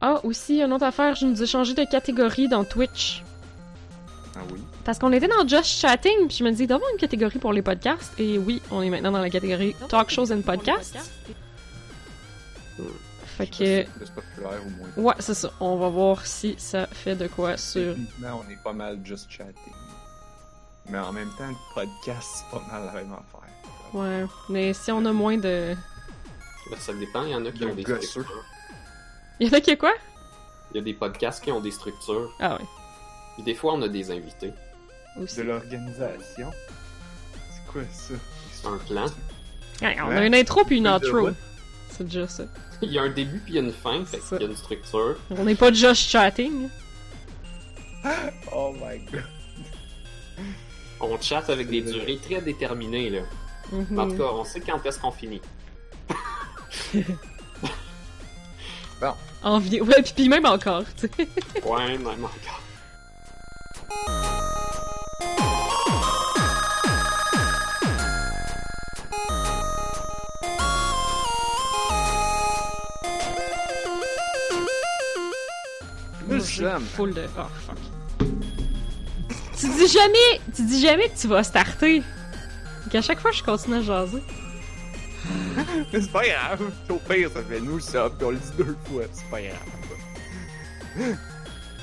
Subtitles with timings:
[0.00, 3.22] Ah, aussi, une autre affaire, je nous ai changé de catégorie dans Twitch.
[4.36, 4.60] Ah oui?
[4.84, 7.60] Parce qu'on était dans Just Chatting, puis je me dis d'avoir une catégorie pour les
[7.62, 8.18] podcasts.
[8.18, 10.96] Et oui, on est maintenant dans la catégorie Talk Shows and Podcasts.
[13.36, 15.08] Fait que, C'est populaire au moins.
[15.10, 15.50] ouais, c'est ça.
[15.60, 17.94] On va voir si ça fait de quoi sur.
[18.22, 19.54] On est pas mal just chatting.
[20.88, 23.40] Mais en même temps, le podcast, c'est pas mal la même affaire.
[23.92, 25.74] Ouais, mais si on a moins de.
[26.70, 27.84] Ben, ça dépend, il y en a qui De ont des.
[29.40, 29.94] Il y en a qui a quoi?
[30.72, 32.30] Il y a des podcasts qui ont des structures.
[32.38, 32.64] Ah ouais,
[33.34, 34.52] Puis des fois, on a des invités.
[35.20, 35.38] aussi.
[35.38, 36.50] De l'organisation.
[37.52, 38.14] C'est quoi ça?
[38.52, 39.06] C'est un plan.
[39.82, 41.30] Ouais, on a une intro puis une outro.
[41.88, 42.44] C'est déjà ça.
[42.82, 44.36] Il y a un début puis il y a une fin, fait Ça.
[44.38, 45.16] qu'il y a une structure.
[45.30, 46.68] On n'est pas Just Chatting.
[48.52, 49.24] Oh my god.
[51.00, 53.20] On chatte avec des durées très déterminées, là.
[53.72, 53.98] Mhm.
[53.98, 55.42] En tout cas, on sait quand est-ce qu'on finit.
[59.42, 59.80] Envie.
[59.80, 61.28] Ouais, puis, puis même encore, tu sais.
[61.64, 62.62] Ouais, même encore.
[76.28, 76.84] Nous sommes.
[76.84, 77.24] Full de.
[77.38, 78.28] Oh fuck.
[79.58, 80.40] tu dis jamais.
[80.54, 82.02] Tu dis jamais que tu vas starter.
[82.90, 84.22] Qu'à chaque fois, je continue à jaser.
[85.92, 86.70] Mais c'est pas grave.
[86.88, 89.02] Au pire, ça fait nous ça, puis on le dit deux fois.
[89.12, 89.56] C'est pas grave.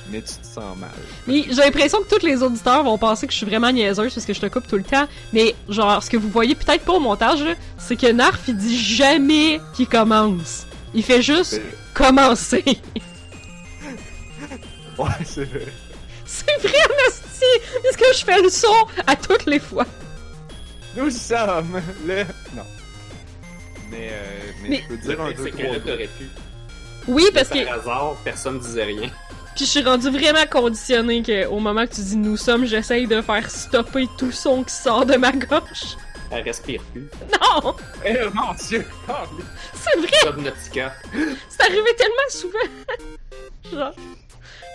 [0.10, 0.90] Mais tu te sens mal.
[1.28, 4.26] Mais j'ai l'impression que tous les auditeurs vont penser que je suis vraiment niaiseuse parce
[4.26, 5.06] que je te coupe tout le temps.
[5.34, 8.56] Mais genre, ce que vous voyez peut-être pas au montage, là, c'est que Narf, il
[8.56, 10.66] dit jamais qu'il commence.
[10.94, 11.60] Il fait juste
[11.94, 12.64] commencer.
[14.98, 15.68] Ouais, c'est vrai.
[16.26, 16.72] c'est vrai,
[17.06, 17.46] Nasty!
[17.86, 18.74] Est-ce que je fais le son
[19.06, 19.86] à toutes les fois?
[20.96, 22.24] Nous sommes le.
[22.56, 22.64] Non.
[23.90, 26.30] Mais, euh, mais, Mais- je peux dire un, t'aurais pu.
[27.08, 27.64] Oui, parce que.
[27.66, 29.10] Par hasard, personne disait rien.
[29.56, 33.22] Puis je suis rendu vraiment conditionné qu'au moment que tu dis nous sommes, j'essaye de
[33.22, 35.98] faire stopper tout son qui sort de ma gorge.
[36.30, 37.08] Elle respire plus.
[37.32, 37.74] Non!
[38.06, 38.86] Eh mon dieu!
[39.74, 40.52] C'est vrai!
[41.50, 43.72] C'est arrivé tellement souvent!
[43.72, 43.94] genre.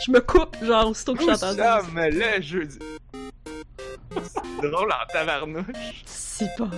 [0.04, 1.80] Je me coupe, genre, aussitôt que Nous j'entends ça.
[1.82, 2.78] sommes le jeudi.
[4.60, 6.02] C'est drôle en tabarnouche.
[6.06, 6.68] Si bol.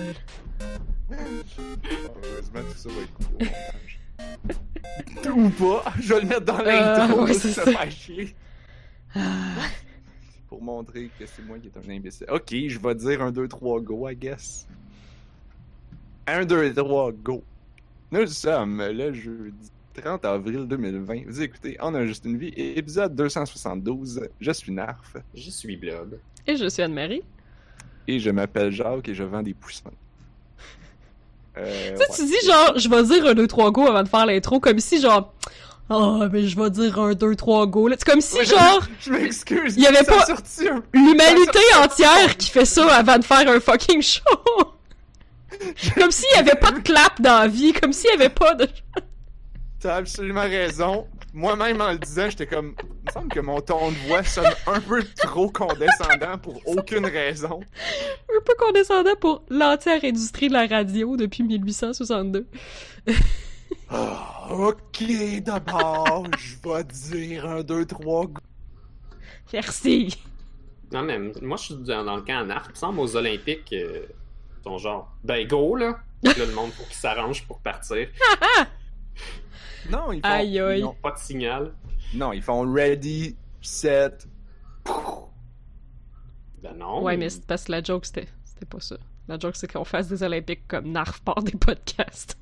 [1.11, 3.99] Heureusement, tout ça va être montage.
[5.35, 8.35] Ou pas, je vais le mettre dans l'intro, Euh, ouais, ça c'est faire chier.
[10.47, 12.27] Pour montrer que c'est moi qui est un imbécile.
[12.29, 14.67] Ok, je vais dire 1, 2, 3, go, I guess.
[16.27, 17.43] 1, 2, 3, go.
[18.11, 21.23] Nous sommes le jeudi 30 avril 2020.
[21.27, 24.27] Vous écoutez On a juste une vie, épisode 272.
[24.39, 26.17] Je suis Narf Je suis Blob.
[26.47, 27.23] Et je suis Anne-Marie.
[28.07, 29.89] et je m'appelle Jacques et je vends des poussins.
[31.57, 34.09] Euh, Tu sais, tu dis genre, je vais dire un 2, 3 go avant de
[34.09, 35.33] faire l'intro, comme si genre,
[35.89, 37.89] oh, mais je vais dire un 2, 3 go.
[37.91, 39.75] C'est comme si Ouais, genre, Je m'excuse.
[39.77, 40.25] Il y avait pas-
[40.93, 44.21] l'humanité entière qui fait ça avant de faire un fucking show.
[45.97, 48.53] comme s'il y avait pas de clap dans la vie, comme s'il y avait pas
[48.55, 48.67] de...
[49.79, 51.07] T'as absolument raison.
[51.35, 52.73] Moi-même, en le disant, j'étais comme.
[52.81, 57.05] Il me semble que mon ton de voix sonne un peu trop condescendant pour aucune
[57.05, 57.59] raison.
[58.29, 62.47] un peu condescendant pour l'entière industrie de la radio depuis 1862.
[63.89, 65.03] Ah, ok,
[65.41, 68.27] d'abord, je vais dire un, deux, trois.
[69.51, 70.17] Merci.
[70.93, 72.63] Non, mais moi, je suis dans, dans le camp en art.
[72.67, 74.05] Il me semble aux Olympiques, euh,
[74.63, 75.99] ton genre, ben go, là.
[76.23, 78.07] Là, le monde, faut qu'il s'arrange pour partir.
[79.89, 80.27] Non, ils font.
[80.27, 80.79] Aïe, aïe.
[80.79, 81.73] ils ont- Pas de signal.
[82.13, 84.27] Non, ils font ready, set.
[86.61, 87.03] Ben non.
[87.03, 88.97] Ouais, mais c'est parce que la joke, c'était c'était pas ça.
[89.27, 92.37] La joke, c'est qu'on fasse des Olympiques comme Narf part des podcasts.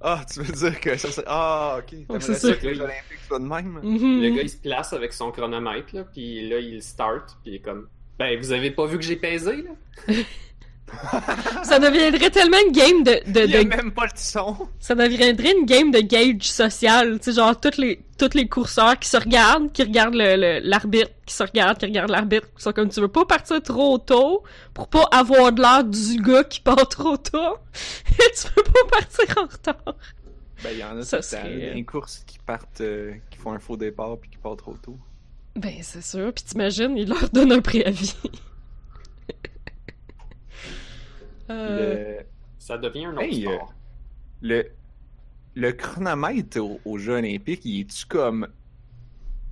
[0.00, 1.26] Ah, tu veux dire que ça serait.
[1.28, 1.86] Ah, ok.
[1.90, 2.54] T'aimerais c'est ça ça.
[2.54, 3.80] que les Olympiques soient de même?
[3.82, 4.22] Mhm.
[4.22, 7.54] Le gars, il se place avec son chronomètre, là, puis là, il start, puis il
[7.56, 7.88] est comme...
[8.18, 9.70] Ben, vous avez pas vu que j'ai pesé, là?
[11.62, 14.56] Ça deviendrait tellement une game de, de, Il y a de- même pas le son.
[14.78, 18.98] ça deviendrait une game de gauge social, tu sais genre tous les tous les courseurs
[18.98, 22.88] qui se regardent, qui regardent l'arbitre, qui se regardent, qui regardent l'arbitre, qui sont comme
[22.88, 24.42] tu veux pas partir trop tôt
[24.74, 27.56] pour pas avoir de l'air du gars qui part trop tôt?
[28.06, 29.94] tu peux pas partir en retard?
[30.64, 33.52] Ben, il y en a Ça ça serait- des courses qui partent, euh, qui font
[33.52, 34.98] un faux départ puis qui partent trop tôt.
[35.54, 38.16] Ben c'est sûr, puis t'imagines, il leur donne un préavis.
[41.50, 42.18] euh...
[42.20, 42.26] Le,
[42.58, 43.74] Ça devient un autre Hey, euh, sport.
[44.42, 44.64] le,
[45.54, 48.48] le chronomètre au- aux Jeux Olympiques, il est-tu comme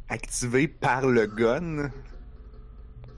[0.08, 1.90] activé par le gun?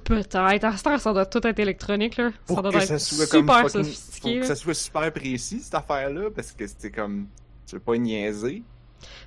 [0.05, 0.37] Peut-être.
[0.65, 2.31] À cette heure, ça doit tout être électronique, là.
[2.47, 4.21] pour ça doit que être ça soit super comme fucking- sophistiqué.
[4.21, 4.47] pour que là.
[4.47, 7.27] ça soit super précis cette affaire-là parce que c'était comme
[7.67, 8.63] tu veux pas niaiser.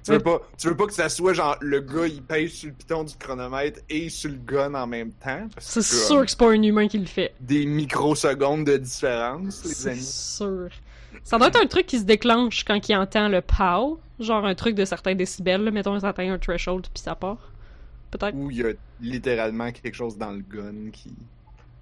[0.04, 2.70] Tu veux, pas, tu veux pas que ça soit genre le gars il pèse sur
[2.70, 5.48] le piton du chronomètre et sur le gun en même temps?
[5.60, 7.34] C'est sûr euh, que c'est pas un humain qui le fait.
[7.40, 10.02] Des microsecondes de différence, les C'est amis.
[10.02, 10.70] sûr.
[11.24, 14.00] Ça doit être un truc qui se déclenche quand il entend le pow.
[14.20, 15.72] Genre un truc de certains décibels, là.
[15.72, 17.52] mettons ça atteint un threshold puis ça part.
[18.12, 18.36] Peut-être.
[18.36, 18.72] Où il y a
[19.02, 21.14] littéralement quelque chose dans le gun qui.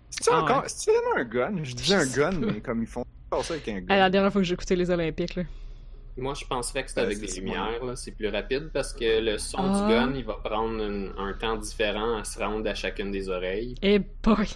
[0.09, 0.57] C'est Ah encore.
[0.63, 0.68] ouais.
[0.68, 1.63] C'est vraiment un gun?
[1.63, 3.95] Je disais Je un gun, mais comme ils font pas ça avec un À gun.
[3.97, 5.44] la dernière fois que j'ai écouté les Olympiques, là.
[6.18, 9.22] Moi, je penserais que c'est Ben, avec des lumières, là, c'est plus rapide parce que
[9.22, 9.82] le son Ah.
[9.88, 13.30] du gun, il va prendre un, un temps différent à se rendre à chacune des
[13.30, 13.76] oreilles.
[13.82, 14.48] Eh boy!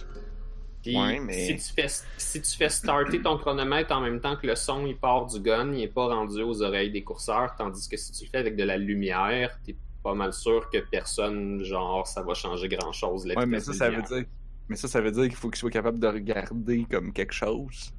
[0.82, 1.86] Puis Ouais, mais- si, tu fais,
[2.18, 5.40] si tu fais starter ton chronomètre en même temps que le son il part du
[5.40, 8.36] gun, il est pas rendu aux oreilles des courseurs, tandis que si tu le fais
[8.38, 12.92] avec de la lumière, t'es pas mal sûr que personne, genre, ça va changer grand
[12.92, 13.24] chose.
[13.24, 14.24] Ouais, mais ça, ça veut dire.
[14.68, 17.93] Mais ça, ça veut dire qu'il faut qu'ils soient capables de regarder comme quelque chose.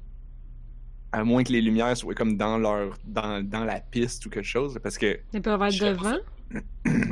[1.16, 2.98] À moins que les lumières soient comme dans leur.
[3.04, 4.78] dans, dans la piste ou quelque chose.
[4.82, 5.18] Parce que.
[5.32, 6.18] Ils peuvent être devant.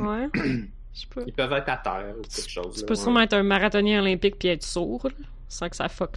[0.07, 0.29] Ouais.
[0.93, 1.21] Je sais pas.
[1.25, 2.75] Ils peuvent être à terre ou quelque chose.
[2.75, 2.99] Tu là, peux ouais.
[2.99, 6.11] sûrement être un marathonien olympique puis être sourd, là, sans que ça fuck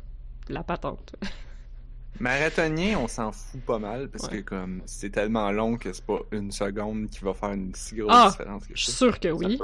[0.48, 1.14] la patente.
[2.20, 4.08] Marathonien, on s'en fout pas mal.
[4.08, 4.38] Parce Ouais.
[4.38, 7.94] que comme c'est tellement long que c'est pas une seconde qui va faire une si
[7.96, 9.58] grosse Ah, différence que Je suis sûr que oui.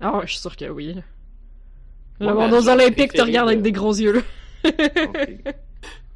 [0.00, 0.96] Ah ouais, je suis sûr que oui.
[2.20, 4.20] Le monde ma aux Olympiques te regarde avec de- des gros yeux, là.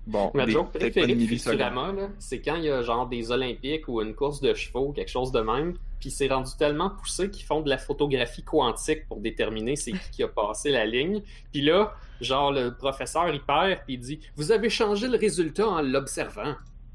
[0.08, 1.26] Bon, Ma joke préférée de.
[1.26, 5.10] Futurama, c'est quand il y a genre des Olympiques ou une course de chevaux, quelque
[5.10, 9.20] chose de même, puis c'est rendu tellement poussé qu'ils font de la photographie quantique pour
[9.20, 11.22] déterminer c'est qui qui a passé la ligne.
[11.52, 15.68] Puis là, genre le professeur il perd puis il dit "Vous avez changé le résultat
[15.68, 16.54] en l'observant."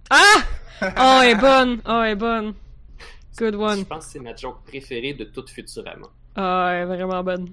[0.10, 0.42] Ah!
[0.82, 1.82] Oh, elle est bonne!
[1.88, 2.54] Oh, elle est bonne!
[3.38, 3.86] Good Je one.
[3.86, 6.08] pense que c'est ma joke préférée de toute Futurama.
[6.36, 7.50] Ah, elle est vraiment bonne.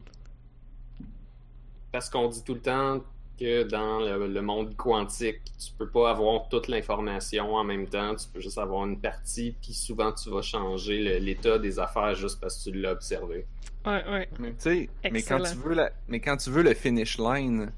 [1.92, 3.00] Parce qu'on dit tout le temps
[3.40, 8.14] que dans le, le monde quantique, tu peux pas avoir toute l'information en même temps,
[8.14, 12.38] tu peux juste avoir une partie, puis souvent tu vas changer l'état des affaires juste
[12.40, 13.46] parce que tu l'as observé.
[13.86, 14.28] Ouais, ouais.
[14.38, 17.72] Mais tu sais, mais quand tu veux la, mais quand tu veux le finish line,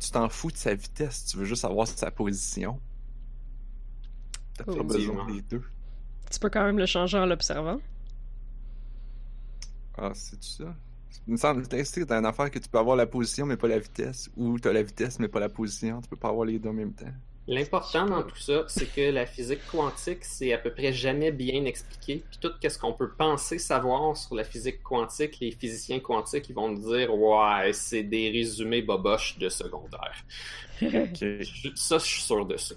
[0.00, 2.80] tu t'en fous de sa vitesse, tu veux juste savoir sa position.
[4.58, 5.62] T'as pas besoin des deux.
[6.30, 7.78] Tu peux quand même le changer en l'observant.
[9.96, 10.74] Ah, c'est ça?
[11.26, 13.68] Il me semble que c'est une affaire que tu peux avoir la position mais pas
[13.68, 16.00] la vitesse, ou t'as la vitesse mais pas la position.
[16.00, 17.12] Tu peux pas avoir les deux en même temps.
[17.48, 21.64] L'important dans tout ça, c'est que la physique quantique, c'est à peu près jamais bien
[21.64, 22.22] expliqué.
[22.30, 26.54] Puis tout ce qu'on peut penser savoir sur la physique quantique, les physiciens quantiques, ils
[26.54, 30.24] vont nous dire Ouais, c'est des résumés boboches de secondaire.
[31.74, 32.76] Ça, je suis sûr de ça.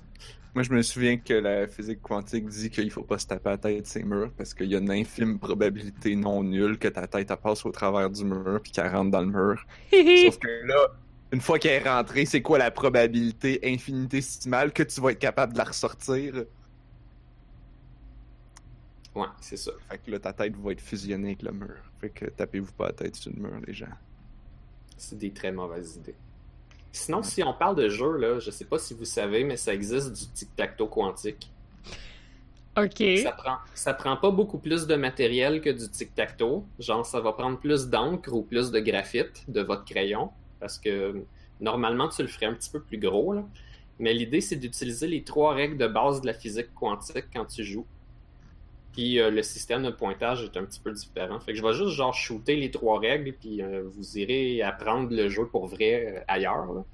[0.55, 3.57] Moi, je me souviens que la physique quantique dit qu'il faut pas se taper la
[3.57, 7.29] tête ces murs parce qu'il y a une infime probabilité non nulle que ta tête
[7.29, 9.65] elle passe au travers du mur puis qu'elle rentre dans le mur.
[9.91, 10.87] Sauf que là,
[11.33, 15.51] une fois qu'elle est rentrée, c'est quoi la probabilité infinitésimale que tu vas être capable
[15.51, 16.45] de la ressortir?
[19.13, 19.73] Ouais, c'est ça.
[19.89, 21.75] Fait que là, ta tête va être fusionnée avec le mur.
[21.99, 23.87] Fait que tapez-vous pas la tête sur le mur, les gens.
[24.95, 26.15] C'est des très mauvaises idées.
[26.95, 29.73] Sinon, si on parle de jeu, là, je sais pas si vous savez, mais ça
[29.73, 31.51] existe du tic-tac-toe quantique.
[32.77, 33.03] ok.
[33.21, 36.63] Ça prend, ça prend pas beaucoup plus de matériel que du tic-tac-toe.
[36.79, 40.31] Genre, ça va prendre plus d'encre ou plus de graphite de votre crayon.
[40.61, 41.21] Parce que
[41.59, 43.33] normalement, tu le ferais un petit peu plus gros.
[43.33, 43.43] Là.
[43.99, 47.65] Mais l'idée, c'est d'utiliser les trois règles de base de la physique quantique quand tu
[47.65, 47.85] joues.
[48.95, 51.37] Puis euh, le système de pointage est un petit peu différent.
[51.41, 55.13] Fait que je vais juste genre shooter les trois règles, puis euh, vous irez apprendre
[55.13, 56.71] le jeu pour vrai euh, ailleurs.
[56.71, 56.85] là.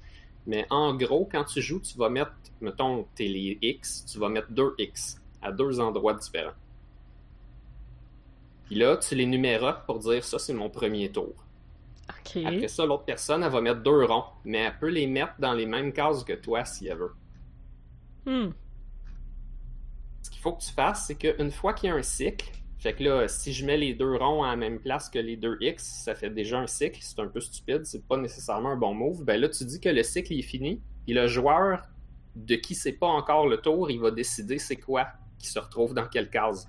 [0.48, 4.28] Mais en gros, quand tu joues, tu vas mettre, mettons, t'es les X, tu vas
[4.28, 6.54] mettre deux X à deux endroits différents.
[8.64, 11.34] Puis là, tu les numérotes pour dire ça, c'est mon premier tour.
[12.08, 15.52] Après ça, l'autre personne, elle va mettre deux ronds, mais elle peut les mettre dans
[15.52, 17.12] les mêmes cases que toi si elle veut.
[18.26, 18.50] Hmm.
[20.22, 22.94] Ce qu'il faut que tu fasses, c'est qu'une fois qu'il y a un cycle, fait
[22.94, 25.56] que là, si je mets les deux ronds à la même place que les deux
[25.60, 28.94] X, ça fait déjà un cycle, c'est un peu stupide, c'est pas nécessairement un bon
[28.94, 29.24] move.
[29.24, 31.82] Ben là, tu dis que le cycle est fini, puis le joueur
[32.34, 35.92] de qui c'est pas encore le tour, il va décider c'est quoi qui se retrouve
[35.94, 36.66] dans quelle case.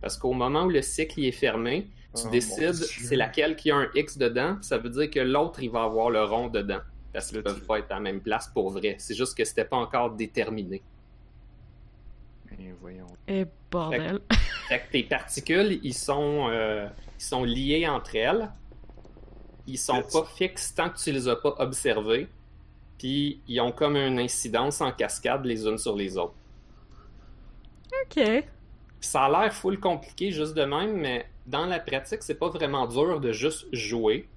[0.00, 1.84] Parce qu'au moment où le cycle est fermé,
[2.14, 5.20] tu Oh, mon décides c'est laquelle qui a un X dedans, ça veut dire que
[5.20, 6.80] l'autre il va avoir le rond dedans.
[7.12, 8.96] Parce qu'ils Là, peuvent tu- pas être à la même place pour vrai.
[8.98, 10.82] C'est juste que c'était pas encore déterminé.
[12.58, 13.06] Mais voyons.
[13.28, 14.20] Et bordel.
[14.68, 16.88] Fait que tes particules, ils sont, euh,
[17.18, 18.50] ils sont liés entre elles.
[19.66, 22.28] Ils sont pas fixes tant que tu les as pas observés.
[22.98, 26.34] Puis ils ont comme une incidence en cascade les unes sur les autres.
[28.04, 28.44] Ok.
[29.00, 32.86] Ça a l'air full compliqué juste de même, mais dans la pratique, c'est pas vraiment
[32.86, 34.28] dur de juste jouer.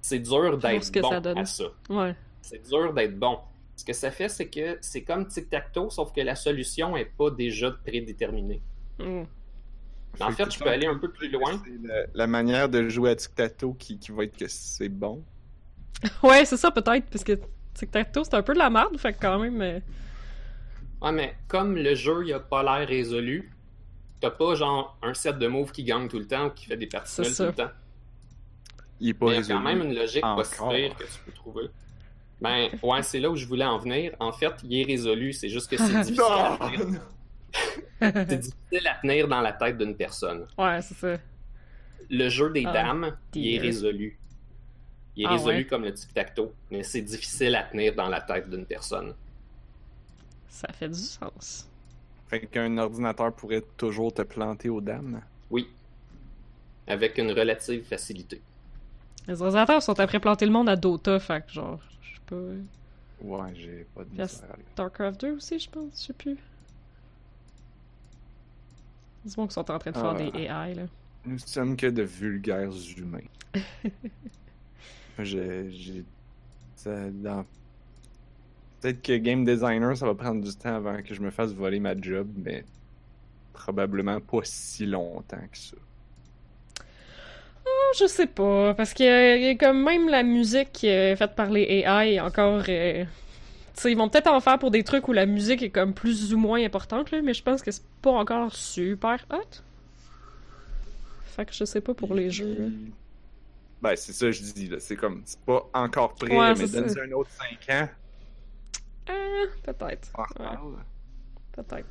[0.00, 1.38] C'est dur d'être bon ça donne.
[1.38, 1.64] à ça.
[1.88, 2.14] Ouais.
[2.42, 3.38] C'est dur d'être bon.
[3.76, 7.30] Ce que ça fait, c'est que c'est comme tic-tac-toe, sauf que la solution est pas
[7.30, 8.62] déjà prédéterminée.
[10.18, 11.60] Mais en Fait je peux aller un peu plus loin.
[11.64, 15.22] C'est la, la manière de jouer à tic-tac-toe qui, qui va être que c'est bon.
[16.22, 17.38] Ouais, c'est ça peut-être, parce que
[17.74, 19.60] tic-tac-toe, c'est un peu de la merde, fait que quand même...
[19.60, 19.80] euh,
[21.02, 23.52] Ouais, mais comme le jeu, il a pas l'air résolu,
[24.20, 26.76] t'as pas genre un set de moves qui gagne tout le temps ou qui fait
[26.78, 27.70] des nulles tout le temps.
[29.00, 29.58] Il est pas Il y a résolu.
[29.58, 30.70] quand même une logique pas si Encore.
[30.70, 31.68] pire que tu peux trouver.
[32.40, 34.12] Ben, ouais, c'est là où je voulais en venir.
[34.20, 37.00] En fait, il est résolu, c'est juste que c'est difficile, à tenir.
[38.00, 40.46] C'est difficile à tenir dans la tête d'une personne.
[40.58, 41.16] Ouais, c'est ça.
[42.10, 44.18] Le jeu des Ah, dames, il est résolu.
[45.16, 45.64] Il est Ah, résolu ouais.
[45.64, 49.14] comme le tic-tac-toe, mais c'est difficile à tenir dans la tête d'une personne.
[50.50, 51.66] Ça fait du sens.
[52.28, 55.22] Fait qu'un ordinateur pourrait toujours te planter aux dames?
[55.50, 55.66] Oui.
[56.86, 58.42] Avec une relative facilité.
[59.26, 61.80] Les ordinateurs sont après planter le monde à Dota, fait que genre,
[62.26, 62.36] pas...
[63.22, 64.26] Ouais, j'ai pas de.
[64.74, 66.36] StarCraft 2 aussi, je pense, je sais plus.
[69.24, 70.14] Dis-moi qu'ils sont en train de faire Ah.
[70.30, 70.86] des AI, là.
[71.24, 73.18] Nous sommes que de vulgaires humains.
[75.18, 76.04] j'ai.
[76.84, 77.44] dans-
[78.80, 81.80] Peut-être que game designer, ça va prendre du temps avant que je me fasse voler
[81.80, 82.64] ma job, mais
[83.52, 85.76] probablement pas si longtemps que ça.
[87.98, 92.14] Je sais pas, parce que euh, comme même la musique euh, faite par les AI
[92.14, 92.62] est encore...
[92.68, 93.04] euh,
[93.84, 96.38] ils vont peut-être en faire pour des trucs où la musique est comme plus ou
[96.38, 99.62] moins importante, là, mais je pense que c'est pas encore super hot.
[101.36, 102.56] Fait que je sais pas pour les jeux.
[102.58, 102.66] là.
[103.82, 104.78] Ben, c'est ça que je dis, là.
[104.80, 107.00] C'est comme, c'est pas encore prêt, Ouais, mais donne ça.
[107.06, 107.30] un autre
[107.68, 107.88] 5 ans.
[109.08, 109.12] Ah,
[109.62, 110.08] peut-être.
[110.18, 110.58] Ouais,
[111.52, 111.86] peut-être.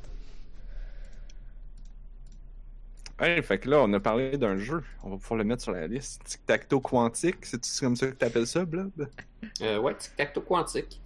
[3.20, 4.82] Ouais, fait que là, on a parlé d'un jeu.
[5.02, 6.22] On va pouvoir le mettre sur la liste.
[6.24, 8.90] Tic-tac-toe quantique, c'est comme ça que t'appelles ça, Blob?
[9.62, 11.00] Euh, ouais, tic-tac-toe quantique.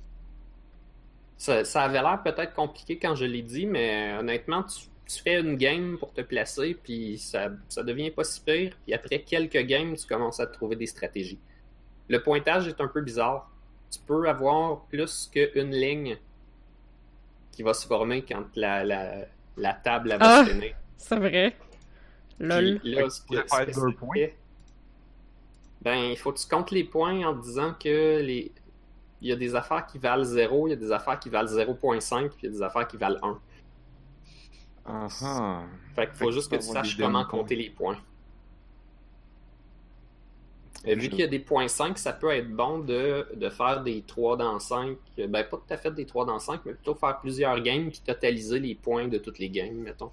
[1.37, 5.40] Ça, ça avait l'air peut-être compliqué quand je l'ai dit, mais honnêtement, tu, tu fais
[5.40, 8.76] une game pour te placer, puis ça, ça devient pas si pire.
[8.85, 11.38] Puis après quelques games, tu commences à trouver des stratégies.
[12.09, 13.50] Le pointage est un peu bizarre.
[13.90, 16.19] Tu peux avoir plus qu'une ligne
[17.52, 19.26] qui va se former quand la, la,
[19.57, 20.45] la table va Ah!
[20.45, 20.75] se finir.
[20.97, 21.57] C'est vrai.
[22.40, 22.80] Lol.
[22.80, 24.26] Puis là, ce que- ce que deux points.
[25.82, 28.52] Ben, il faut que tu comptes les points en disant que les...
[29.23, 31.49] il y a des affaires qui valent 0, il y a des affaires qui valent
[31.49, 33.38] 0.5, puis il y a des affaires qui valent 1.
[34.87, 35.62] Ah ah.
[35.94, 37.97] Fait qu'il faut juste que tu saches comment compter les points.
[40.87, 43.50] Et vu Je- qu'il y a des points 5, ça peut être bon de, de
[43.50, 44.97] faire des 3 dans 5.
[45.18, 48.00] Ben, pas tout à fait des 3 dans 5, mais plutôt faire plusieurs games puis
[48.00, 50.11] totaliser les points de toutes les games, mettons.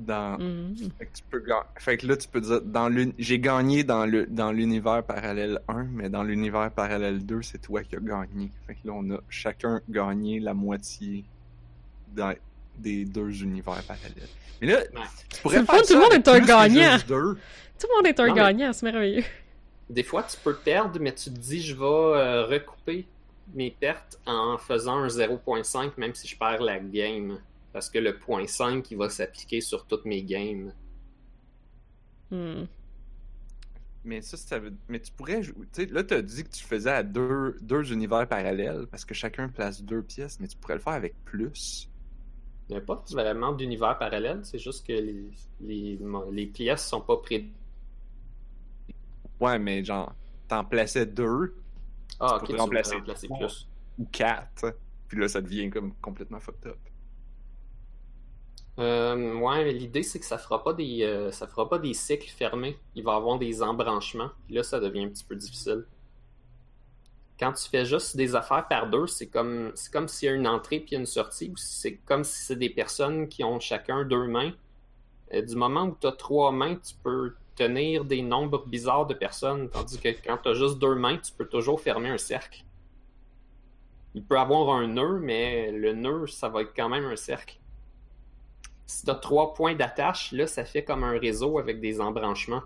[0.00, 0.38] Dans...
[0.38, 0.74] Mhm.
[0.98, 4.06] Fait que, tu peux ga- fait que là, tu peux dire, dans j'ai gagné dans
[4.06, 8.50] le dans l'univers parallèle 1, mais dans l'univers parallèle 2, c'est toi qui as gagné.
[8.66, 11.24] Fait que là, on a chacun gagné la moitié
[12.14, 12.34] dans-
[12.78, 14.28] des deux univers parallèles.
[14.62, 15.00] Mais là, Ouais.
[15.28, 16.98] tu pourrais C'est le faire fun, tout le monde est un gagnant.
[16.98, 19.24] Tout le monde est un Non, mais- gagnant, c'est merveilleux.
[19.90, 23.06] Des fois, tu peux perdre, mais tu te dis, je vais euh, recouper
[23.54, 27.38] mes pertes en faisant un 0.5, même si je perds la game.
[27.72, 30.72] Parce que le point 5, il va s'appliquer sur toutes mes games.
[32.30, 32.64] Hmm.
[34.04, 34.74] Mais ça, ça veut...
[34.88, 35.42] Mais tu pourrais...
[35.42, 39.04] jou- Tu sais, là, t'as dit que tu faisais à deux, deux univers parallèles, parce
[39.04, 41.90] que chacun place deux pièces, mais tu pourrais le faire avec plus.
[42.68, 45.98] Il n'y a pas vraiment d'univers parallèle, c'est juste que les, les,
[46.30, 47.50] les pièces sont pas pré...
[49.40, 50.14] Ouais, mais genre,
[50.48, 51.54] t'en plaçais deux
[52.20, 52.54] Ah, Tu ok, tu
[53.26, 53.38] trois.
[53.38, 53.68] plus.
[53.98, 54.76] ou quatre,
[55.08, 56.78] puis là, ça devient comme complètement fucked up.
[58.78, 62.30] Euh, ouais, l'idée c'est que ça fera pas des euh, ça fera pas des cycles
[62.30, 62.78] fermés.
[62.94, 64.30] Il va y avoir des embranchements.
[64.48, 65.84] Là, ça devient un petit peu difficile.
[67.38, 70.34] Quand tu fais juste des affaires par deux, c'est comme c'est comme s'il y a
[70.34, 74.26] une entrée puis une sortie, c'est comme si c'est des personnes qui ont chacun deux
[74.26, 74.52] mains.
[75.34, 79.14] Euh, du moment où tu as trois mains, tu peux tenir des nombres bizarres de
[79.14, 82.64] personnes, tandis que quand tu as juste deux mains, tu peux toujours fermer un cercle.
[84.14, 87.59] Il peut avoir un nœud, mais le nœud, ça va être quand même un cercle.
[88.90, 92.62] Si tu as trois points d'attache, là, ça fait comme un réseau avec des embranchements.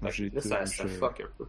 [0.00, 1.44] Là, tout- ça, fuck un peu.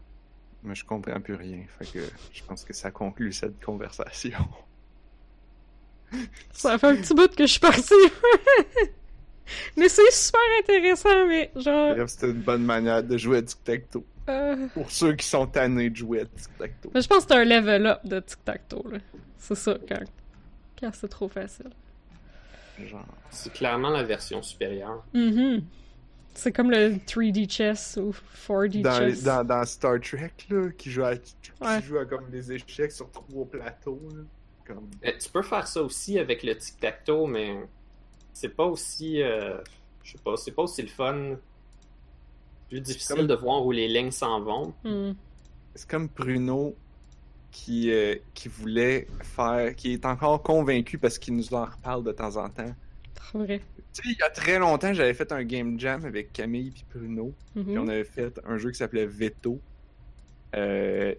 [0.62, 1.64] Mais je comprends plus rien.
[1.80, 2.00] Fait que
[2.34, 4.40] je pense que ça conclut cette conversation.
[6.52, 7.94] Ça fait un petit bout que je suis partie.
[9.78, 11.96] mais c'est super intéressant, mais genre...
[11.96, 14.04] Bref, c'était une bonne manière de jouer à tic-tac-toe.
[14.30, 16.92] euh, Pour ceux qui sont tannés de jouer à tic-tac-toe.
[16.94, 18.98] Mais je pense que c'est un level up de tic-tac-toe, là.
[19.38, 20.00] C'est ça, quand,
[20.80, 21.70] quand c'est trop facile.
[22.84, 23.06] Genre.
[23.30, 25.04] C'est clairement la version supérieure.
[25.14, 25.64] Mhm.
[26.34, 28.14] C'est comme le 3D chess ou
[28.48, 29.24] 4D Dans, chess.
[29.24, 31.82] dans, dans Star Trek, là, qui joue à, qui Ouais.
[31.82, 34.02] joue à comme des échecs sur trois plateaux.
[34.14, 34.22] Là.
[34.68, 34.90] Comme...
[35.06, 37.56] Euh, tu peux faire ça aussi avec le tic-tac-toe, mais
[38.34, 39.22] c'est pas aussi.
[39.22, 39.58] euh,
[40.04, 41.36] Je sais pas, c'est pas aussi le fun.
[42.70, 44.74] Plus difficile Comme- de voir où les lignes s'en vont.
[44.84, 45.14] Hmm.
[45.76, 46.76] C'est comme Bruno
[47.56, 52.12] qui, euh, qui voulait faire, qui est encore convaincu parce qu'il nous en reparle de
[52.12, 52.76] temps en temps.
[53.34, 53.62] Vrai.
[53.94, 56.84] Tu sais, il y a très longtemps, j'avais fait un game jam avec Camille puis
[56.94, 57.34] Bruno.
[57.56, 57.64] Mhm.
[57.64, 59.62] Puis on avait fait un jeu qui s'appelait Veto.
[60.54, 61.16] Euh,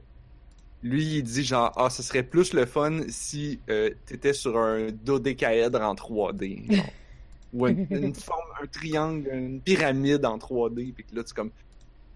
[0.82, 4.88] lui, il dit genre, ah, ce serait plus le fun si euh, t'étais sur un
[4.92, 6.70] dodécaèdre en 3D.
[6.70, 6.84] genre.
[7.54, 10.92] Ou une, une forme, un triangle, une pyramide en 3D.
[10.92, 11.50] Puis que là, tu comme.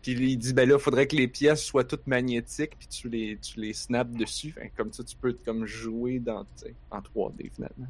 [0.02, 3.38] Puis il dit, ben là, faudrait que les pièces soient toutes magnétiques, puis tu les,
[3.38, 4.52] tu les snaps dessus.
[4.52, 6.46] Que comme ça, tu peux comme jouer dans,
[6.90, 7.88] en 3D finalement.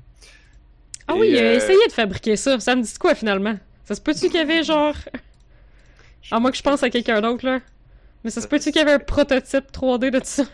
[1.07, 2.59] Ah Et, oui, il a euh, essayé de fabriquer ça.
[2.59, 3.57] Ça me dit quoi finalement?
[3.85, 4.95] Ça se peut-tu qu'il y avait genre.
[6.31, 7.61] À moins que je pense à quelqu'un d'autre là.
[8.23, 10.45] Mais ça se peut-tu qu'il y avait un prototype 3D de ça?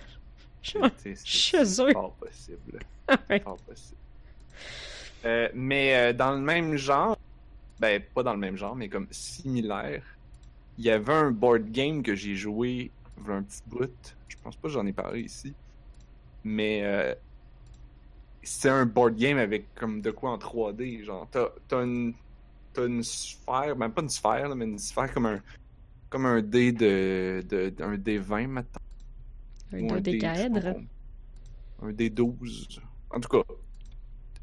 [0.62, 1.92] Chez c'est eux.
[1.92, 2.80] fort possible.
[3.30, 3.38] Ouais.
[3.38, 3.96] Fort possible.
[5.24, 7.16] Euh, mais euh, dans le même genre,
[7.78, 10.02] ben pas dans le même genre, mais comme similaire,
[10.78, 12.90] il y avait un board game que j'ai joué
[13.28, 14.16] un petit bout.
[14.28, 15.54] Je pense pas que j'en ai parlé ici.
[16.44, 17.14] Mais euh,
[18.42, 21.02] c'est un board game avec comme de quoi en 3D.
[21.04, 22.14] Genre, t'as t'as une,
[22.72, 25.40] t'as une sphère, ben pas une sphère, là, mais une sphère comme un
[26.08, 28.80] comme un dé de, de, un dé 20 maintenant.
[29.72, 30.74] Un Ou dodécaèdre.
[30.74, 30.86] D-
[31.82, 32.78] Un D12.
[33.10, 33.42] En tout cas,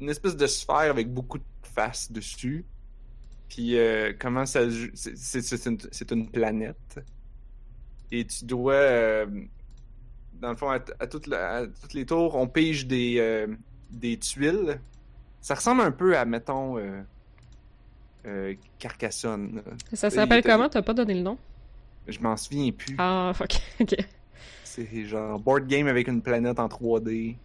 [0.00, 2.64] une espèce de sphère avec beaucoup de faces dessus.
[3.48, 5.66] Puis euh, comment ça se joue- c'est-
[6.12, 7.00] une, planète.
[8.10, 9.26] Et tu dois, euh,
[10.34, 13.46] dans le fond, à, à toutes la- à toutes les tours, on pige des, euh,
[13.90, 14.80] des tuiles.
[15.40, 16.78] Ça ressemble un peu à, mettons,
[18.78, 19.62] Carcassonne.
[19.92, 20.68] Ça s'appelle comment?
[20.68, 21.38] T'as pas donné le nom?
[22.06, 22.96] Je m'en souviens plus.
[22.98, 23.54] Ah, fuck.
[23.80, 23.94] Ok.
[24.64, 27.36] C'est genre board game avec une planète en 3D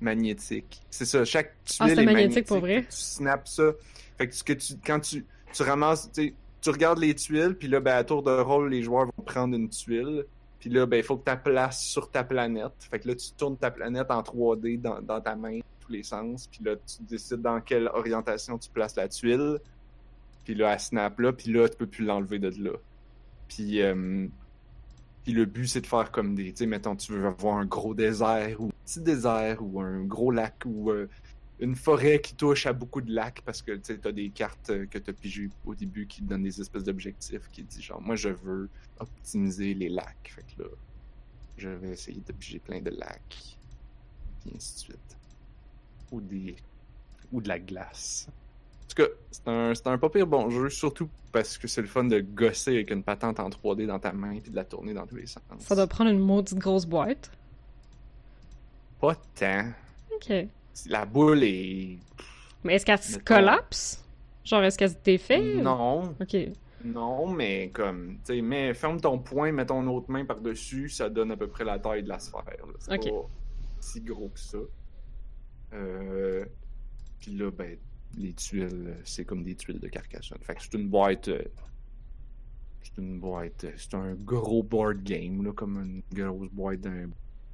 [0.00, 0.80] magnétique.
[0.90, 2.82] C'est ça, chaque tuile Ah, c'est est magnétique pour vrai?
[2.82, 3.72] Tu snaps ça.
[4.20, 7.80] Fait que, ce que tu, quand tu, tu ramasses, tu regardes les tuiles, puis là,
[7.80, 10.26] ben, à tour de rôle, les joueurs vont prendre une tuile.
[10.58, 12.74] Puis là, ben, il faut que tu la places sur ta planète.
[12.80, 16.02] Fait que là, tu tournes ta planète en 3D dans, dans ta main, tous les
[16.02, 16.48] sens.
[16.48, 19.58] Puis là, tu décides dans quelle orientation tu places la tuile.
[20.44, 22.76] Puis là, elle snap là, puis là, tu peux plus l'enlever de là.
[23.48, 24.26] Puis, euh,
[25.26, 26.52] le but, c'est de faire comme des...
[26.52, 30.04] Tu sais, mettons, tu veux avoir un gros désert ou un petit désert ou un
[30.04, 31.08] gros lac ou euh,
[31.60, 34.86] une forêt qui touche à beaucoup de lacs parce que tu as des cartes euh,
[34.86, 38.00] que tu as pigées au début qui te donnent des espèces d'objectifs qui disent genre,
[38.00, 38.68] moi, je veux
[38.98, 40.32] optimiser les lacs.
[40.34, 40.68] Fait que là,
[41.58, 43.58] je vais essayer de piger plein de lacs.
[44.40, 45.18] Puis ainsi de suite.
[46.10, 46.56] Ou des...
[47.30, 48.26] Ou de la glace.
[48.28, 51.82] En tout cas, c'est un, c'est un pas pire bon jeu, surtout parce que c'est
[51.82, 54.64] le fun de gosser avec une patente en 3D dans ta main puis de la
[54.64, 55.42] tourner dans tous les sens.
[55.58, 57.30] Ça doit prendre une maudite grosse boîte.
[58.98, 59.70] Pas tant.
[60.12, 60.48] Ok.
[60.88, 61.98] La boule est.
[62.64, 64.04] Mais est-ce qu'elle se collapse?
[64.44, 65.54] Genre, est-ce qu'elle se défait?
[65.56, 66.36] Non, Ok.
[66.84, 71.08] non, mais comme, tu sais, mais ferme ton poing, mets ton autre main par-dessus, ça
[71.10, 72.42] donne à peu près la taille de la sphère.
[72.78, 73.28] C'est pas
[73.80, 74.58] si gros que ça.
[75.72, 76.44] Euh...
[77.20, 77.76] Puis là, ben,
[78.16, 80.38] les tuiles, c'est comme des tuiles de Carcassonne.
[80.42, 81.28] Fait que c'est une boîte.
[81.28, 81.42] euh,
[82.82, 83.66] C'est une boîte.
[83.76, 87.10] C'est un gros board game, là, comme une grosse boîte d'un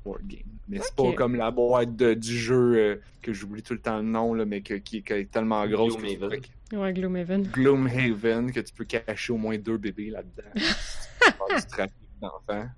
[0.07, 0.41] board game.
[0.69, 3.99] Mais c'est pas comme la boîte de- du jeu euh, que j'oublie tout le temps
[3.99, 6.41] le nom, là, mais que- qui, qui est tellement grosse que Gloomhaven.
[6.71, 7.43] pourrais- Ouais, Gloomhaven.
[7.45, 10.51] Gloomhaven, que tu peux cacher au moins deux bébés là-dedans.
[11.57, 12.69] Du trafic d'enfants.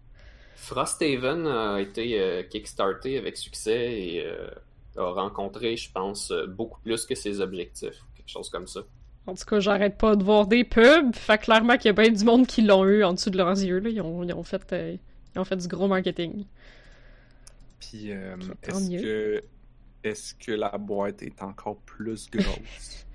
[0.56, 4.48] Frosthaven a été euh, kickstarté avec succès et euh,
[4.96, 8.04] a rencontré, je pense, euh, beaucoup plus que ses objectifs.
[8.16, 8.80] Quelque chose comme ça.
[9.26, 11.14] En tout cas, j'arrête pas de voir des pubs.
[11.14, 13.58] Fait clairement qu'il y a bien du monde qui l'ont eu en dessous de leurs
[13.58, 13.78] yeux.
[13.78, 13.88] Là.
[13.90, 14.96] Ils, ont, ils, ont fait, euh,
[15.34, 16.44] ils ont fait du gros marketing.
[17.80, 19.44] Puis, euh, est-ce que,
[20.04, 23.06] est-ce que la boîte est encore plus grosse?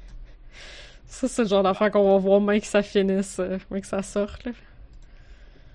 [1.06, 3.88] Ça, c'est le genre d'affaire qu'on va voir moins que ça finisse, euh, moins que
[3.88, 4.45] ça sorte.
[4.45, 4.52] Là.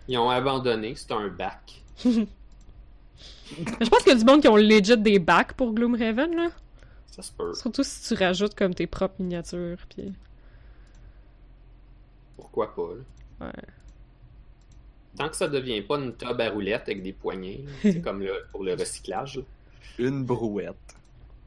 [0.08, 1.82] Ils ont abandonné, c'est un bac.
[2.04, 6.34] Je pense qu'il y a du monde qui ont legit des bacs pour Gloomhaven.
[6.34, 6.48] Là.
[7.06, 7.54] Ça se peut.
[7.54, 9.78] Surtout si tu rajoutes comme tes propres miniatures.
[9.88, 10.12] Puis...
[12.36, 12.90] Pourquoi pas?
[13.40, 13.46] là?
[13.46, 13.62] Ouais.
[15.18, 18.32] Tant que ça devient pas une tube à roulettes avec des poignées, c'est comme le,
[18.52, 19.40] pour le recyclage.
[19.98, 20.76] Une brouette.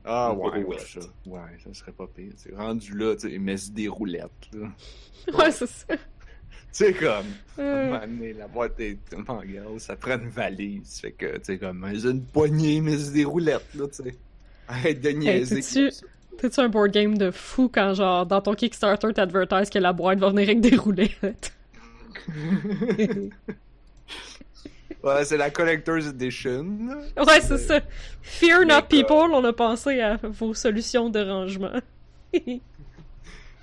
[0.03, 0.79] Ah Une ouais, brouette.
[0.79, 1.07] ouais, ça.
[1.25, 2.33] Ouais, ça serait pas pire.
[2.35, 4.67] C'est rendu là, tu sais, mais c'est des roulettes, là.
[5.37, 5.85] Ouais, c'est ça.
[5.95, 5.97] Tu
[6.71, 7.25] sais, comme,
[7.57, 10.99] à un Euh, la boîte est tellement grosse, ça prend une valise.
[11.01, 14.15] Fait que, tu sais, comme, c'est une poignée, mais c'est des roulettes, là, tu sais.
[14.67, 15.61] Arrête de niaiser.
[16.37, 20.17] T'es-tu un board game de fou quand, genre, dans ton Kickstarter, t'advertises que la boîte
[20.19, 21.53] va venir avec des roulettes?
[25.03, 26.63] Ouais, c'est la Collector's Edition.
[27.17, 27.79] Ouais, c'est ça.
[28.21, 31.71] Fear not people, on a pensé à vos solutions de rangement.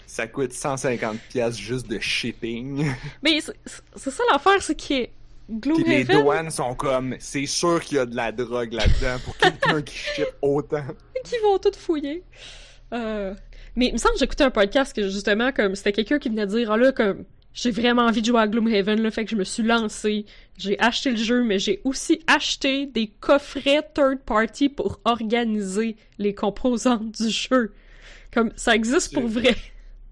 [0.06, 2.90] Ça coûte 150 pièces juste de shipping.
[3.22, 5.10] Mais c'est ça l'affaire, c'est que Puis
[5.46, 9.36] les Gloomhaven, douanes sont comme, c'est sûr qu'il y a de la drogue là-dedans pour
[9.36, 10.84] quelqu'un qui ship autant.
[11.24, 12.24] qui vont tout fouiller.
[12.92, 13.32] Euh,
[13.76, 16.46] Mais il me semble que j'écoutais un podcast que justement, comme c'était quelqu'un qui venait
[16.46, 19.36] dire, ah là, comme j'ai vraiment envie de jouer à Gloomhaven, là, fait que je
[19.36, 20.26] me suis lancé.
[20.56, 26.34] J'ai acheté le jeu, mais j'ai aussi acheté des coffrets third party pour organiser les
[26.34, 27.72] composantes du jeu.
[28.32, 29.56] Comme ça existe pour vrai.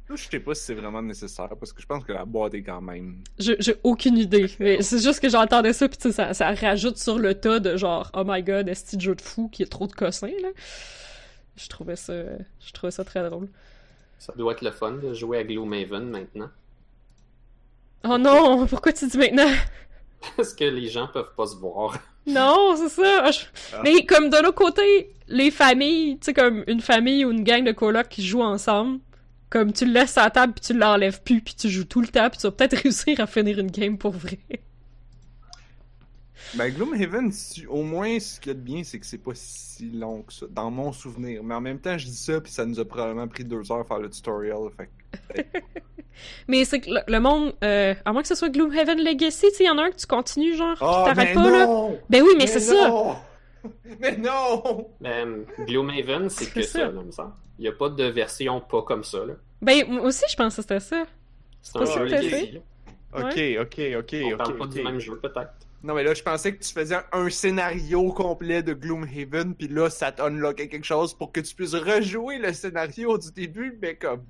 [0.08, 2.54] Là, je sais pas si c'est vraiment nécessaire parce que je pense que la boîte
[2.54, 3.16] est quand même.
[3.40, 4.46] Je- J'ai aucune idée.
[4.60, 8.10] Mais c'est juste que j'entendais ça, sais, ça, ça rajoute sur le tas de genre,
[8.14, 10.48] oh my god, est-ce que jeu de fou qui a trop de cossins, là?
[11.56, 12.14] Je trouvais ça,
[12.64, 13.48] je trouvais ça très drôle.
[14.18, 16.50] Ça doit être le fun de jouer à Gloomhaven maintenant.
[18.08, 19.50] Oh non, pourquoi tu dis maintenant?
[20.36, 21.98] Parce que les gens peuvent pas se voir.
[22.26, 23.22] Non, c'est ça.
[23.24, 23.80] Ah, je- Ah.
[23.84, 27.62] Mais comme d'un autre côté, les familles, tu sais, comme une famille ou une gang
[27.64, 28.98] de colocs qui jouent ensemble,
[29.50, 32.00] comme tu le laisses à la table puis tu l'enlèves plus puis tu joues tout
[32.00, 34.38] le temps puis tu vas peut-être réussir à finir une game pour vrai.
[36.54, 39.32] Ben, Gloomhaven, si- au moins, ce qu'il y a de bien, c'est que c'est pas
[39.34, 41.42] si long que ça, dans mon souvenir.
[41.42, 43.80] Mais en même temps, je dis ça, puis ça nous a probablement pris deux heures
[43.80, 44.58] à faire le tutorial.
[44.76, 44.88] Fait
[45.34, 45.42] que-
[46.48, 49.56] Mais c'est que le, le monde, euh, à moins que ce soit Gloomhaven Legacy, tu
[49.56, 51.66] sais, y en a un que tu continues, genre, Ah, qui t'arrête pas, là.
[51.66, 51.98] non!
[52.08, 52.88] Ben oui, mais, c'est ça.
[52.88, 53.16] non!
[54.00, 54.88] Mais non!
[55.00, 55.24] Mais
[55.66, 56.78] Gloomhaven, c'est C'est que ça.
[56.80, 57.32] ça, là, me semble.
[57.58, 59.24] Il n'y a pas de version pas comme ça.
[59.26, 59.34] là.
[59.60, 61.04] Ben, moi aussi, je pense que c'était ça.
[61.62, 62.60] C'est un jeu legacy.
[63.12, 64.36] Ok, ok, ok, On ok.
[64.36, 65.52] parle pas du même jeu, peut-être.
[65.82, 69.88] Non, mais là, je pensais que tu faisais un scénario complet de Gloomhaven, puis là,
[69.90, 74.24] ça t'unlockait quelque chose pour que tu puisses rejouer le scénario du début, mais comme.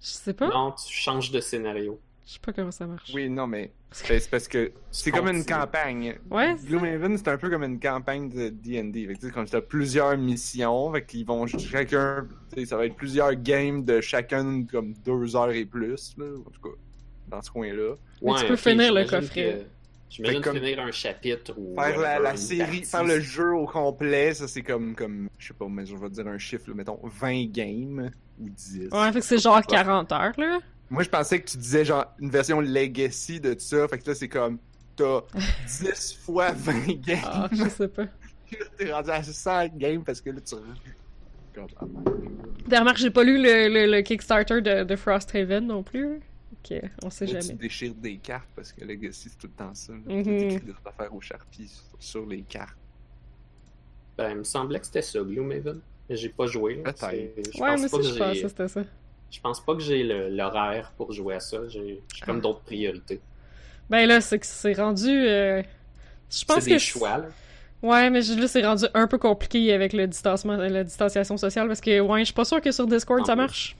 [0.00, 0.48] Je sais pas.
[0.48, 1.98] Non, tu changes de scénario.
[2.26, 3.10] Je sais pas comment ça marche.
[3.14, 6.18] Oui, non, mais c'est parce que c'est comme une campagne.
[6.30, 9.06] Ouais, c'est Gloomhaven, c'est un peu comme une campagne de D&D.
[9.06, 12.26] Fait que, tu sais, comme tu as plusieurs missions, fait qu'ils vont chacun,
[12.66, 16.60] ça va être plusieurs games de chacun comme deux heures et plus, là, en tout
[16.62, 16.76] cas,
[17.28, 17.94] dans ce coin-là.
[18.22, 19.52] Mais tu peux finir le coffret.
[19.64, 19.64] que-
[20.16, 21.74] J'imagine comme- finir un chapitre ou.
[21.74, 22.84] Faire la, série, partie.
[22.84, 26.08] faire le jeu au complet, ça c'est comme, comme, je sais pas, mais je vais
[26.10, 28.88] dire un chiffre, là, mettons 20 games ou 10.
[28.92, 30.60] Ouais, fait que c'est genre 40 heures, là.
[30.90, 34.14] Moi je pensais que tu disais genre une version legacy de ça, fait que là
[34.14, 34.58] c'est comme,
[34.94, 35.22] t'as
[35.66, 37.18] 10 fois 20 games.
[37.24, 38.04] Ah, je sais pas.
[38.78, 40.54] T'es rendu à 100 games parce que là tu.
[41.56, 41.60] Ah,
[42.68, 46.20] T'as remarqué, j'ai pas lu le, le, le Kickstarter de, de Frosthaven non plus.
[46.70, 47.58] Ok, on sait Là, tu jamais.
[47.58, 49.92] déchires des cartes parce que Legacy c'est tout le temps ça.
[49.92, 49.98] là.
[50.14, 50.22] Mhm.
[50.24, 52.76] Tu écris des affaires au Sharpie sur, sur les cartes.
[54.16, 55.80] Ben, il me semblait que c'était ça, Gloomhaven.
[56.08, 56.76] Mais j'ai pas joué.
[56.76, 57.02] Peut-être.
[57.12, 58.82] Ouais, pense mais pas si que je que c'était ça.
[59.30, 61.66] Je pense pas que j'ai l'horaire pour jouer à ça.
[61.68, 62.40] J'ai j'ai comme Ah.
[62.42, 63.20] d'autres priorités.
[63.90, 65.08] Ben là, c'est que c'est rendu.
[65.08, 65.62] euh,
[66.30, 66.74] Je pense C'est que.
[66.74, 67.26] des choix, là.
[67.82, 71.82] Ouais, mais là, c'est rendu un peu compliqué avec le distancement, la distanciation sociale parce
[71.82, 73.40] que, ouais, je suis pas sûre que sur Discord En ça plus.
[73.42, 73.76] marche.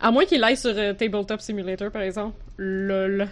[0.00, 2.36] À moins qu'il aille sur euh, Tabletop Simulator, par exemple.
[2.58, 3.28] Lol.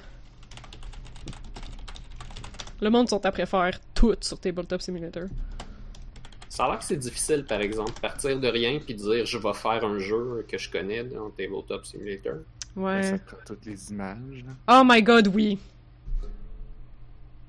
[2.81, 5.25] Le monde sont après faire tout sur Tabletop Simulator.
[6.49, 9.53] Ça a l'air que c'est difficile, par exemple, partir de rien puis dire je vais
[9.55, 12.37] faire un jeu que je connais dans Tabletop Simulator.
[12.77, 13.03] Ouais.
[13.03, 14.45] Ça prend toutes les images.
[14.47, 14.81] là.
[14.81, 15.59] Oh my god, oui.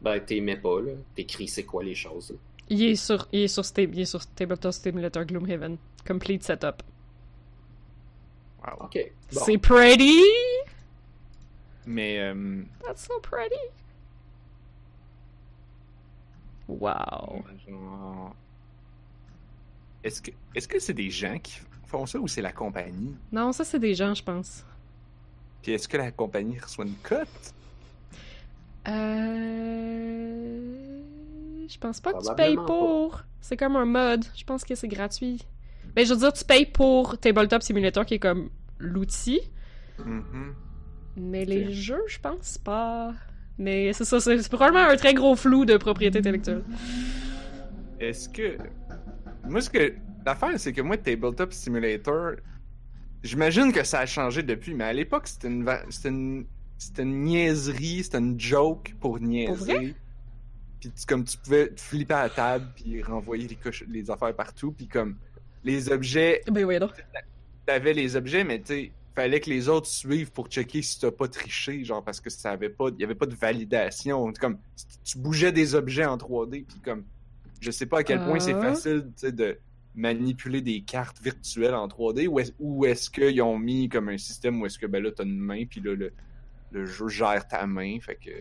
[0.02, 0.92] Ben, t'aimais pas, là.
[1.16, 2.32] T'écris c'est quoi les choses.
[2.32, 2.38] là?
[2.70, 5.78] Il est sur, il est sur, il est sur Tabletop Simulator Gloomhaven.
[6.08, 6.82] Complete setup.
[8.78, 8.86] Wow.
[8.86, 9.12] Ok.
[9.34, 9.42] Bon.
[9.46, 10.22] C'est pretty!
[11.86, 13.56] Mais euh, That's so pretty!
[16.68, 17.44] Wow.
[17.68, 18.36] genre,
[20.04, 23.16] est-ce que est-ce que c'est des gens qui font ça ou c'est la compagnie?
[23.32, 24.64] Non, ça c'est des gens, je pense.
[25.64, 27.54] Puis est-ce que la compagnie reçoit une cote?
[28.88, 29.90] Euh...
[31.68, 32.66] Je pense pas que tu payes pas.
[32.66, 33.24] pour.
[33.42, 34.26] C'est comme un mode.
[34.36, 35.42] Je pense que c'est gratuit.
[35.96, 39.42] Mais je veux dire, tu payes pour Tabletop Simulator qui est comme l'outil.
[40.04, 40.56] Mhm.
[41.18, 43.14] Mais les jeux, je pense pas.
[43.58, 46.64] Mais c'est ça, c'est probablement un très gros flou de propriété intellectuelle.
[48.00, 48.58] Est-ce que.
[49.48, 49.94] Moi, ce que.
[50.26, 52.34] L'affaire, c'est que moi, Tabletop Simulator,
[53.24, 55.68] j'imagine que ça a changé depuis, mais à l'époque, c'était une,
[56.06, 56.46] une...
[56.78, 59.54] c'était une niaiserie, c'était une joke pour niaiser.
[59.54, 59.96] vrai?
[60.80, 63.48] Puis tu- comme tu pouvais te flipper à la table, puis renvoyer
[63.88, 65.18] les affaires partout, puis comme
[65.64, 66.90] les objets, Ben oui, non.
[67.70, 71.12] T'avais les objets, mais tu sais, fallait que les autres suivent pour checker si t'as
[71.12, 74.34] pas triché, genre parce que ça avait pas, il y avait pas de validation.
[74.40, 74.58] Comme
[75.04, 77.04] tu bougeais des objets en 3D, puis comme
[77.62, 78.62] je sais pas à quel point c'est Ah.
[78.62, 79.60] facile, tu sais, de
[79.94, 82.54] manipuler des cartes virtuelles en 3D, ou est-ce,
[82.88, 85.66] est-ce qu'ils ont mis comme un système où est-ce que ben là t'as une main,
[85.70, 86.12] puis là le,
[86.72, 88.32] le jeu gère ta main, fait que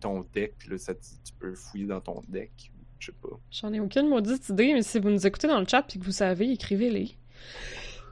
[0.00, 3.36] ton deck, là ça, tu peux fouiller dans ton deck, je sais pas.
[3.50, 6.04] J'en ai aucune maudite idée, mais si vous nous écoutez dans le chat puis que
[6.04, 7.16] vous savez, écrivez-les.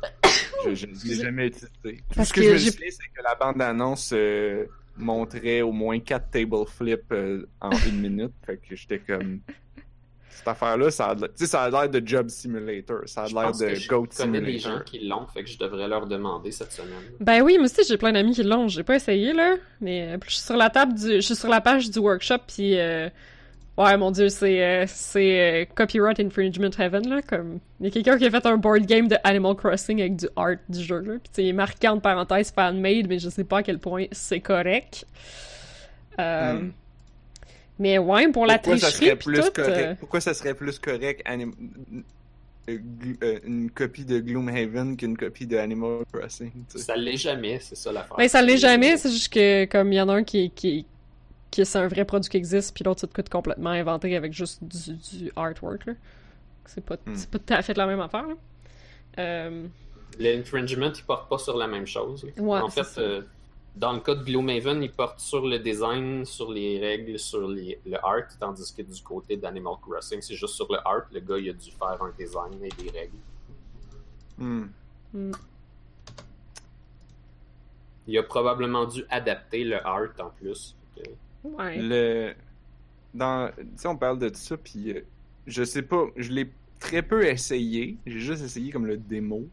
[0.66, 1.68] Je, je ne l'ai jamais utilisé.
[1.82, 4.64] Tout Parce ce que, que je me souviens, c'est que la bande-annonce euh,
[4.96, 8.32] montrait au moins 4 table flips euh, en une minute.
[8.44, 9.40] Fait que j'étais comme.
[10.30, 13.00] Cette affaire-là, ça a l'air- tu sais, ça a l'air de Job Simulator.
[13.06, 14.84] Ça a l'air pense que de je Goat connais des gens Simulator.
[14.84, 16.90] qui l'ont, fait que je devrais leur demander cette semaine.
[17.20, 18.66] Ben oui, moi aussi j'ai plein d'amis qui l'ont.
[18.68, 21.48] J'ai pas essayé là, mais euh, je suis sur la table du, je suis sur
[21.48, 23.08] la page du workshop puis euh,
[23.78, 27.92] ouais mon dieu c'est euh, c'est euh, copyright infringement heaven là comme il y a
[27.92, 30.98] quelqu'un qui a fait un board game de Animal Crossing avec du art du jeu
[30.98, 33.58] là puis tu sais, il est marqué entre parenthèses fan made mais je sais pas
[33.58, 35.06] à quel point c'est correct.
[36.18, 36.70] Euh, Hmm.
[37.78, 39.52] Mais ouais pour la Pourquoi ça tricherie serait puis plus tout.
[39.62, 39.76] correct?
[39.78, 41.54] euh, Pourquoi ça serait plus correct anim-
[42.66, 46.50] une copie de Gloomhaven qu'une copie de Animal Crossing?
[46.50, 46.84] tu sais?
[46.84, 48.16] Ça l'est jamais, c'est ça l'affaire.
[48.16, 50.84] Ben, ça l'est jamais, c'est juste que, comme il y en a un qui, qui,
[51.50, 54.16] qui c'est un vrai produit qui existe, puis l'autre, c'est de quoi de complètement inventé
[54.16, 55.94] avec juste du, du artwork, là.
[56.66, 58.34] C'est pas, c'est pas tout à fait la même affaire, là.
[59.18, 59.66] Euh,
[60.18, 62.26] L'infringement, il porte pas sur la même chose.
[62.36, 63.00] Ouais, en fait, ça.
[63.00, 63.22] euh,
[63.74, 67.80] dans le cas de Gloomhaven, il porte sur le design, sur les règles, sur les,
[67.86, 71.06] le art, tandis que du côté d'Animal Crossing, c'est juste sur le art.
[71.12, 73.16] Le gars, il a dû faire un design et des règles.
[74.36, 74.66] Hmm.
[75.14, 75.32] hmm.
[78.06, 80.74] Il a probablement dû adapter le art en plus.
[80.96, 81.02] Que-
[81.44, 81.78] Ouais.
[81.80, 82.34] Le...
[83.14, 83.50] Dans...
[83.56, 85.00] Tu sais, on parle de tout ça, puis euh,
[85.46, 87.96] je sais pas, je l'ai très peu essayé.
[88.06, 89.46] J'ai juste essayé comme le démo,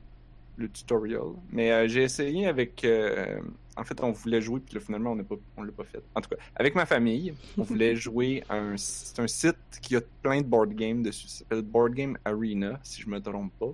[0.57, 1.33] le tutorial.
[1.51, 2.83] Mais euh, j'ai essayé avec...
[2.83, 3.39] euh,
[3.77, 5.35] En fait, on voulait jouer, puis là, finalement, on pas...
[5.57, 6.03] on l'a pas fait.
[6.13, 8.77] En tout cas, avec ma famille, on voulait jouer à un...
[8.77, 11.27] C'est un site qui a plein de board games dessus.
[11.27, 13.73] Ça s'appelle Board Game Arena, si je me trompe pas.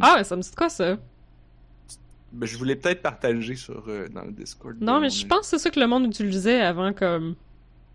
[0.00, 0.96] Ah, ça me dit quoi, ça?
[2.32, 4.76] Ben, je voulais peut-être partager sur, euh, dans le Discord.
[4.80, 7.34] Non, mais je pense que c'est ça que le monde utilisait avant, comme,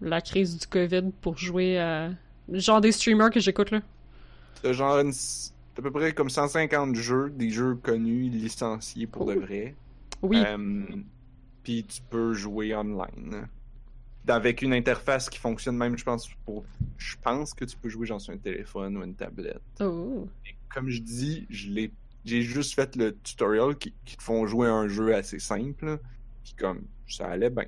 [0.01, 2.11] la crise du COVID pour jouer à...
[2.51, 3.81] Genre des streamers que j'écoute, là.
[4.61, 5.13] T'as genre une...
[5.77, 9.75] à peu près comme 150 jeux, des jeux connus, licenciés pour de vrai.
[10.21, 10.41] Oui.
[10.45, 10.85] Euh,
[11.63, 13.47] Puis tu peux jouer online.
[14.27, 16.63] Avec une interface qui fonctionne même, je pense, pour.
[16.97, 19.61] Je pense que tu peux jouer genre sur un téléphone ou une tablette.
[19.81, 20.27] Oh.
[20.73, 21.91] Comme je dis, je l'ai.
[22.25, 25.99] J'ai juste fait le tutorial qui, qui te font jouer un jeu assez simple.
[26.43, 27.65] Puis comme ça allait bien.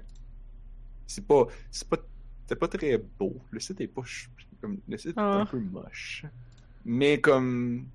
[1.08, 1.46] C'est pas.
[1.72, 1.98] C'est pas.
[2.48, 3.36] C'est pas très beau.
[3.52, 4.04] Le site est pas.
[4.62, 5.42] Comme, le site est Ah.
[5.42, 6.26] un peu moche.
[6.86, 7.88] Mais comme.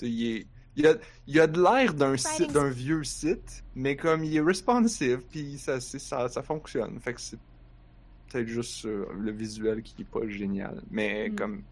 [0.00, 0.94] Il, est- il, a,
[1.28, 5.58] il a de l'air d'un site, d'un vieux site, mais comme il est responsive, puis
[5.58, 6.98] ça, ça, ça fonctionne.
[6.98, 7.38] Fait que c'est
[8.28, 10.82] peut-être juste euh, le visuel qui est pas génial.
[10.90, 11.34] Mais Mm.
[11.36, 11.62] comme.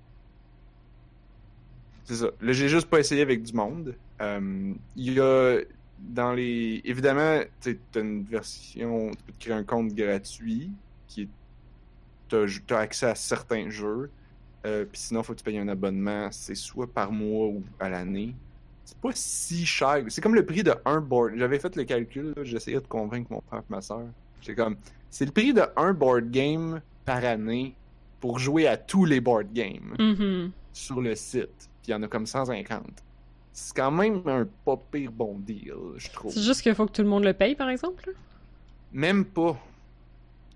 [2.11, 2.31] C'est ça.
[2.41, 3.95] Là, j'ai juste pas essayé avec du monde.
[4.21, 5.61] Euh, il y a
[6.01, 6.81] dans les.
[6.85, 9.13] Évidemment, tu as une version.
[9.13, 10.73] Tu peux te créer un compte gratuit
[11.07, 11.29] qui est.
[12.29, 12.47] T'as
[12.77, 14.11] as accès à certains jeux.
[14.67, 16.29] Euh, Puis sinon, faut que tu payes un abonnement.
[16.33, 18.35] C'est soit par mois ou à l'année.
[18.85, 20.03] C'est pas si cher.
[20.09, 21.35] C'est comme le prix de un board.
[21.37, 22.35] J'avais fait le calcul.
[22.43, 24.03] J'essayais de convaincre mon frère et ma soeur.
[24.41, 24.75] J'étais comme.
[25.11, 27.77] C'est le prix de un board game par année
[28.19, 30.51] pour jouer à tous les board games Mhm.
[30.73, 31.70] sur le site.
[31.83, 32.83] Puis il y en a comme 150.
[33.53, 36.33] C'est quand même un pas pire bon deal, je trouve.
[36.33, 38.13] C'est juste qu'il faut que tout le monde le paye, par exemple, là?
[38.93, 39.59] Même pas.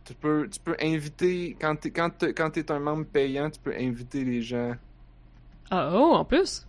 [0.05, 3.59] Tu peux, tu peux inviter, quand t'es, quand t'es, quand t'es un membre payant, tu
[3.59, 4.75] peux inviter les gens
[5.71, 6.67] Ah, oh, en plus?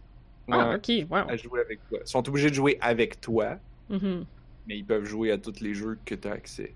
[0.50, 1.18] Ah, ok, wow.
[1.30, 2.00] à jouer avec toi.
[2.06, 3.58] Ils sont obligés de jouer avec toi,
[3.89, 4.26] Mhm.
[4.68, 6.74] mais ils peuvent jouer à tous les jeux que tu as accès.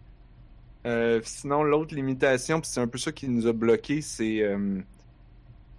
[0.86, 4.82] Euh, sinon, l'autre limitation, puis c'est un peu ça qui nous a bloqué, c'est euh,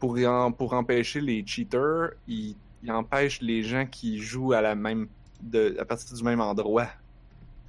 [0.01, 4.75] pour, en- pour empêcher les cheaters, ils, ils empêchent les gens qui jouent à la
[4.75, 5.07] même
[5.41, 6.89] de, à partir du même endroit.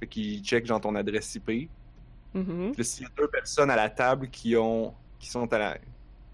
[0.00, 1.68] Fait qu'ils checkent genre ton adresse IP.
[2.72, 5.58] Puis là, s'il y a deux personnes à la table qui ont qui sont à
[5.58, 5.78] la,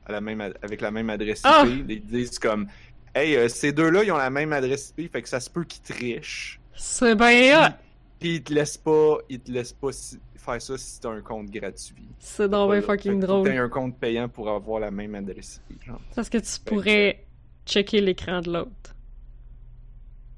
[0.07, 1.65] à la même avec la même adresse IP, Ah!
[1.67, 2.69] ils disent comme
[3.15, 5.65] Hey, euh, ces deux-là, ils ont la même adresse IP, fait que ça se peut
[5.65, 6.61] qu'ils trichent.
[6.75, 7.73] C'est bien hot!
[8.21, 10.19] Puis ils te laissent pas, ils te laissent pas si-
[10.53, 12.09] faire ça si t'as un compte gratuit.
[12.19, 13.47] C'est donc bien fucking drôle.
[13.47, 15.61] T'as un compte payant pour avoir la même adresse.
[15.85, 16.01] Genre.
[16.15, 17.25] Parce que tu pourrais
[17.67, 18.95] checker l'écran de l'autre.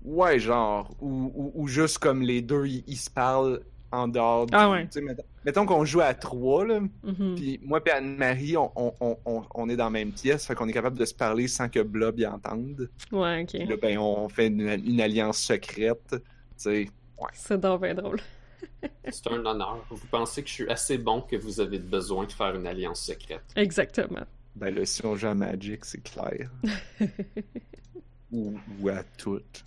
[0.04, 0.90] Ouais, genre.
[1.00, 3.60] Ou, ou, ou juste comme les deux, ils, se parlent
[3.92, 4.54] en dehors du.
[4.54, 4.88] Ah ouais.
[5.02, 6.80] mettons mettons qu'on joue à trois, là.
[7.02, 7.34] Mhm.
[7.36, 10.54] Puis moi et Anne-Marie, on, on, on, on, on est dans la même pièce, fait
[10.54, 12.88] qu'on est capable de se parler sans que Blob y entende.
[13.12, 13.68] Ouais, Puis ok.
[13.68, 16.08] là, ben, on fait une, une alliance secrète.
[16.10, 16.18] Tu
[16.56, 16.88] sais.
[17.34, 18.20] C'est donc bien drôle.
[19.10, 19.84] C'est un honneur.
[19.90, 23.02] Vous pensez que je suis assez bon que vous avez besoin de faire une alliance
[23.02, 23.42] secrète?
[23.56, 24.24] Exactement.
[24.56, 26.50] Ben là, si on joue à Magic, c'est clair.
[28.32, 29.64] ou, ou à toutes.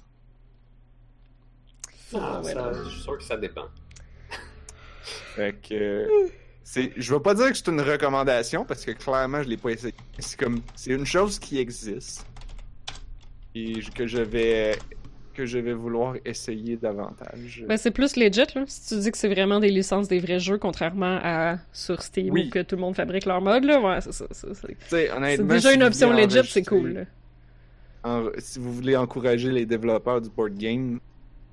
[2.15, 2.83] Ah, ouais, ça- drôle.
[2.85, 3.67] je suis sûr que ça dépend.
[5.35, 6.07] Fait que.
[6.63, 9.71] C'est, je vais pas dire que c'est une recommandation parce que clairement je l'ai pas
[9.71, 9.93] essayé.
[10.19, 12.25] C'est comme, c'est une chose qui existe.
[13.53, 14.77] et que je vais
[15.33, 17.65] que je vais vouloir essayer davantage.
[17.67, 18.63] Ben, c'est plus legit, là.
[18.67, 22.33] Si tu dis que c'est vraiment des licences des vrais jeux, contrairement à sur Steam
[22.33, 22.45] Oui.
[22.47, 23.81] où que tout le monde fabrique leur mode, là.
[23.81, 27.05] Ouais, c'est déjà une option legit, c'est cool,
[28.03, 30.99] en- si vous voulez encourager les développeurs du board game,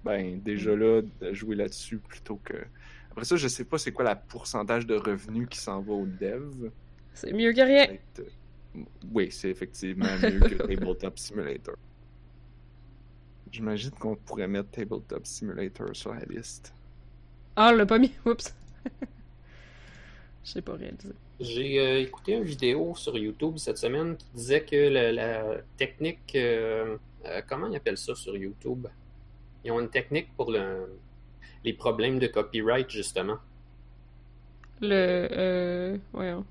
[0.05, 0.41] ben Mm.
[0.41, 2.55] déjà là, de jouer là-dessus plutôt que.
[3.13, 6.07] Après ça, je sais pas c'est quoi la pourcentage de revenus qui s'en va aux
[6.07, 6.71] devs.
[7.15, 7.87] C'est mieux que rien.
[8.19, 8.23] Euh,
[9.13, 11.75] Oui, c'est effectivement mieux que Tabletop Simulator.
[13.53, 16.73] J'imagine qu'on pourrait mettre Tabletop Simulator sur la liste.
[17.57, 18.13] Ah, on l'a pas mis.
[18.25, 18.55] Oups.
[20.45, 21.11] Je sais pas réalisé.
[21.41, 26.35] J'ai euh, écouté une vidéo sur YouTube cette semaine qui disait que la, la technique.
[26.35, 28.87] euh, euh, comment ils appellent ça sur YouTube?
[29.65, 30.99] Ils ont une technique pour le-
[31.65, 33.37] les problèmes de copyright, justement.
[34.81, 35.29] Le.
[35.33, 35.99] Euh.
[36.13, 36.45] Voyons.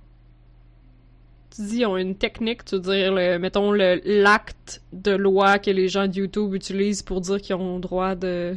[1.56, 5.58] Tu dis, ils ont une technique, tu veux dire, le, mettons, le- l'acte de loi
[5.60, 8.56] que les gens de YouTube utilisent pour dire qu'ils ont droit de.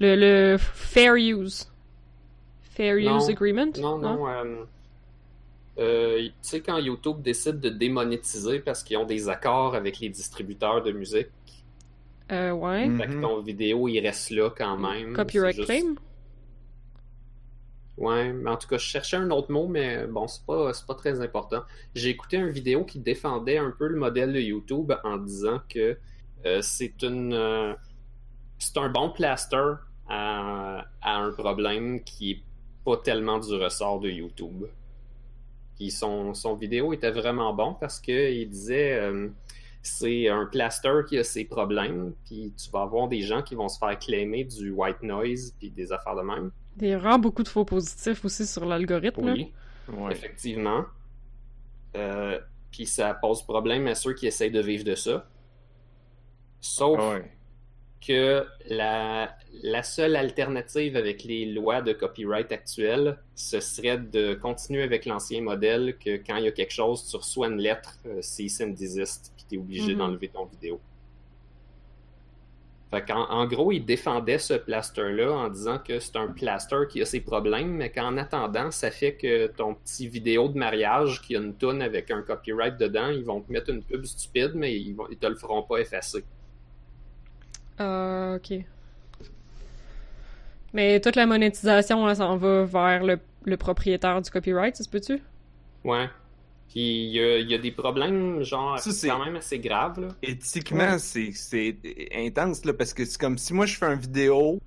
[0.00, 1.70] Le, le Fair Use.
[2.62, 3.18] Fair Non.
[3.18, 3.70] Use Agreement?
[3.80, 4.26] Non, non.
[4.28, 4.64] euh,
[5.78, 10.08] euh, tu sais, quand YouTube décide de démonétiser parce qu'ils ont des accords avec les
[10.08, 11.28] distributeurs de musique,
[12.32, 12.86] Euh, ouais.
[12.88, 12.98] Mm.
[12.98, 13.20] fait que Mhm.
[13.22, 15.12] ton vidéo, il reste là quand même.
[15.14, 15.94] Copyright juste- claim?
[17.96, 20.94] Ouais, mais en tout cas, je cherchais un autre mot, mais bon, c'est pas, pas
[20.94, 21.62] très important.
[21.94, 25.96] J'ai écouté une vidéo qui défendait un peu le modèle de YouTube en disant que
[26.44, 27.72] euh, c'est une euh,
[28.58, 29.74] c'est un bon plaster
[30.08, 32.42] à, à un problème qui est
[32.84, 34.64] pas tellement du ressort de YouTube.
[35.76, 39.28] Puis son, son vidéo était vraiment bon parce qu'il disait euh,
[39.82, 43.68] c'est un plaster qui a ses problèmes, puis tu vas avoir des gens qui vont
[43.68, 46.50] se faire claimer du white noise puis des affaires de même.
[46.80, 49.30] Il y a vraiment beaucoup de faux positifs aussi sur l'algorithme.
[49.30, 49.52] Oui,
[49.88, 50.12] Ouais.
[50.12, 50.84] effectivement.
[51.96, 55.28] Euh, puis ça pose problème à ceux qui essayent de vivre de ça.
[56.60, 57.30] Sauf Ouais.
[58.06, 64.82] que la, la seule alternative avec les lois de copyright actuelles, ce serait de continuer
[64.82, 68.20] avec l'ancien modèle que quand il y a quelque chose, tu reçois une lettre, euh,
[68.22, 69.98] cease and desist, puis tu es obligé Mhm.
[69.98, 70.80] d'enlever ton vidéo.
[72.90, 77.04] Fait en gros, il défendait ce plaster-là en disant que c'est un plaster qui a
[77.04, 81.40] ses problèmes, mais qu'en attendant, ça fait que ton petit vidéo de mariage qui a
[81.40, 84.94] une toune avec un copyright dedans, ils vont te mettre une pub stupide, mais ils,
[84.94, 86.24] vont, ils te le feront pas effacer.
[87.78, 88.60] Ah, ok.
[90.72, 94.88] Mais toute la monétisation, là, s'en va vers le, le propriétaire du copyright, ça se
[94.88, 95.20] peut-tu?
[95.84, 96.08] Ouais.
[96.74, 99.60] Puis il y a, il y a des problèmes, genre, Ça, c'est- quand même assez
[99.60, 100.08] graves, là.
[100.22, 101.76] Éthiquement, c'est c'est
[102.14, 104.60] intense, là, parce que c'est comme si moi je fais une vidéo,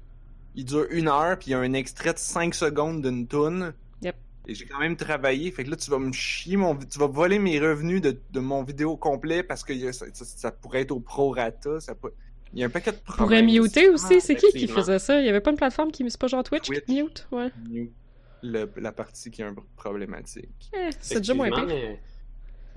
[0.55, 3.73] il dure une heure, puis il y a un extrait de 5 secondes d'une toune.
[4.01, 4.15] Yep.
[4.47, 7.07] Et j'ai quand même travaillé, fait que là tu vas me chier mon, tu vas
[7.07, 10.81] voler mes revenus de, de mon vidéo complet parce que a- ça, ça- ça pourrait
[10.83, 12.11] être au prorata, ça peut...
[12.53, 13.45] Il y a un paquet de Pourrait problèmes.
[13.47, 15.19] muter aussi, c'est qui qui faisait ça?
[15.19, 16.09] Il y avait pas une plateforme qui...
[16.09, 16.85] C'est pas genre Twitch, Twitch.
[16.85, 17.27] qui mute?
[17.33, 17.51] Ouais.
[17.69, 17.91] Mute
[18.41, 20.69] le- la partie qui est un peu problématique.
[20.73, 21.57] Eh, c'est déjà moins pire.
[21.63, 21.99] Effectivement, mais,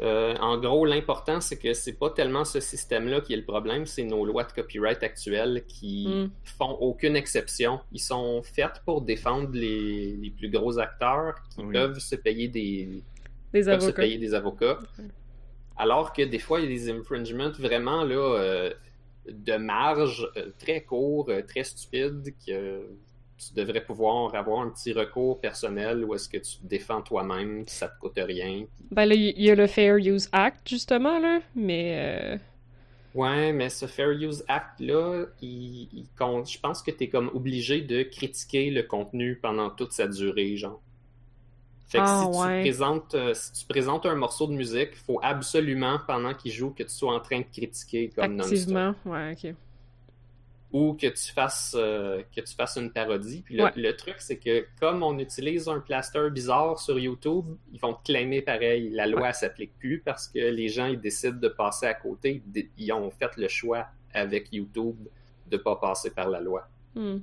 [0.02, 3.84] euh, en gros, l'important, c'est que c'est pas tellement ce système-là qui est le problème,
[3.86, 6.30] c'est nos lois de copyright actuelles qui Mm.
[6.44, 7.80] font aucune exception.
[7.92, 11.72] Ils sont faits pour défendre les, les plus gros acteurs qui Oui.
[11.74, 13.02] peuvent se payer des,
[13.52, 13.92] Des se avocats.
[13.92, 14.78] payer des avocats.
[15.76, 18.72] Alors que des fois, il y a des infringements vraiment là, euh,
[19.28, 22.82] de marge euh, très courts, euh, très stupides, que
[23.48, 27.64] tu devrais pouvoir avoir un petit recours personnel où est-ce que tu te défends toi-même,
[27.68, 28.66] ça te coûte rien.
[28.90, 32.34] Ben là, il y a le Fair Use Act, justement, là, mais...
[32.34, 32.38] euh,
[33.14, 37.28] Ouais, mais ce Fair Use Act-là, il, il compte- je pense que tu es comme
[37.34, 40.82] obligé de critiquer le contenu pendant toute sa durée, genre.
[41.88, 42.30] Fait que Ah, si, ouais.
[42.30, 46.52] tu présentes, euh, si tu présentes un morceau de musique, il faut absolument, pendant qu'il
[46.52, 48.80] joue, que tu sois en train de critiquer comme non-stop.
[48.80, 49.54] activement, ouais, ok.
[50.72, 53.42] Ou que tu fasses euh, que tu fasses une parodie.
[53.42, 53.72] Puis le, Ouais.
[53.74, 58.04] le truc, c'est que comme on utilise un plaster bizarre sur YouTube, ils vont te
[58.04, 58.88] claimer pareil.
[58.90, 62.42] La loi, elle s'applique plus parce que les gens, ils décident de passer à côté.
[62.78, 64.96] Ils- ont fait le choix avec YouTube
[65.50, 66.68] de pas passer par la loi.
[66.94, 67.18] Hmm.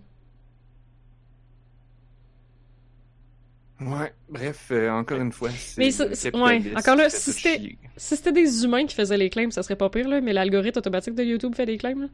[3.79, 7.77] Ouais, bref, euh, encore une fois, Mais ouais, encore là, si c'était- chier.
[7.95, 10.79] Si c'était des humains qui faisaient les claims, ça serait pas pire, là, mais l'algorithme
[10.79, 12.07] automatique de YouTube fait des claims, là.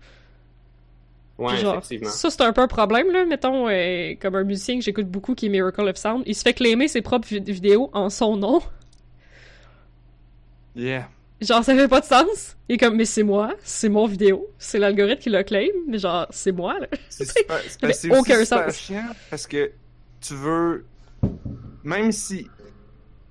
[1.37, 2.09] Ouais, Genre, effectivement.
[2.09, 3.25] ça, c'est un peu un problème, là.
[3.25, 6.43] Mettons, euh, comme un musicien que j'écoute beaucoup qui est Miracle of Sound, il se
[6.43, 8.61] fait claimer ses propres vid- vidéos en son nom.
[10.75, 11.09] Yeah.
[11.41, 12.55] Genre, ça fait pas de sens.
[12.69, 15.97] Il est comme, mais c'est moi, c'est mon vidéo, c'est l'algorithme qui le claim, mais
[15.99, 16.87] genre, c'est moi, là.
[17.09, 17.25] C'est
[18.11, 18.77] aucun super sens.
[18.77, 19.71] chiant parce que
[20.21, 20.85] tu veux
[21.83, 22.47] même si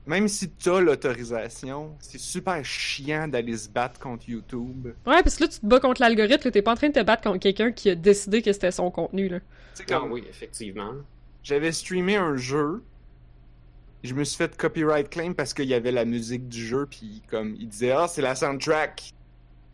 [0.07, 4.88] même si t'as l'autorisation, c'est super chiant d'aller se battre contre YouTube.
[5.07, 6.94] Ouais, parce que là, tu te bats contre l'algorithme, là, t'es pas en train de
[6.94, 9.38] te battre contre quelqu'un qui a décidé que c'était son contenu, là.
[9.74, 10.92] C'est Ah comme, oui, effectivement.
[11.42, 12.82] j'avais streamé un jeu,
[14.03, 17.22] je me suis fait copyright claim parce qu'il y avait la musique du jeu, puis
[17.30, 19.12] comme, il disait, ah, c'est la soundtrack.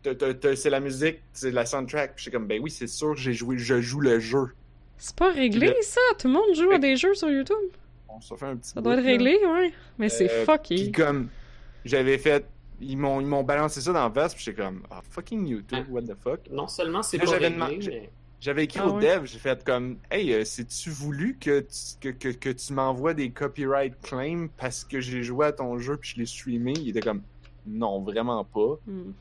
[0.03, 2.15] C'est la musique, c'est la soundtrack.
[2.15, 4.47] Puis j'étais comme, ben oui, c'est sûr, j'ai joué, je joue le jeu.
[4.97, 5.99] C'est pas réglé, ça?
[6.17, 7.55] Tout le monde joue à des jeux sur YouTube?
[8.21, 9.11] Ça fait un petit Ça doit bout, être là.
[9.11, 9.73] réglé, ouais.
[9.97, 10.75] Mais c'est Euh, fucké.
[10.75, 11.29] Puis comme,
[11.85, 12.45] j'avais fait,
[12.81, 15.85] ils m'ont, ils m'ont balancé ça dans la face, puis j'étais comme, ah, fucking YouTube,
[15.87, 15.91] Ah.
[15.91, 16.39] what the fuck.
[16.51, 18.09] Non seulement c'est Là, pas j'avais mais...
[18.41, 19.01] J'avais écrit Ah au ouais?
[19.17, 21.67] dev, j'ai fait comme Hey, euh, c'est-tu voulu que tu,
[21.99, 25.97] que, que, que tu m'envoies des copyright claims parce que j'ai joué à ton jeu
[25.97, 26.71] puis je l'ai streamé?
[26.77, 27.21] Il était comme
[27.67, 28.79] Non, vraiment pas.
[28.87, 29.11] Hmm.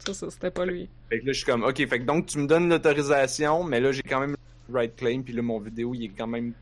[0.00, 0.90] Ça, ça, c'était pas lui.
[1.08, 3.80] Fait que là, je suis comme Ok, fait que donc tu me donnes l'autorisation, mais
[3.80, 4.36] là, j'ai quand même le
[4.66, 6.52] copyright claim, puis là, mon vidéo, il est quand même.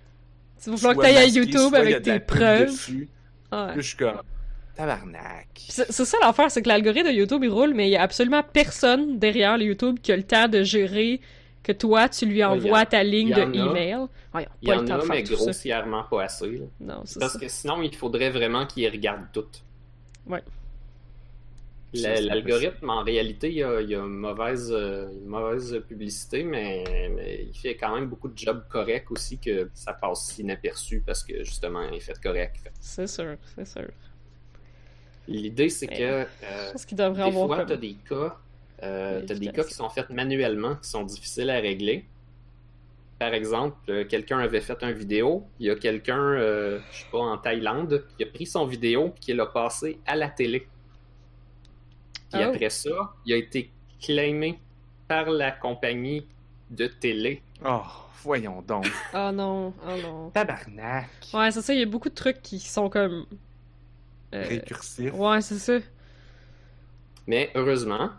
[0.66, 2.70] Il va falloir que t'ailles à YouTube a avec tes preuves.
[3.52, 3.72] Ouais.
[3.76, 4.20] Je suis comme
[4.76, 5.48] Tabarnak.
[5.68, 8.42] C'est ça l'affaire, c'est que l'algorithme de YouTube il roule, mais il y a absolument
[8.42, 11.20] personne derrière le YouTube qui a le temps de gérer
[11.62, 13.70] que toi tu lui envoies en- ta ligne de en a.
[13.70, 13.98] email.
[14.34, 15.44] Il y pas en le temps a, de faire mais tout ça.
[15.44, 16.50] grossièrement pas assez.
[16.58, 16.64] là.
[16.80, 17.38] Non, c'est Parce ça.
[17.38, 19.62] que sinon, il faudrait vraiment qu'ils regardent toutes.
[20.26, 20.42] Ouais.
[21.94, 26.42] L'algorithme, en réalité, il y a, il y a une, mauvaise, euh, une mauvaise publicité,
[26.42, 26.84] mais,
[27.14, 31.22] mais il fait quand même beaucoup de jobs corrects aussi que ça passe inaperçu parce
[31.22, 32.70] que justement, il est fait correct.
[32.80, 33.88] C'est sûr, c'est sûr.
[35.26, 38.38] L'idée, c'est que euh, des fois, tu as des cas,
[38.82, 42.04] euh, t'as des cas qui sont faits manuellement, qui sont difficiles à régler.
[43.18, 47.06] Par exemple, euh, quelqu'un avait fait une vidéo, il y a quelqu'un, euh, je sais
[47.12, 50.66] pas, en Thaïlande, qui a pris son vidéo et qui l'a passé à la télé.
[52.32, 52.48] Puis Oh.
[52.50, 52.90] après ça,
[53.26, 53.70] il a été
[54.00, 54.58] claimé
[55.08, 56.26] par la compagnie
[56.70, 57.42] de télé.
[57.64, 57.82] Oh,
[58.22, 58.90] voyons donc.
[59.12, 60.30] Ah non, ah non.
[60.30, 61.08] Tabarnak.
[61.32, 63.26] Ouais, c'est ça, il y a beaucoup de trucs qui sont comme...
[64.34, 65.12] euh, Récursif.
[65.14, 65.78] Ouais, c'est ça.
[67.26, 68.10] Mais heureusement,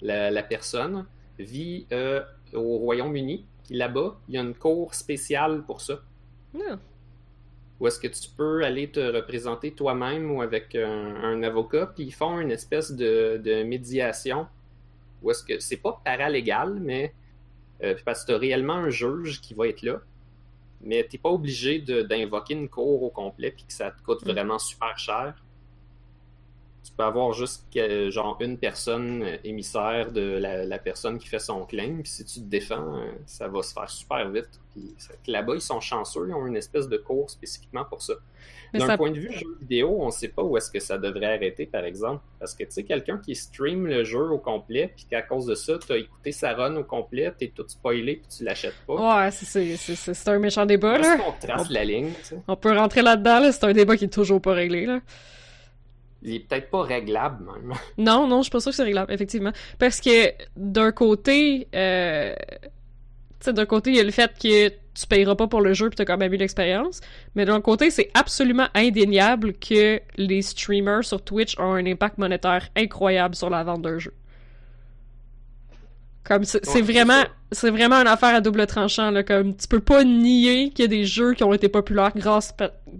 [0.00, 1.06] la, la personne
[1.38, 2.22] vit euh,
[2.52, 3.44] au Royaume-Uni.
[3.70, 5.94] Là-bas, il y a une cour spéciale pour ça.
[6.54, 6.78] Non.
[7.78, 12.04] Où est-ce que tu peux aller te représenter toi-même ou avec un, un avocat, puis
[12.04, 14.46] ils font une espèce de, de médiation.
[15.22, 17.12] Où est-ce que c'est pas paralégal, mais
[17.82, 20.00] euh, parce que tu as réellement un juge qui va être là,
[20.82, 24.30] mais t'es pas obligé d'invoquer une cour au complet puis que ça te coûte Mm.
[24.30, 25.34] vraiment super cher.
[26.86, 27.64] Tu peux avoir juste
[28.10, 32.34] genre une personne émissaire de la, la personne qui fait son claim, puis si tu
[32.34, 34.60] te défends, euh, ça va se faire super vite.
[35.26, 38.14] Là-bas, ils sont chanceux, ils ont une espèce de cours spécifiquement pour ça.
[38.72, 38.96] D'un ça...
[38.96, 41.84] point de vue jeu vidéo, on sait pas où est-ce que ça devrait arrêter, par
[41.84, 42.22] exemple.
[42.38, 45.56] Parce que, tu sais, quelqu'un qui stream le jeu au complet, puis qu'à cause de
[45.56, 49.24] ça, tu as écouté sa run au complet, t'es tout spoilé, puis tu l'achètes pas.
[49.24, 51.16] Ouais, c'est- un méchant débat, là.
[51.16, 52.12] qu'on trace la ligne?
[52.46, 55.00] On peut rentrer là-dedans, là, c'est un débat qui est toujours pas réglé, là.
[56.26, 57.72] Il est peut-être pas réglable, même.
[57.98, 59.52] Non, non, je suis pas sûre que c'est réglable, effectivement.
[59.78, 62.34] Parce que, d'un côté, euh...
[62.62, 62.68] tu
[63.40, 65.90] sais, d'un côté, il y a le fait que tu payeras pas pour le jeu
[65.90, 67.00] pis t'as quand même eu l'expérience.
[67.34, 72.68] Mais d'un côté, c'est absolument indéniable que les streamers sur Twitch ont un impact monétaire
[72.76, 74.14] incroyable sur la vente d'un jeu.
[76.24, 77.22] Comme, c'est Ouais, vraiment,
[77.52, 79.22] c'est vraiment une affaire à double tranchant, là.
[79.22, 82.52] Comme, tu peux pas nier qu'il y a des jeux qui ont été populaires grâce,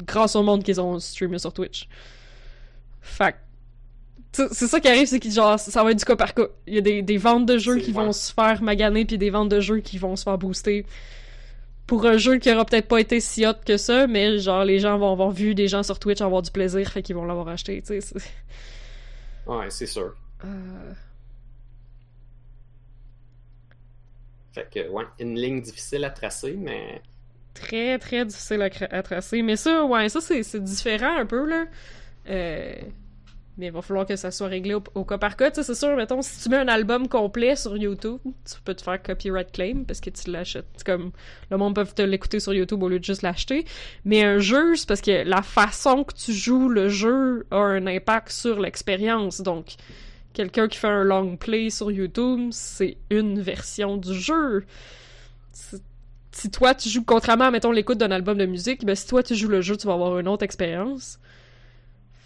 [0.05, 1.89] grâce au monde qu'ils ont streamé sur Twitch.
[3.07, 3.37] Fait
[4.33, 6.49] c'est ça qui arrive, c'est que genre, ça va être du cas par cas.
[6.67, 8.05] Il y a des, des ventes de jeux qui vrai.
[8.05, 10.85] vont se faire maganer, puis des ventes de jeux qui vont se faire booster.
[11.87, 14.79] Pour un jeu qui aura peut-être pas été si hot que ça, mais genre, les
[14.79, 17.49] gens vont avoir vu des gens sur Twitch avoir du plaisir, fait qu'ils vont l'avoir
[17.49, 18.01] acheté, tu sais.
[18.03, 18.15] c'est-
[19.47, 20.15] Ouais, c'est sûr.
[20.45, 20.93] Euh,
[24.53, 27.03] Fait que, ouais, une ligne difficile à tracer, mais
[27.55, 29.43] très, très difficile à, à tracer.
[29.43, 31.67] Mais ça, ouais, ça, c'est c'est différent un peu, là.
[32.29, 32.75] Euh,
[33.59, 35.51] Mais il va falloir que ça soit réglé au, cas par cas.
[35.55, 39.03] C'est sûr, mettons, si tu mets un album complet sur YouTube, tu peux te faire
[39.03, 40.67] copyright claim parce que tu l'achètes.
[40.85, 41.13] Comme,
[41.51, 43.65] le monde peut te l'écouter sur YouTube au lieu de juste l'acheter.
[44.05, 47.87] Mais un jeu, c'est parce que la façon que tu joues le jeu a un
[47.87, 49.41] impact sur l'expérience.
[49.41, 49.77] Donc,
[50.35, 54.67] quelqu'un qui fait un long play sur YouTube, c'est une version du jeu.
[56.31, 59.23] Si toi, tu joues, contrairement à, mettons, l'écoute d'un album de musique, ben, si toi,
[59.23, 61.19] tu joues le jeu, tu vas avoir une autre expérience.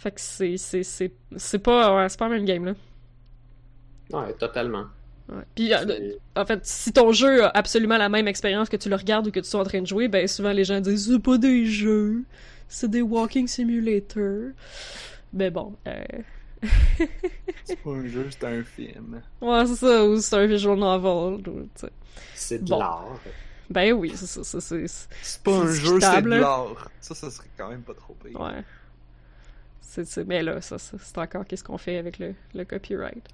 [0.01, 2.72] Fait que c'est, c'est, c'est, c'est pas, ouais, c'est pas le même game, là.
[4.12, 4.86] ouais, totalement.
[5.28, 5.42] Ouais.
[5.55, 8.88] Puis, euh, C'est- en fait, si ton jeu a absolument la même expérience que tu
[8.88, 11.12] le regardes ou que tu sois en train de jouer, ben, souvent les gens disent,
[11.12, 12.22] c'est pas des jeux,
[12.66, 14.53] c'est des walking simulators.
[15.34, 16.03] Mais bon, euh...
[17.64, 19.20] C'est pas un jeu, c'est un film.
[19.42, 21.90] ouais, c'est ça, ou c'est un visual novel, ou, tu sais.
[22.34, 22.78] C'est de Bon.
[22.78, 23.20] l'art.
[23.70, 24.86] Ben oui, c'est ça, ça, c'est...
[24.88, 26.90] C'est pas un C'est jeu, c'est de l'art.
[27.01, 28.38] Ça, ça serait quand même pas trop pire.
[28.40, 28.64] Ouais.
[29.81, 33.24] C'est, c'est- mais là, ça, ça, c'est encore qu'est-ce qu'on fait avec le, le copyright.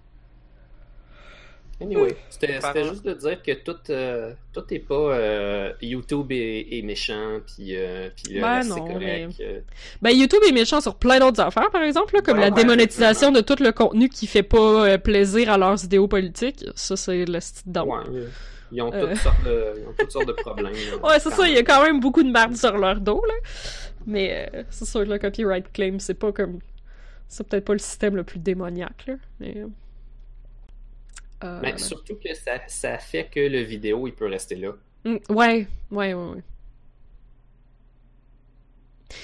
[1.78, 6.80] Anyway, c'était juste de dire que tout, euh, tout est pas euh, YouTube est, est
[6.80, 9.32] méchant, puis, euh, puis Ben c'est non, correct.
[9.40, 9.60] euh.
[10.00, 12.62] Ben, YouTube est méchant sur plein d'autres affaires, par exemple, là, comme Ouais, la ouais,
[12.62, 16.64] démonétisation de tout le contenu qui fait pas euh, plaisir à leurs idéaux politiques.
[16.74, 18.04] Ça, c'est le style d'en- Ouais,
[18.72, 19.08] ils ont, Euh.
[19.10, 20.72] toutes sortes de, ils ont toutes sortes de problèmes.
[20.72, 21.06] là.
[21.10, 23.34] Ouais, c'est ça, il y a quand même beaucoup de merde sur leur dos, là.
[24.06, 26.60] Mais euh, c'est sûr que le copyright claim, c'est pas comme.
[27.28, 29.16] C'est peut-être pas le système le plus démoniaque, là.
[29.40, 29.64] Mais.
[31.44, 34.72] euh, Mais surtout que ça, ça fait que le vidéo, il peut rester là.
[35.04, 36.42] mm, ouais, ouais, ouais, ouais.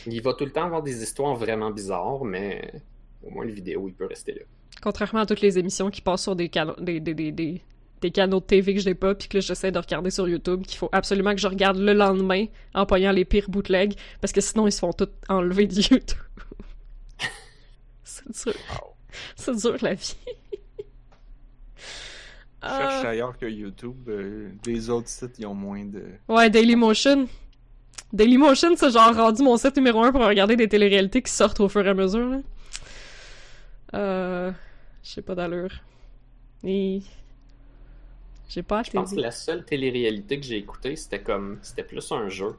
[0.07, 2.73] Il va tout le temps avoir des histoires vraiment bizarres, mais
[3.23, 4.43] au moins le vidéo, il peut rester là.
[4.83, 7.63] Contrairement à toutes les émissions qui passent sur des canaux, des, des, des,
[8.03, 10.29] des, des canaux de TV que j'ai pas, puis que là, j'essaie de regarder sur
[10.29, 14.33] YouTube, qu'il faut absolument que je regarde le lendemain en pognant les pires bootlegs, parce
[14.33, 16.19] que sinon, ils se font tous enlever de YouTube.
[18.05, 18.55] c'est dur.
[19.37, 20.17] C'est dur, la vie.
[22.65, 23.09] Cherche Ah.
[23.09, 24.09] ailleurs que YouTube.
[24.09, 26.05] euh, les autres sites, ils ont moins de.
[26.29, 27.27] Ouais, Dailymotion.
[28.13, 31.69] Dailymotion, c'est genre rendu mon site numéro un pour regarder des téléréalités qui sortent au
[31.69, 32.29] fur et à mesure.
[32.29, 32.39] Là.
[33.95, 34.53] Euh.
[35.03, 35.73] Je sais pas d'allure.
[36.65, 37.03] Et.
[38.53, 41.59] J'ai pas Je pense que la seule télé-réalité que j'ai écoutée, c'était comme.
[41.63, 42.55] C'était plus un jeu.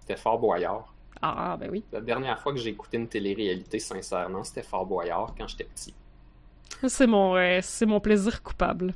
[0.00, 0.92] C'était Fort Boyard.
[1.20, 1.84] Ah, ben oui.
[1.92, 5.94] La dernière fois que j'ai écouté une télé-réalité, sincèrement, c'était Fort Boyard quand j'étais petit.
[6.88, 8.94] C'est mon, euh, c'est mon plaisir coupable.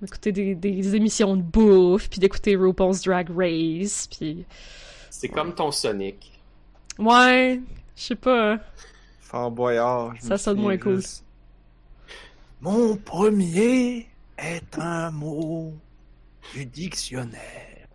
[0.00, 4.44] D'écouter des, des émissions de bouffe, puis d'écouter RuPaul's Drag Race, puis...
[5.10, 6.40] C'est comme ton Sonic.
[7.00, 7.60] Ouais,
[7.96, 8.60] je sais pas.
[9.18, 10.14] Fort Boyard.
[10.20, 11.02] Ça sonne moins cool.
[12.60, 14.06] Mon premier
[14.38, 15.74] est un mot
[16.54, 17.88] du dictionnaire.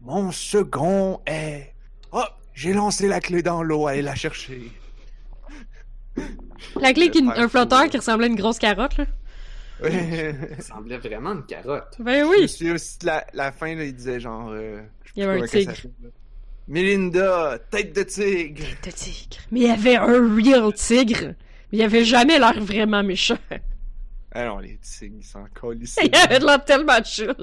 [0.00, 1.74] Mon second est.
[2.12, 4.70] Oh, j'ai lancé la clé dans l'eau, allez la chercher.
[6.80, 9.06] La clé qui un flotteur qui ressemblait à une grosse carotte, là.
[9.80, 10.34] Ouais.
[10.58, 11.94] Ça semblait vraiment une carotte.
[12.00, 12.48] Ben Je oui!
[12.48, 14.48] souviens aussi de la, la fin, là, il disait genre.
[14.50, 15.72] euh, je Il y avait un tigre.
[16.66, 18.64] Melinda, tête de tigre.
[18.84, 19.36] De tigre.
[19.52, 21.34] Mais il y avait un real tigre.
[21.70, 23.38] Mais il avait jamais l'air vraiment méchant.
[24.40, 25.98] Ah non, les tigres, ils s'en collent ici.
[26.04, 27.34] il avait de l'air tellement chill.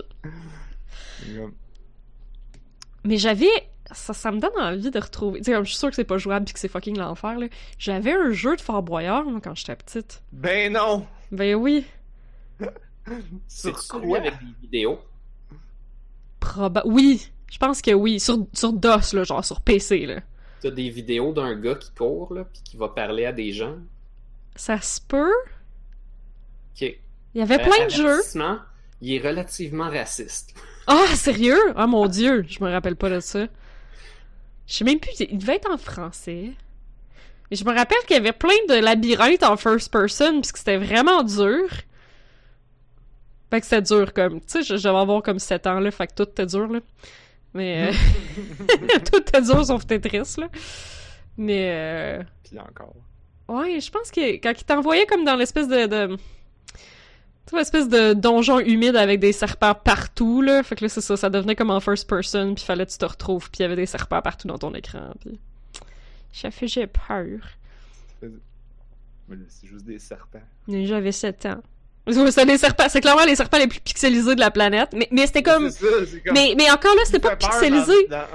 [3.04, 3.50] Mais j'avais...
[3.91, 5.39] Ça, ça me donne envie de retrouver...
[5.39, 7.38] Tu sais, comme je suis sûre que c'est pas jouable pis que c'est fucking l'enfer,
[7.38, 7.48] là.
[7.78, 10.24] J'avais un jeu de Fort Boyard, moi, quand j'étais petite.
[10.32, 11.06] Ben non!
[11.34, 11.86] Ben oui.
[13.48, 14.20] C'est Sur quoi?
[14.20, 15.02] avec des vidéos?
[16.39, 16.82] Proba...
[16.86, 18.22] Oui, je pense que oui.
[18.22, 20.22] Sur, sur DOS, là, genre sur PC, là.
[20.62, 23.76] T'as des vidéos d'un gars qui court, là, puis qui va parler à des gens?
[24.56, 25.34] Ça se peut?
[26.76, 26.82] Ok.
[27.34, 28.21] Il y avait Euh, plein de jeux.
[29.01, 30.53] Il est relativement raciste.
[30.88, 31.59] Ah, sérieux?
[31.76, 33.47] Ah, mon Dieu, je me rappelle pas de ça.
[34.67, 36.51] Je sais même plus, il devait être en français.
[37.51, 40.78] Mais je me rappelle qu'il y avait plein de labyrinthes en first person, puisque c'était
[40.78, 41.67] vraiment dur.
[43.51, 44.41] Fait que c'était dur, comme...
[44.41, 46.80] Tu sais, devais avoir comme 7 ans, là, fait que tout était dur, là.
[47.53, 47.89] Mais...
[47.89, 50.49] euh, tout était dur, sauf Tetris, là.
[51.38, 51.69] Mais...
[51.73, 52.95] euh, Pis encore.
[53.47, 55.86] Ouais, je pense que quand il t'envoyait comme dans l'espèce de...
[55.86, 56.17] de...
[57.46, 60.64] Tu sais, l'espèce de donjon humide avec des serpents partout, là.
[60.64, 62.98] Fait que là, c'est ça, ça devenait comme en first person, puis fallait que tu
[62.98, 65.39] te retrouves, puis il y avait des serpents partout dans ton écran, puis...
[66.34, 67.39] Ça fait j'ai peur.
[69.50, 70.41] C'est juste des serpents.
[70.68, 71.62] J'avais 7 ans.
[72.06, 75.41] Des serpents, c'est clairement les serpents les plus pixelisés de la planète, mais, mais c'était
[75.43, 75.70] comme...
[75.72, 76.34] C'est ça, c'est comme.
[76.34, 78.08] Mais, mais encore là, c'était pas pixelisé.
[78.10, 78.26] dans- dans-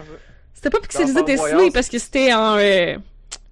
[0.55, 2.57] C'était pas pixelisé dessiné parce que c'était en...
[2.57, 2.97] Euh...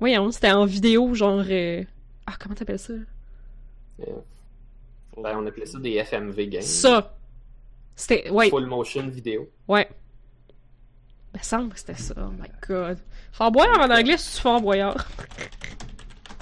[0.01, 1.45] Voyons, c'était en vidéo, genre...
[1.49, 1.83] euh,
[2.27, 2.95] Ah, comment t'appelles ça?
[5.23, 6.63] Ben, on appelait ça des FMV games.
[6.63, 7.15] Ça!
[7.97, 8.31] C'était...
[8.31, 9.49] Ouais, Full motion vidéo.
[9.67, 9.89] Ouais.
[11.35, 12.15] Il me semble que c'était ça.
[12.17, 12.99] Oh my god.
[13.33, 15.07] Fort Boyard en anglais, c'est Fort Boyard.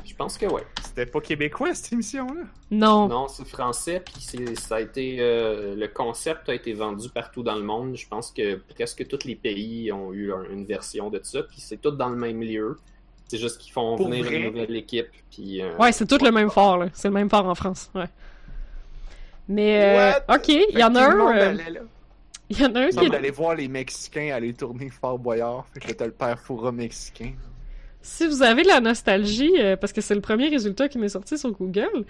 [0.05, 0.63] Je pense que ouais.
[0.83, 2.43] C'était pas québécois cette émission-là?
[2.71, 3.07] Non.
[3.09, 7.43] Non, c'est français, puis c'est- ça a été euh, le concept a été vendu partout
[7.43, 7.97] dans le monde.
[7.97, 11.61] Je pense que presque tous les pays ont eu un- une version de ça, puis
[11.61, 12.79] c'est tout dans le même lieu.
[13.29, 14.37] C'est juste qu'ils font Pour venir vrai?
[14.37, 15.61] une nouvelle équipe, puis.
[15.61, 16.87] euh, Ouais, c'est tout le même fort, là.
[16.95, 18.07] C'est le même fort en France, ouais.
[19.49, 20.37] Mais, euh, What?
[20.37, 21.37] ok, il y en a un...
[21.39, 21.57] euh.
[22.49, 23.15] Il y en a un qui est...
[23.15, 25.67] aller voir les Mexicains aller tourner Fort Boyard.
[25.75, 27.33] Fait que t'as le père Foura mexicain.
[28.03, 31.09] Si vous avez de la nostalgie, euh, parce que c'est le premier résultat qui m'est
[31.09, 32.05] sorti sur Google,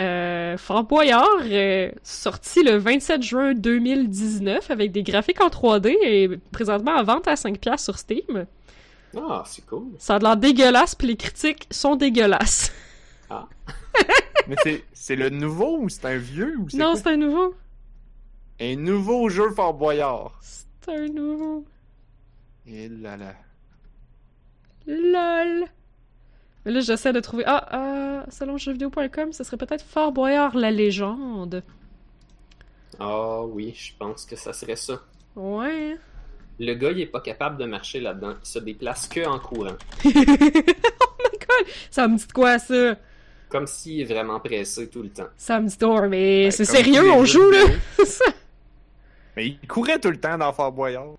[0.00, 6.28] euh, Fort Boyard, euh, sorti le 27 juin 2019 avec des graphiques en 3D et
[6.50, 8.46] présentement à vente à 5$ sur Steam.
[9.16, 9.84] Ah, c'est cool.
[9.98, 12.72] Ça a l'air dégueulasse, puis les critiques sont dégueulasses.
[14.48, 17.56] Mais c'est- c'est le nouveau ou c'est un vieux ou c'est Non, c'est un nouveau.
[18.60, 20.38] un nouveau jeu Fort Boyard.
[20.40, 21.64] C'est un nouveau.
[22.68, 23.34] Et là là.
[24.86, 25.64] LOL.
[26.64, 27.42] Mais là, j'essaie de trouver.
[27.48, 31.64] Ah, euh, selon jeuxvideo.com, ce serait peut-être Fort Boyard la légende.
[33.00, 35.02] Ah oui, je pense que ça serait ça.
[35.34, 35.96] Ouais.
[36.60, 38.34] Le gars, il est pas capable de marcher là-dedans.
[38.40, 39.74] Il se déplace que en courant.
[40.04, 41.66] oh my god!
[41.90, 42.94] Ça me dit de quoi, ça?
[43.52, 45.28] Comme s'il est vraiment pressé tout le temps.
[45.36, 47.64] Ça me dit de mais Ben, c'est sérieux, on jeux joue, là?
[49.36, 51.14] Mais il courait tout le temps dans Fort Boyard.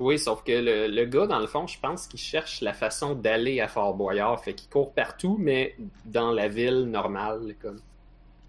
[0.00, 3.14] Oui, sauf que le, le gars, dans le fond, je pense qu'il cherche la façon
[3.14, 4.42] d'aller à Fort Boyard.
[4.42, 7.54] Fait qu'il court partout, mais dans la ville normale.
[7.62, 7.80] Comme.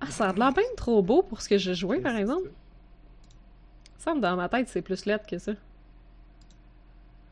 [0.02, 2.50] Ah, ça a l'air bien trop beau pour ce que j'ai joué, par exemple.
[3.98, 5.52] Ça me semble dans ma tête, c'est plus lettre que ça.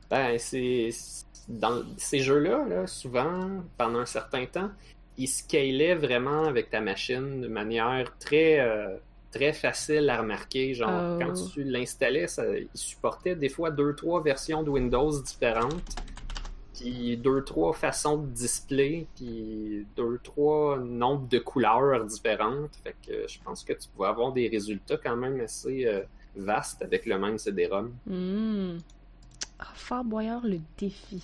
[0.10, 0.90] Ben, c'est.
[0.92, 4.70] c'est- Dans ces jeux-là, là, souvent, pendant un certain temps,
[5.18, 8.98] ils scalaient vraiment avec ta machine de manière très, euh,
[9.32, 10.74] très facile à remarquer.
[10.74, 11.20] Genre, Oh.
[11.20, 15.96] quand tu l'installais, ça, il supportait des fois deux, trois versions de Windows différentes,
[16.76, 22.76] puis deux, trois façons de display, puis deux, trois nombres de couleurs différentes.
[22.84, 26.02] Fait que je pense que tu pouvais avoir des résultats quand même assez euh,
[26.36, 27.92] vastes avec le même CD-ROM.
[29.60, 31.24] Ah, Fort Boyard, le défi.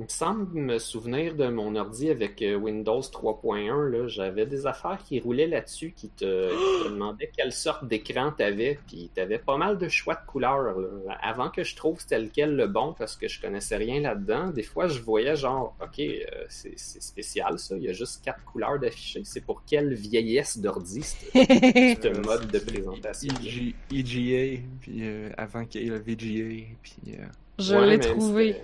[0.00, 3.90] Il me semble me souvenir de mon ordi avec euh, Windows 3.1.
[3.90, 8.32] là, J'avais des affaires qui roulaient là-dessus qui te, qui te demandaient quelle sorte d'écran
[8.32, 8.78] t'avais.
[8.86, 10.80] Puis t'avais pas mal de choix de couleurs.
[10.80, 11.18] là.
[11.20, 14.62] Avant que je trouve c'était lequel le bon parce que je connaissais rien là-dedans, des
[14.62, 17.76] fois je voyais genre, ok, euh, c'est spécial ça.
[17.76, 19.20] Il y a juste quatre couleurs d'affichés.
[19.24, 23.34] C'est pour quelle vieillesse d'ordi ce mode de présentation.
[23.44, 27.16] EG EGA, puis euh, avant qu'il y ait le VGA, puis...
[27.18, 27.26] euh,
[27.58, 28.56] Je Ouais, l'ai trouvé.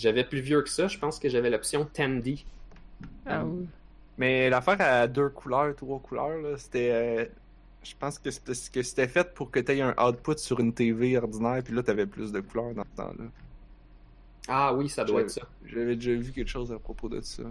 [0.00, 0.88] J'avais plus vieux que ça.
[0.88, 2.44] Je pense que j'avais l'option 10D.
[3.26, 3.66] Ah oui.
[4.18, 6.90] Mais l'affaire à deux couleurs, trois couleurs, là, c'était.
[6.92, 7.24] euh,
[7.82, 10.60] je pense que c'était ce que c'était fait pour que tu aies un output sur
[10.60, 13.24] une TV ordinaire, puis là, tu avais plus de couleurs dans ce temps-là.
[14.48, 15.42] Ah oui, ça doit être ça.
[15.64, 17.42] J'avais déjà vu quelque chose à propos de ça.
[17.42, 17.48] là.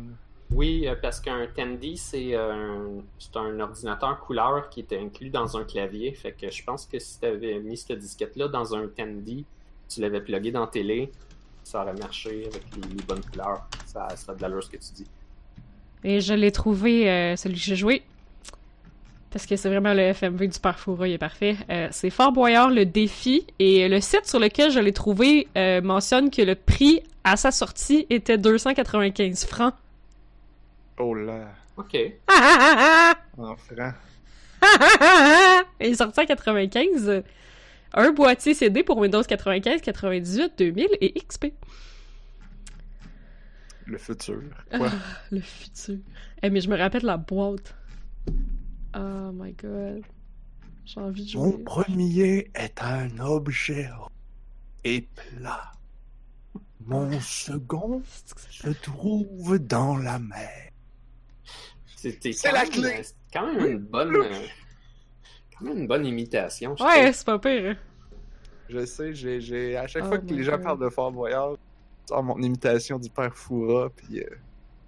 [0.52, 5.30] Oui, euh, parce qu'un 10D, c'est euh, un, c'est un ordinateur couleur qui était inclus
[5.30, 6.12] dans un clavier.
[6.14, 9.44] Fait que je pense que si tu avais mis cette disquette-là dans un 10D,
[9.88, 11.12] tu l'avais plugué dans la télé,
[11.70, 13.68] ça aurait marché avec les, les bonnes couleurs.
[13.86, 15.08] Ça, ça a de l'allure ce que tu dis.
[16.04, 18.02] Et je l'ai trouvé, euh, celui que j'ai joué.
[19.30, 21.56] Parce que c'est vraiment le FMV du Parfoura, il est parfait.
[21.70, 23.46] Euh, c'est Fort Boyard, le défi.
[23.60, 27.52] Et le site sur lequel je l'ai trouvé euh, mentionne que le prix à sa
[27.52, 29.76] sortie était 295 francs.
[30.98, 31.96] Oh là, OK.
[32.28, 33.76] Ah, ah, ah, en franc.
[33.78, 33.94] ah,
[34.62, 35.64] ah, ah, ah.
[35.80, 37.24] Il est sorti en 95.
[37.94, 41.48] Un boîtier CD pour Windows 95, 98, 2000 et XP.
[43.86, 44.42] Le futur.
[44.72, 44.90] Quoi?
[45.32, 45.98] Le futur.
[46.44, 47.74] Eh, mais je me rappelle la boîte.
[48.96, 50.04] Oh my god.
[50.86, 51.64] J'ai envie de Mon jouer.
[51.64, 53.90] premier est un objet
[54.84, 55.72] et plat.
[56.86, 58.02] Mon second
[58.50, 60.70] se trouve dans la mer.
[61.96, 63.02] C'était C'est la clé.
[63.04, 64.32] c'est quand même une bonne, euh,
[65.60, 66.76] quand même une bonne imitation.
[66.78, 67.72] je Ouais, c'est pas pire.
[67.72, 67.76] hein.
[68.70, 70.64] Je sais, j'ai, j'ai- à chaque Oh fois que les gens God.
[70.64, 74.30] parlent de Fort Boyard, je sors mon imitation du père Foura, puis euh,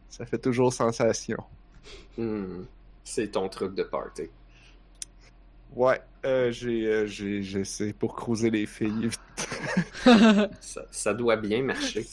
[0.10, 1.38] ça fait toujours sensation.
[2.18, 2.64] Hmm.
[3.04, 4.30] C'est ton truc de party.
[5.76, 9.10] Ouais, euh, j'ai, euh, j'ai, j'essaie pour croiser les filles.
[10.60, 12.06] Ça, ça doit bien marcher.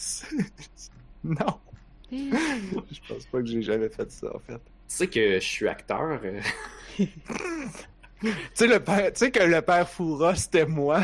[1.25, 1.59] non,
[2.13, 4.55] je pense pas que j'ai jamais fait ça en fait.
[4.57, 6.21] Tu sais que je suis acteur.
[8.21, 11.03] Tu sais le père, tu sais que le père Foura c'était moi,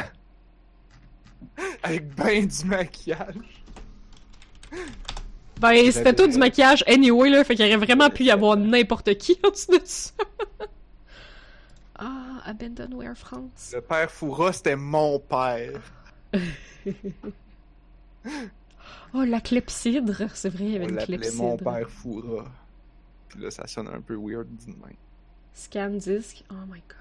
[1.83, 3.35] avec ben du maquillage.
[5.61, 9.15] ben, c'était tout du maquillage anyway, là, fait qu'il aurait vraiment pu y avoir n'importe
[9.17, 10.11] qui en dessous de ça.
[11.99, 13.71] ah, Abandonware France.
[13.75, 15.81] Le père Foura c'était mon père.
[19.15, 20.23] Oh, la clepsydre.
[20.35, 21.43] C'est vrai, il y avait On une clepsydre.
[21.43, 22.45] mon père Foura.
[23.29, 24.97] Puis là ça sonne un peu weird même.
[25.53, 26.43] Scan disc.
[26.51, 26.99] Oh my god.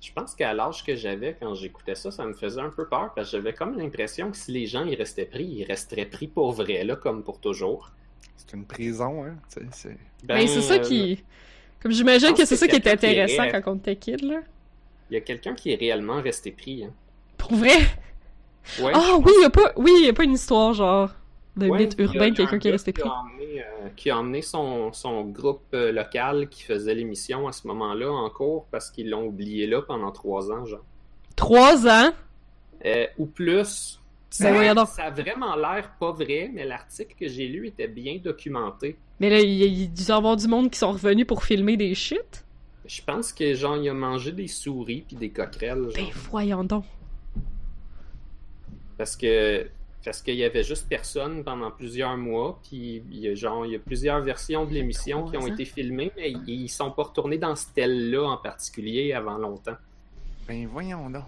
[0.00, 3.12] Je pense qu'à l'âge que j'avais quand j'écoutais ça, ça me faisait un peu peur
[3.14, 6.28] parce que j'avais comme l'impression que si les gens y restaient pris, ils resteraient pris
[6.28, 7.90] pour vrai, là, comme pour toujours.
[8.36, 9.36] C'est une prison, hein.
[9.52, 9.98] tu sais, c'est...
[10.24, 11.24] Ben, c'est ça euh, qui.
[11.80, 14.40] Comme j'imagine que c'est ça qui qui intéressant quand on était kid, là.
[15.10, 16.84] Il y a quelqu'un qui est réellement resté pris.
[16.84, 16.92] Hein.
[17.36, 17.78] Pour vrai?
[18.80, 21.10] Ouais, Ah oui, y a pas, oui, y a pas une histoire genre
[21.58, 23.08] de Ouais, mythe a- urbain, a quelqu'un un qui est resté qui pris.
[23.10, 27.52] a emmené, euh, qui a emmené son, son groupe euh, local qui faisait l'émission à
[27.52, 30.84] ce moment-là en cours parce qu'ils l'ont oublié là pendant trois ans, genre.
[31.36, 32.10] Trois ans?
[32.84, 34.00] Euh, ou plus.
[34.40, 34.88] Ben donc.
[34.88, 38.96] Ça a vraiment l'air pas vrai, mais l'article que j'ai lu était bien documenté.
[39.20, 42.44] Mais là, il y, y avoir du monde qui sont revenus pour filmer des shit?
[42.86, 45.92] Je pense que genre il a mangé des souris puis des coquerelles, genre.
[45.94, 46.84] Ben voyons donc.
[48.96, 49.66] Parce que
[50.04, 53.72] Parce qu'il y avait juste personne pendant plusieurs mois, puis il y a, genre, il
[53.72, 55.46] y a plusieurs versions de l'émission qui ont ans.
[55.46, 59.76] été filmées, mais ils ils sont pas retournés dans ce tel-là en particulier avant longtemps.
[60.46, 61.24] Ben voyons donc.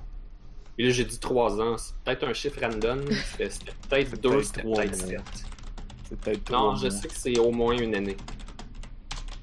[0.78, 3.02] Et là, j'ai dit trois ans, c'est peut-être un chiffre random,
[3.36, 5.06] c'était peut-être deux, c'était trois peut-être.
[6.08, 8.16] C'est peut-être Non, je sais que c'est au moins une année.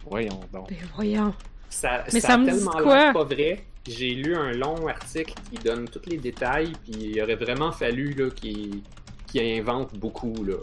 [0.09, 0.69] Voyons donc.
[0.69, 1.33] Ben voyons.
[1.69, 2.95] Ça, Mais ça ça a me dit tellement quoi?
[3.03, 3.63] l'air pas vrai.
[3.87, 8.13] J'ai lu un long article qui donne tous les détails, puis il aurait vraiment fallu
[8.13, 8.81] là, qu'ils
[9.27, 10.43] qu'ils inventent beaucoup.
[10.43, 10.55] Là.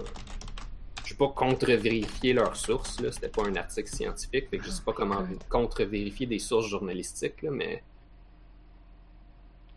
[1.05, 3.13] Je vais pas contre-vérifier leurs sources, là.
[3.13, 7.43] c'était pas un article scientifique, fait que je sais pas comment contre-vérifier des sources journalistiques,
[7.43, 7.83] là, mais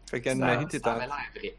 [0.09, 1.55] Fait ça, qu'Anne-Marie, t'es en, avait l'air vrai.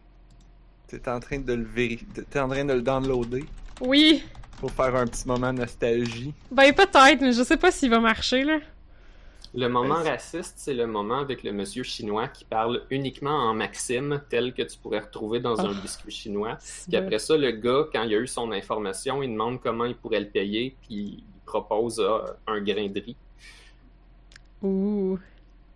[0.86, 2.06] t'es en train de le vérifier.
[2.30, 3.44] T'es en train de le downloader?
[3.80, 4.24] Oui.
[4.58, 6.32] pour faire un petit moment nostalgie.
[6.50, 8.58] Ben peut-être, mais je sais pas s'il va marcher, là.
[9.54, 13.54] Le moment Ben, raciste, c'est le moment avec le monsieur chinois qui parle uniquement en
[13.54, 15.80] maxime, tel que tu pourrais retrouver dans un Ah.
[15.82, 16.58] biscuit chinois.
[16.86, 19.96] Puis après ça, le gars, quand il a eu son information, il demande comment il
[19.96, 23.16] pourrait le payer, puis il propose euh, un grain de riz.
[24.62, 25.18] Ouh.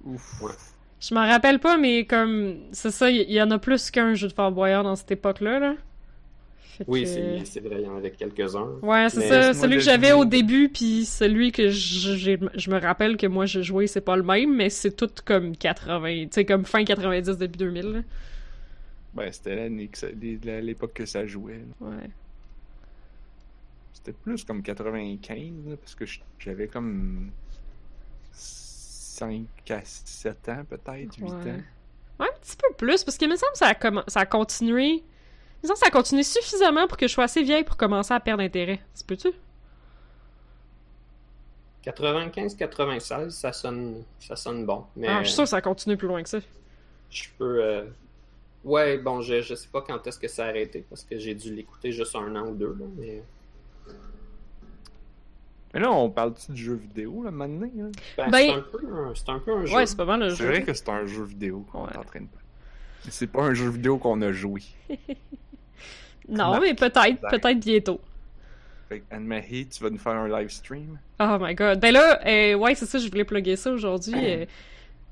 [0.04, 0.42] Ouf.
[0.42, 0.52] Ouais.
[1.00, 4.14] Je m'en rappelle pas, mais comme, c'est ça, il y, y en a plus qu'un
[4.14, 5.74] jeu de Fort Boyard dans cette époque-là, là.
[6.78, 8.78] Fait Oui, que- c'est vrai, il y en avait quelques-uns.
[8.82, 9.52] Ouais, c'est ça.
[9.52, 13.86] Celui que j'avais au début, puis celui que je, me rappelle que moi j'ai joué,
[13.86, 17.58] c'est pas le même, mais c'est tout comme 80, tu sais, comme fin 90, début
[17.58, 18.00] 2000, là.
[19.14, 21.60] Ben, c'était l'année que ça- l'é- l'époque que ça jouait.
[21.80, 21.86] là.
[21.88, 22.10] Ouais.
[23.92, 26.04] C'était plus comme 95, là, parce que
[26.38, 27.30] j'avais comme
[28.32, 31.30] 5 à 7 ans, peut-être, 8 Ouais.
[31.30, 31.60] ans.
[32.20, 34.26] Ouais, un petit peu plus, parce qu'il me semble que ça a, comm- ça a
[34.26, 35.02] continué.
[35.62, 38.42] Que ça a continué suffisamment pour que je sois assez vieille pour commencer à perdre
[38.42, 38.80] intérêt.
[38.98, 39.28] Tu peux-tu?
[41.84, 44.84] 95-96, ça sonne, ça sonne bon.
[44.96, 46.38] Mais Ah, je suis sûre que ça a continué plus loin que ça.
[47.10, 47.62] je peux.
[47.62, 47.84] euh,
[48.64, 51.34] Ouais, bon, je, je sais pas quand est-ce que ça a arrêté, parce que j'ai
[51.34, 53.22] dû l'écouter juste un an ou deux, là, mais.
[55.74, 57.68] Mais là, on parle-tu de jeux vidéo, là, maintenant?
[58.16, 59.74] Ben, Ben- c'est un peu un, c'est un peu un jeu.
[59.74, 60.46] Ouais, c'est pas mal le C'est jeu.
[60.46, 61.90] vrai que c'est un jeu vidéo qu'on Ouais.
[61.92, 62.26] est en train de
[63.04, 64.62] Mais c'est pas un jeu vidéo qu'on a joué.
[66.28, 68.00] Non, mais peut-être, peut-être bientôt.
[68.88, 70.98] Fait Anne-Marie, tu vas nous faire un live stream?
[71.20, 71.80] Oh my god.
[71.80, 74.14] Ben là, euh, ouais, c'est ça, je voulais plugger ça aujourd'hui.
[74.16, 74.44] euh,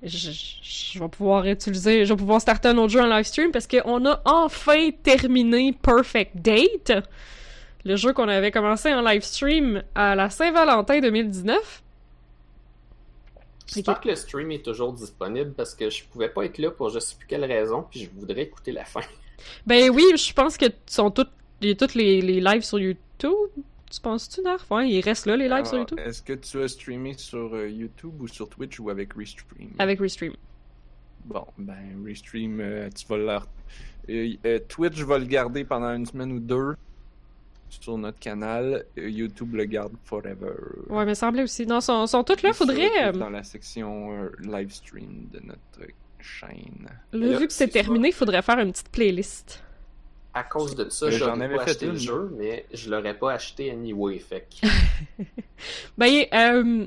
[0.02, 3.66] je, vais pouvoir utiliser, je vais pouvoir starter un autre jeu en live stream parce
[3.66, 6.92] qu'on a enfin terminé Perfect Date.
[7.84, 11.82] Le jeu qu'on avait commencé en live stream à la Saint-Valentin 2019.
[13.66, 16.90] J'espère que le stream est toujours disponible parce que je pouvais pas être là pour
[16.90, 19.00] je sais plus quelle raison, puis je voudrais écouter la fin.
[19.66, 21.30] Ben oui, je pense que sont toutes,
[21.60, 23.30] il y a toutes les, les lives sur YouTube.
[23.90, 24.70] Tu penses-tu, Narf?
[24.70, 25.98] Ouais, il reste là, les lives sur YouTube.
[25.98, 29.70] Est-ce que tu as streamé sur euh, YouTube ou sur Twitch ou avec Restream?
[29.78, 30.32] Avec Restream.
[31.24, 33.46] Bon, ben, Restream, euh, tu vas leur...
[34.08, 36.74] Euh, Twitch va le garder pendant une semaine ou deux
[37.68, 38.84] sur notre canal.
[38.96, 40.54] Euh, YouTube le garde forever.
[40.88, 41.66] Ouais, mais semblait aussi.
[41.66, 42.88] Non, sont, sont toutes là, faudrait.
[43.08, 45.90] euh, Dans la section live stream de notre
[46.22, 46.88] chaîne.
[47.12, 49.62] Là, Là, vu que c'est terminé, il faudrait faire une petite playlist.
[50.32, 51.92] À cause de ça, j'en j'aurais avais pas fait acheté une.
[51.92, 54.46] le jeu, mais je l'aurais pas acheté anyway, fait.
[55.98, 56.86] Ben, euh,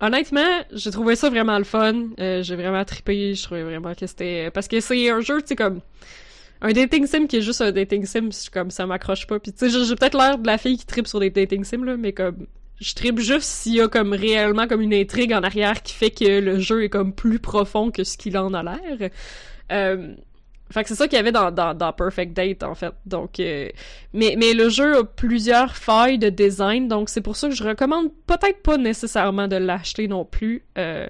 [0.00, 2.08] honnêtement, j'ai trouvé ça vraiment le fun.
[2.18, 3.34] Euh, j'ai vraiment trippé.
[3.34, 4.50] Je trouvais vraiment que c'était...
[4.50, 5.80] Parce que c'est un jeu, tu sais, comme...
[6.62, 9.38] Un dating sim qui est juste un dating sim, c'est comme ça m'accroche pas.
[9.38, 11.64] Puis tu sais, j'ai j'ai peut-être l'air de la fille qui trippe sur des dating
[11.64, 12.46] sims, là, mais comme...
[12.80, 16.10] Je trippe juste s'il y a comme réellement comme une intrigue en arrière qui fait
[16.10, 19.10] que le jeu est comme plus profond que ce qu'il en a l'air.
[19.70, 20.14] Euh,
[20.70, 22.92] fait que c'est ça qu'il y avait dans, dans, dans Perfect Date, en fait.
[23.04, 23.68] Donc, euh,
[24.12, 27.64] mais, mais le jeu a plusieurs failles de design, donc c'est pour ça que je
[27.64, 30.64] recommande peut-être pas nécessairement de l'acheter non plus.
[30.78, 31.08] Euh,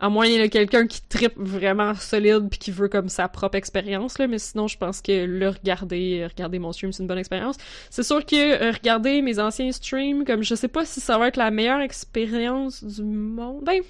[0.00, 3.28] à moins qu'il y ait quelqu'un qui tripe vraiment solide puis qui veut comme sa
[3.28, 7.08] propre expérience, là, mais sinon je pense que le regarder, regarder mon stream, c'est une
[7.08, 7.56] bonne expérience.
[7.90, 11.28] C'est sûr que euh, regarder mes anciens streams, comme je sais pas si ça va
[11.28, 13.64] être la meilleure expérience du monde.
[13.64, 13.80] Ben,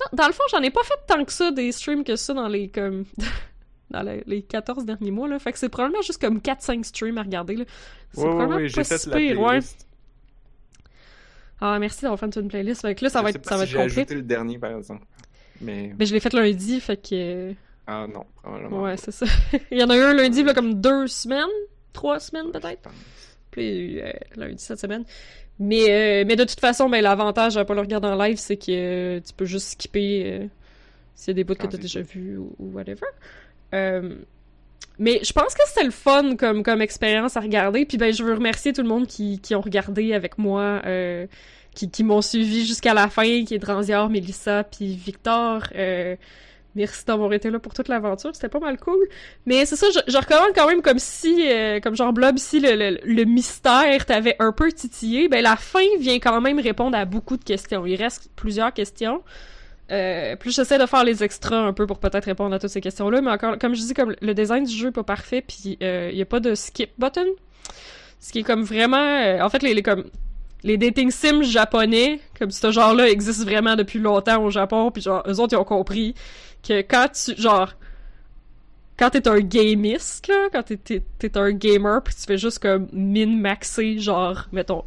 [0.00, 2.34] non, dans le fond, j'en ai pas fait tant que ça des streams que ça
[2.34, 3.04] dans les comme
[3.90, 7.18] dans les, les 14 derniers mois là, fait que c'est probablement juste comme 4-5 streams
[7.18, 7.64] à regarder là.
[8.12, 9.58] C'est Ouais, probablement ouais, pas si pire, ouais.
[11.60, 12.82] Ah, merci d'avoir fait une playlist.
[12.82, 14.02] Fait que là, ça Je va être, ça va si être j'ai complet.
[14.02, 15.06] ajouté le dernier, par exemple.
[15.60, 15.92] Mais...
[15.98, 17.52] Mais je l'ai fait lundi, fait que.
[17.86, 19.26] Ah non, probablement Ouais, c'est ça.
[19.70, 21.44] Il y en a eu un lundi, là, comme deux semaines,
[21.92, 22.90] trois semaines peut-être.
[23.50, 25.04] Puis euh, lundi cette semaine.
[25.58, 28.56] Mais, euh, mais de toute façon, ben, l'avantage à pas le regarder en live, c'est
[28.56, 30.46] que euh, tu peux juste skipper euh,
[31.14, 33.06] s'il y a des bouts que Ah, t'as c'est déjà vus ou, ou whatever.
[33.72, 34.16] Euh,
[34.98, 37.86] mais je pense que c'était le fun comme, comme expérience à regarder.
[37.86, 41.26] Puis ben, je veux remercier tout le monde qui, qui ont regardé avec moi, euh,
[41.76, 45.62] qui, qui m'ont suivi jusqu'à la fin, qui est Dranzior, Mélissa, puis Victor.
[45.76, 46.16] Euh,
[46.74, 48.98] merci d'avoir été là pour toute l'aventure, c'était pas mal cool.
[49.46, 52.58] Mais c'est ça, je, je, recommande quand même comme si, euh, comme genre Blob, si
[52.58, 56.96] le, le, le mystère t'avait un peu titillé, ben la fin vient quand même répondre
[56.96, 57.86] à beaucoup de questions.
[57.86, 59.22] Il reste plusieurs questions.
[59.92, 62.80] Euh, plus j'essaie de faire les extras un peu pour peut-être répondre à toutes ces
[62.80, 65.76] questions-là, mais encore, comme je dis, comme le design du jeu est pas parfait, puis
[65.80, 67.26] il euh, y a pas de skip button,
[68.18, 70.04] ce qui est comme vraiment, euh, en fait, les, les comme
[70.66, 75.22] les dating sims japonais, comme ce genre-là existe vraiment depuis longtemps au Japon, puis genre
[75.28, 76.14] eux autres ils ont compris
[76.66, 77.72] que quand tu genre
[78.98, 82.58] quand t'es un gamiste là, quand t'es, t'es, t'es un gamer, puis tu fais juste
[82.58, 84.84] comme min-maxer genre mettons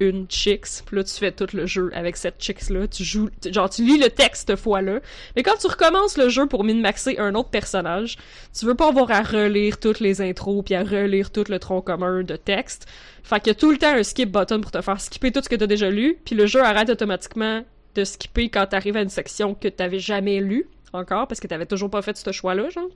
[0.00, 3.28] une chicks, puis là tu fais tout le jeu avec cette chicks là, tu joues
[3.50, 5.00] genre tu lis le texte cette fois-là.
[5.34, 8.16] Mais quand tu recommences le jeu pour min-maxer un autre personnage,
[8.58, 11.82] tu veux pas avoir à relire toutes les intros puis à relire tout le tronc
[11.82, 12.86] commun de texte.
[13.22, 15.40] Fait qu'il y a tout le temps un skip button pour te faire skipper tout
[15.42, 19.02] ce que t'as déjà lu, puis le jeu arrête automatiquement de skipper quand t'arrives à
[19.02, 22.70] une section que t'avais jamais lu encore parce que t'avais toujours pas fait ce choix-là,
[22.70, 22.88] genre.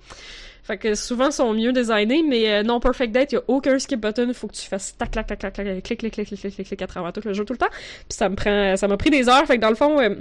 [0.63, 3.79] Fait que souvent ils sont mieux designés, mais euh, non Perfect Date, y a aucun
[3.79, 6.41] skip button, faut que tu fasses tac tac tac tac tac clic clic clic clic
[6.41, 7.71] clic clic clic à travers tout le jeu tout le temps.
[7.71, 10.15] Puis ça me prend ça m'a pris des heures, fait que dans le fond euh,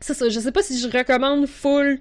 [0.00, 1.98] c'est ça, je sais pas si je recommande full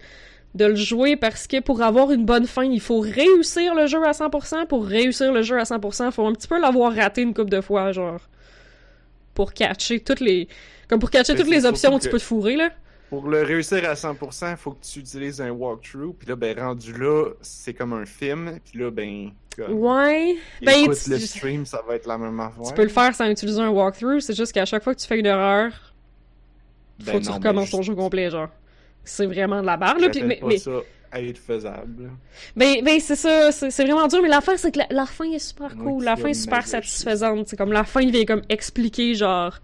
[0.56, 4.04] de le jouer parce que pour avoir une bonne fin, il faut réussir le jeu
[4.06, 4.66] à 100%.
[4.66, 7.62] Pour réussir le jeu à 100%, faut un petit peu l'avoir raté une couple de
[7.62, 8.20] fois, genre.
[9.36, 10.48] Pour catcher toutes les.
[10.88, 12.70] Comme pour catcher Mais toutes les options surtout tu que- peux te fourrer, là.
[13.10, 16.14] Pour le réussir à 100%, il faut que tu utilises un walkthrough.
[16.18, 18.60] Puis là, ben, rendu là, c'est comme un film.
[18.70, 19.32] Puis là, ben,
[19.70, 20.36] Ouais.
[20.62, 22.64] Ben, écoute tu- le stream, ça va être la même affaire.
[22.68, 25.08] Tu peux le faire sans utiliser un walkthrough, c'est juste qu'à chaque fois que tu
[25.08, 25.72] fais une erreur,
[27.00, 28.50] faut Ben que tu non, recommences ben, ton jeu complet, genre.
[29.04, 30.10] C'est vraiment de la barre, là.
[30.10, 30.72] puis- mais, pas mais- ça
[31.14, 32.12] être faisable.
[32.56, 35.40] Ben, ben c'est ça, c'est vraiment dur, mais l'affaire, c'est que la, la fin est
[35.40, 36.04] super cool.
[36.04, 37.48] La fin est super satisfaisante.
[37.48, 39.58] C'est comme la fin, il vient comme expliquer, genre,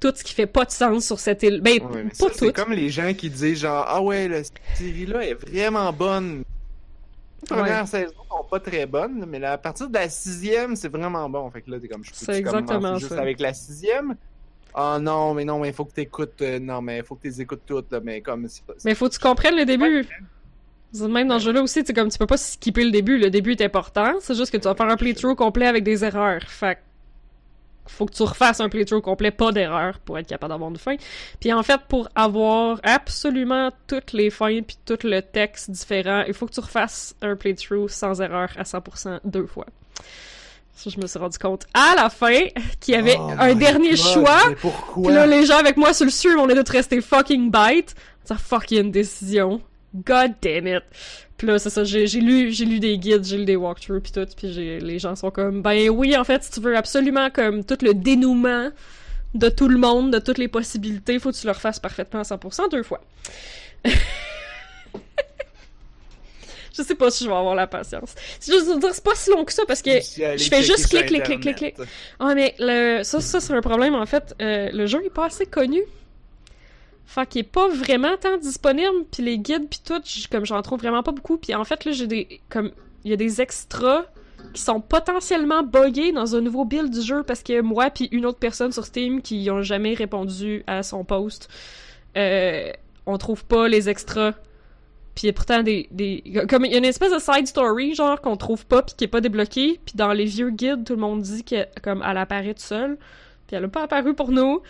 [0.00, 1.60] tout ce qui fait pas de sens sur cette île.
[1.60, 2.52] Ben, Ouais, pas ça, c'est tout.
[2.52, 4.42] comme les gens qui disent genre Ah ouais, la
[4.74, 6.42] série-là est vraiment bonne.
[7.42, 10.88] Les premières saisons sont pas très bonnes, mais là, à partir de la sixième, c'est
[10.88, 11.50] vraiment bon.
[11.50, 13.20] Fait que là, t'es comme je peux C'est exactement juste ça.
[13.20, 14.14] avec la sixième?
[14.74, 16.40] Ah non, mais non, mais il faut que t'écoutes.
[16.42, 18.46] euh, non, mais faut que tu écoutes toutes, là, mais comme.
[18.84, 20.06] Mais faut que tu comprennes le début.
[20.92, 23.16] C'est Même dans ce jeu-là aussi, tu comme tu peux pas skipper le début.
[23.18, 24.14] Le début est important.
[24.20, 26.42] C'est juste que tu vas faire un playthrough complet avec des erreurs.
[26.46, 26.78] Fait
[27.90, 30.96] faut que tu refasses un playthrough complet, pas d'erreurs, pour être capable d'avoir une fin.
[31.40, 36.34] Puis en fait, pour avoir absolument toutes les fins puis tout le texte différent, il
[36.34, 39.66] faut que tu refasses un playthrough sans erreur à 100% deux fois.
[40.74, 42.46] Ça, je me suis rendu compte à la fin
[42.80, 44.40] qu'il y avait Oh un dernier God, choix.
[44.60, 45.02] Pourquoi?
[45.02, 47.94] Puis là, les gens avec moi sur le stream, on est tous restés fucking bête.
[48.24, 49.60] C'est fucking décision.
[49.94, 50.82] God damn it.
[51.36, 54.00] Puis là, c'est ça, j'ai j'ai lu, j'ai lu des guides, j'ai lu des walkthroughs
[54.00, 57.30] pis tout, puis les gens sont comme, ben oui, en fait, si tu veux absolument
[57.30, 58.70] comme tout le dénouement
[59.34, 62.24] de tout le monde, de toutes les possibilités, faut que tu le refasses parfaitement à
[62.24, 63.00] 100% deux fois.
[63.84, 63.92] je
[66.82, 68.14] sais pas si je vais avoir la patience.
[68.46, 71.22] Veux dire, c'est pas si long que ça parce que je fais juste clic, clic,
[71.22, 71.74] clic, clic, clic.
[72.18, 73.02] ah, mais le...
[73.02, 74.34] ça, ça c'est un problème, en fait.
[74.42, 75.82] Euh, le jeu est pas assez connu.
[77.10, 80.00] Fait qu'il est pas vraiment tant disponible, puis les guides, puis tout,
[80.30, 81.38] comme j'en trouve vraiment pas beaucoup.
[81.38, 82.40] Puis en fait, là, j'ai des...
[82.48, 82.70] comme
[83.02, 84.04] Il des extras
[84.54, 88.26] qui sont potentiellement buggés dans un nouveau build du jeu parce que moi puis une
[88.26, 91.48] autre personne sur Steam qui ont jamais répondu à son post,
[92.16, 92.70] euh,
[93.06, 94.34] on trouve pas les extras.
[95.16, 98.36] Puis pourtant des, des comme il y a une espèce de side story genre qu'on
[98.36, 101.22] trouve pas puis qui est pas débloquée, puis dans les vieux guides tout le monde
[101.22, 102.98] dit que comme elle apparaît toute seule,
[103.48, 104.62] puis elle a pas apparu pour nous.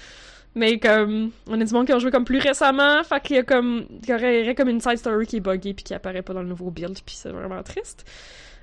[0.54, 3.38] Mais comme on a du monde qui ont joué comme plus récemment, fait qu'il y
[3.38, 6.22] a comme il y aurait, comme une side story qui est buggée puis qui apparaît
[6.22, 8.04] pas dans le nouveau build, puis c'est vraiment triste.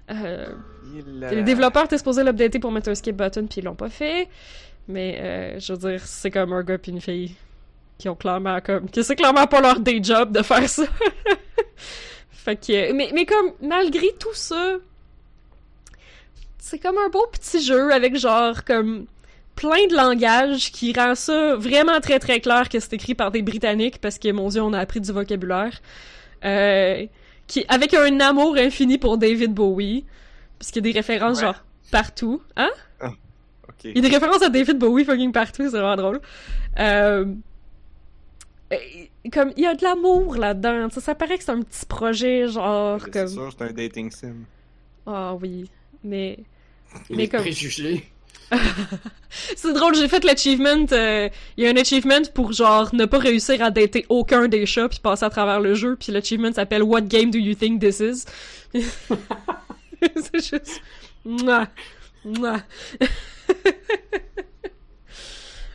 [0.09, 0.47] Euh,
[1.23, 3.89] a- les développeurs étaient supposés l'updater pour mettre un skip button, puis ils l'ont pas
[3.89, 4.27] fait.
[4.89, 7.35] Mais, euh, je veux dire, c'est comme un gars puis une fille
[7.97, 8.89] qui ont clairement comme...
[8.89, 10.83] que c'est clairement pas leur day job de faire ça.
[12.31, 12.93] fait que...
[12.93, 14.75] Mais, mais comme, malgré tout ça,
[16.57, 19.07] c'est comme un beau petit jeu avec genre, comme
[19.57, 23.41] plein de langage qui rend ça vraiment très très clair que c'est écrit par des
[23.41, 25.81] Britanniques parce que, mon dieu, on a appris du vocabulaire.
[26.45, 27.05] Euh,
[27.47, 30.05] qui, avec un amour infini pour David Bowie.
[30.59, 31.45] Parce qu'il y a des références, Ouais.
[31.45, 32.41] genre, partout.
[32.55, 32.69] Hein?
[33.01, 33.83] Ok.
[33.83, 36.21] Il y a des références à David Bowie fucking partout, c'est vraiment drôle.
[36.79, 37.25] Euh...
[39.31, 40.89] Comme, il y a de l'amour là-dedans.
[40.89, 43.27] Ça, ça paraît que c'est un petit projet, genre, C'est comme...
[43.27, 44.35] sûr, c'est un dating sim.
[45.05, 45.69] Ah oui,
[46.03, 46.39] mais...
[47.09, 48.05] Les Mais comme- préjugés.
[49.29, 50.85] C'est drôle, j'ai fait l'achievement.
[50.91, 54.65] euh, Il y a un achievement pour genre ne pas réussir à dater aucun des
[54.65, 55.95] chats puis passer à travers le jeu.
[55.99, 58.25] Puis l'achievement s'appelle What game do you think this is?
[60.01, 60.81] c'est juste.
[61.25, 61.67] Mouah.
[62.23, 62.61] Mouah.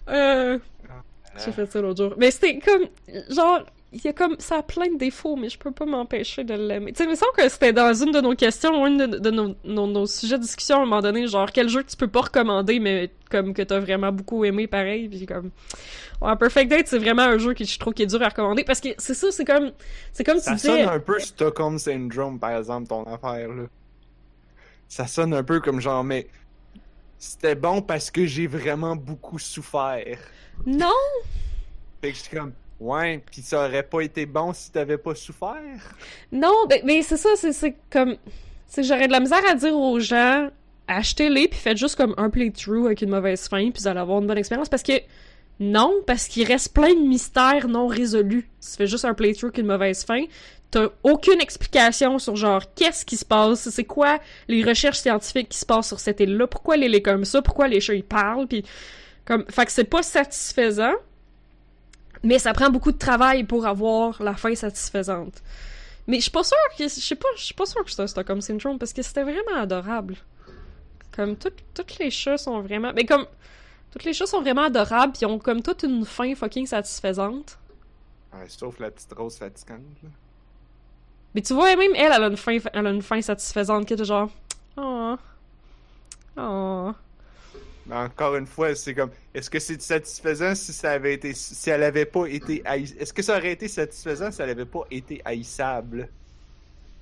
[0.09, 0.59] euh,
[1.45, 2.14] j'ai fait ça l'autre jour.
[2.16, 2.87] Mais c'était comme
[3.31, 6.45] genre il y a comme ça a plein de défauts, mais je peux pas m'empêcher
[6.45, 6.93] de l'aimer.
[6.93, 9.30] Tu sais, il me semble que c'était dans une de nos questions, une de, de
[9.30, 12.09] nos, nos, nos sujets de discussion à un moment donné, genre quel jeu tu peux
[12.09, 15.51] pas recommander, mais comme que t'as vraiment beaucoup aimé pareil, puis comme
[16.22, 18.64] ouais, Perfect Date, c'est vraiment un jeu que je trouve qui est dur à recommander
[18.64, 19.72] parce que c'est ça, c'est comme
[20.12, 20.88] c'est comme Ça tu sonne disais.
[20.88, 23.64] un peu Stockholm Syndrome, par exemple, ton affaire, là.
[24.88, 26.28] Ça sonne un peu comme genre, mais
[27.18, 30.18] c'était bon parce que j'ai vraiment beaucoup souffert.
[30.66, 30.93] Non,
[32.03, 32.53] Fait que j'étais comme,
[32.83, 35.95] ouais, pis ça aurait pas été bon si t'avais pas souffert?
[36.33, 38.16] non, mais, mais c'est ça, c'est comme
[38.66, 40.49] c'est j'aurais de la misère à dire aux gens
[40.89, 44.20] achetez-les puis faites juste comme un playthrough avec une mauvaise fin puis vous allez avoir
[44.20, 44.95] une bonne expérience parce que
[45.61, 48.49] non, parce qu'il reste plein de mystères non résolus.
[48.61, 50.24] Tu fais juste un playthrough avec une mauvaise fin,
[50.72, 54.18] t'as aucune explication sur genre qu'est-ce qui se passe, c'est quoi
[54.49, 57.68] les recherches scientifiques qui se passent sur cette île-là, pourquoi l'île est comme ça, pourquoi
[57.68, 58.64] les chats ils parlent, puis
[59.24, 60.95] comme, fait que c'est pas satisfaisant,
[62.23, 65.43] mais ça prend beaucoup de travail pour avoir la fin satisfaisante.
[66.07, 68.03] Mais je suis pas sûre que, je sais pas, je suis pas sûre que c'est
[68.03, 70.16] un Stockholm Syndrome parce que c'était vraiment adorable.
[71.14, 73.27] Comme tout, toutes les chats sont vraiment, mais comme
[73.91, 77.59] toutes les chats sont vraiment adorables, puis ont comme toute une fin fucking satisfaisante.
[78.33, 80.09] Ouais, sauf la petite rose fatigante, là.
[81.35, 83.95] Mais tu vois, même elle, elle a une fin, elle a une fin satisfaisante qui
[83.95, 84.31] est genre,
[84.77, 85.16] oh,
[86.37, 86.93] oh.
[87.93, 91.68] Mais encore une fois, c'est comme, est-ce que c'est satisfaisant si ça avait été, si
[91.68, 94.84] elle avait pas été haï- Est-ce que ça aurait été satisfaisant si elle avait pas
[94.90, 96.09] été haïssable?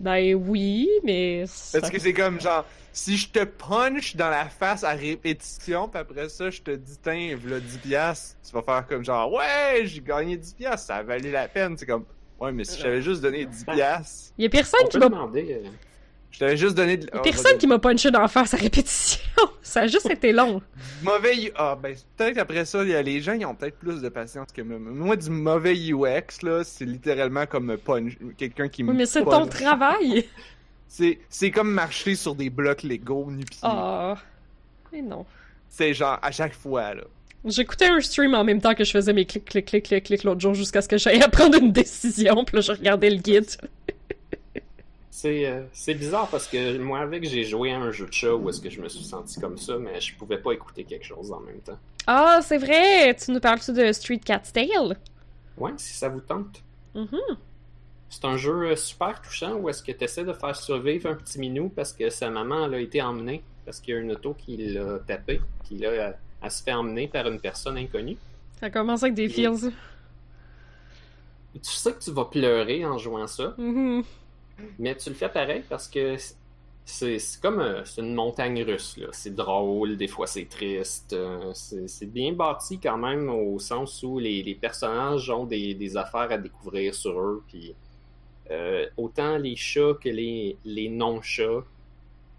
[0.01, 1.45] Ben oui, mais.
[1.73, 6.01] Parce que c'est comme genre, si je te punch dans la face à répétition, puis
[6.01, 9.83] après ça, je te dis, tiens, v'là 10 piastres, tu vas faire comme genre, ouais,
[9.85, 11.77] j'ai gagné 10 piastres, ça a valu la peine.
[11.79, 12.05] C'est comme,
[12.41, 14.99] ouais, mais si je t'avais juste donné 10 piastres, Il y a personne On qui
[14.99, 15.09] m'a.
[15.11, 15.61] demander.
[15.65, 15.69] euh,
[16.31, 17.07] je t'avais juste donné de.
[17.07, 19.00] y a oh, personne va- qui m'a punché d'en face à répétition.
[19.63, 20.63] Ça a juste été long.
[21.03, 21.53] Mauvais.
[21.57, 24.09] Ah, ben, peut-être après ça, il y a les gens, ils ont peut-être plus de
[24.09, 24.79] patience que moi.
[24.79, 28.13] Moi, du mauvais UX, là, c'est littéralement comme me punch.
[28.37, 28.91] Quelqu'un qui me.
[28.91, 30.27] Oui, mais c'est ton travail.
[30.93, 33.61] C'est, c'est comme marcher sur des blocs Lego nu-pieds.
[33.63, 34.17] Ah.
[34.93, 35.25] Mais non.
[35.69, 37.05] C'est genre, à chaque fois, là.
[37.45, 40.25] J'écoutais un stream en même temps que je faisais mes clics, clics, clics, clics, clics
[40.25, 42.45] l'autre jour jusqu'à ce que j'aille à prendre une décision.
[42.45, 43.47] Puis là, je regardais le guide.
[45.13, 48.35] C'est euh, c'est bizarre parce que moi, avec, j'ai joué à un jeu de chat
[48.35, 51.05] où est-ce que je me suis senti comme ça, mais je pouvais pas écouter quelque
[51.05, 51.79] chose en même temps.
[52.07, 53.15] Ah, c'est vrai!
[53.17, 54.97] Tu nous parles-tu de Street Cat's Tale?
[55.59, 56.63] Ouais, si ça vous tente.
[56.95, 57.19] Mhm.
[58.09, 61.15] C'est un jeu euh, super touchant où est-ce que tu essaies de faire survivre un
[61.15, 64.11] petit minou parce que sa maman elle a été emmenée parce qu'il y a une
[64.13, 68.17] auto qui l'a tapé, puis là, elle, elle se fait emmener par une personne inconnue.
[68.59, 69.71] Ça commence avec des feels.
[71.53, 74.03] Tu sais que tu vas pleurer en jouant ça, Mhm.
[74.79, 76.17] Mais tu le fais pareil parce que
[76.85, 78.99] c'est comme c'est une montagne russe.
[79.13, 81.13] C'est drôle, des fois c'est triste.
[81.13, 86.31] euh, c'est bien bâti quand même au sens où les, personnages ont des, des affaires
[86.33, 87.43] à découvrir sur eux.
[87.49, 87.75] Puis
[88.51, 91.65] euh, autant les chats que les, les non-chats.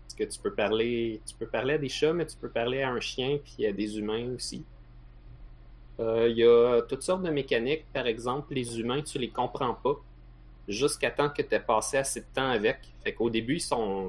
[0.04, 2.82] Parce que tu peux parler tu peux parler à des chats, mais tu peux parler
[2.82, 4.66] à un chien puis à des humains aussi.
[6.00, 7.86] Euh, Il y a toutes sortes de mécaniques.
[7.94, 10.02] Par exemple, les humains, tu les comprends pas
[10.68, 12.80] jusqu'à temps que tu aies passé assez de temps avec.
[13.04, 13.60] Fait qu'au début,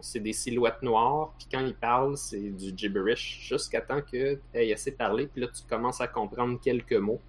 [0.03, 4.41] c'est des silhouettes noires, puis quand ils parlent, c'est du gibberish, jusqu'à temps que tu
[4.55, 7.21] aies assez parlé, puis là, tu commences à comprendre quelques mots.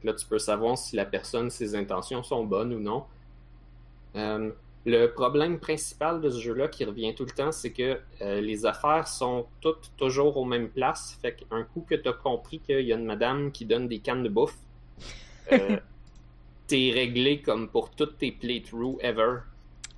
[0.00, 3.04] Puis là, tu peux savoir si la personne, ses intentions sont bonnes ou non.
[4.16, 4.50] Euh,
[4.86, 8.66] le problème principal de ce jeu-là qui revient tout le temps, c'est que euh, les
[8.66, 11.18] affaires sont toutes toujours aux mêmes places.
[11.22, 14.00] Fait qu'un coup que tu as compris qu'il y a une madame qui donne des
[14.00, 14.58] cannes de bouffe,
[15.52, 15.78] euh,
[16.66, 19.38] t'es réglé comme pour toutes tes playthroughs ever.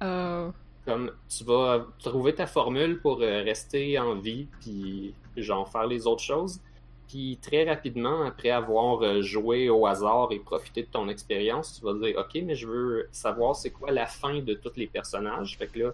[0.01, 0.51] Ah.
[0.85, 6.07] Comme tu vas trouver ta formule pour euh, rester en vie, puis genre faire les
[6.07, 6.61] autres choses.
[7.09, 11.85] Puis très rapidement, après avoir euh, joué au hasard et profité de ton expérience, tu
[11.85, 15.57] vas dire Ok, mais je veux savoir c'est quoi la fin de tous les personnages.
[15.57, 15.93] Fait que là,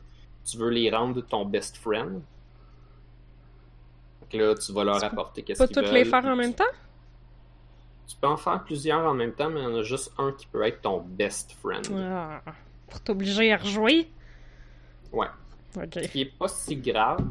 [0.50, 2.20] tu veux les rendre ton best friend.
[4.20, 5.94] Fait que là, tu vas leur Tu apporter qu'est-ce Pas qu'ils toutes veulent.
[5.94, 6.64] les faire en même temps?
[8.12, 10.32] Tu peux en faire plusieurs en même temps, mais il y en a juste un
[10.32, 11.86] qui peut être ton best friend.
[11.96, 12.40] Ah.
[12.90, 14.10] Pour t'obliger à rejouer?
[15.12, 15.28] Ouais.
[15.76, 15.98] Ok.
[16.10, 17.24] qui est pas si grave.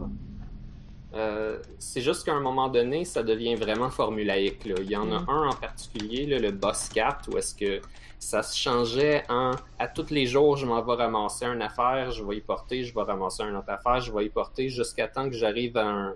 [1.14, 4.66] Euh, c'est juste qu'à un moment donné, ça devient vraiment formulaïque.
[4.66, 4.76] Là.
[4.80, 5.30] Il y en a Mm.
[5.30, 7.80] un en particulier, là, le boss 4, où est-ce que
[8.18, 12.24] ça se changeait en à tous les jours, je m'en vais ramasser une affaire, je
[12.24, 15.28] vais y porter, je vais ramasser une autre affaire, je vais y porter jusqu'à temps
[15.30, 16.14] que j'arrive à un,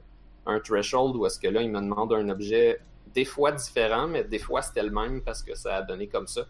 [0.47, 2.80] un threshold où est-ce que là, il me demande un objet
[3.16, 6.28] des fois différent, mais des fois c'était le même parce que ça a donné comme
[6.28, 6.45] ça.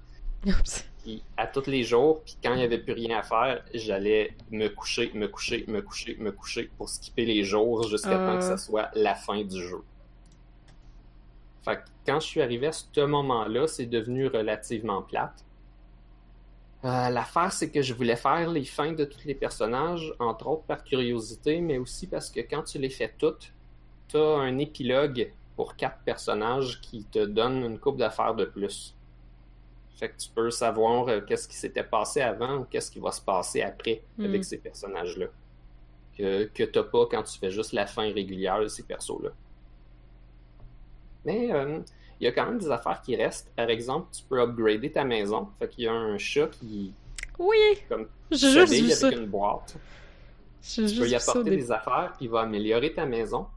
[0.45, 0.85] Oups.
[1.03, 4.35] Puis à tous les jours, puis quand il n'y avait plus rien à faire, j'allais
[4.51, 8.27] me coucher, me coucher, me coucher, me coucher pour skipper les jours jusqu'à Euh.
[8.33, 9.81] temps que ça soit la fin du jeu.
[11.63, 15.43] Fait que quand je suis arrivé à ce moment-là, c'est devenu relativement plate.
[16.83, 20.63] Euh, L'affaire, c'est que je voulais faire les fins de tous les personnages, entre autres
[20.63, 23.51] par curiosité, mais aussi parce que quand tu les fais toutes,
[24.07, 28.95] tu as un épilogue pour quatre personnages qui te donne une coupe d'affaires de plus.
[29.97, 33.11] Fait que tu peux savoir euh, qu'est-ce qui s'était passé avant ou qu'est-ce qui va
[33.11, 34.25] se passer après Mm.
[34.25, 35.27] avec ces personnages-là.
[36.17, 39.29] Que, que t'as pas quand tu fais juste la fin régulière de ces persos-là.
[41.25, 41.79] Mais euh,
[42.19, 43.51] il y a quand même des affaires qui restent.
[43.55, 45.47] Par exemple, tu peux upgrader ta maison.
[45.59, 46.93] Fait qu'il y a un chat qui
[47.39, 47.57] Oui!
[47.89, 49.07] comme J'ai juste vu ça.
[49.07, 49.75] avec une boîte.
[50.61, 51.31] J'ai Tu peux y ça.
[51.31, 53.47] apporter des- des affaires, puis il va améliorer ta maison.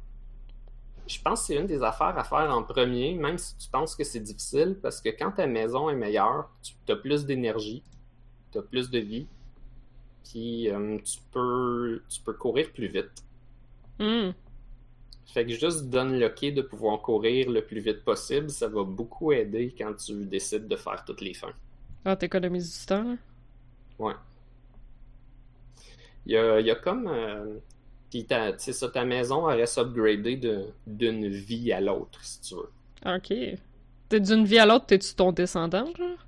[1.08, 3.96] Je pense que c'est une des affaires à faire en premier, même si tu penses
[3.96, 7.82] que c'est difficile, parce que quand ta maison est meilleure, tu as plus d'énergie,
[8.52, 9.26] tu as plus de vie,
[10.22, 13.24] puis euh, tu, peux, tu peux courir plus vite.
[13.98, 14.32] Hmm.
[15.32, 18.84] Fait que juste donne le quai de pouvoir courir le plus vite possible, ça va
[18.84, 21.54] beaucoup aider quand tu décides de faire toutes les fins.
[22.04, 23.16] Ah, t'économises du temps, là.
[23.98, 24.14] Ouais.
[26.26, 27.08] Il y a, il y a comme.
[27.08, 27.58] euh,
[28.10, 28.26] puis
[28.58, 32.70] ça, ta maison, elle reste upgradée de- d'une vie à l'autre, si tu veux.
[33.06, 33.32] Ok.
[34.08, 36.26] T'es d'une vie à l'autre, t'es-tu ton descendant, genre?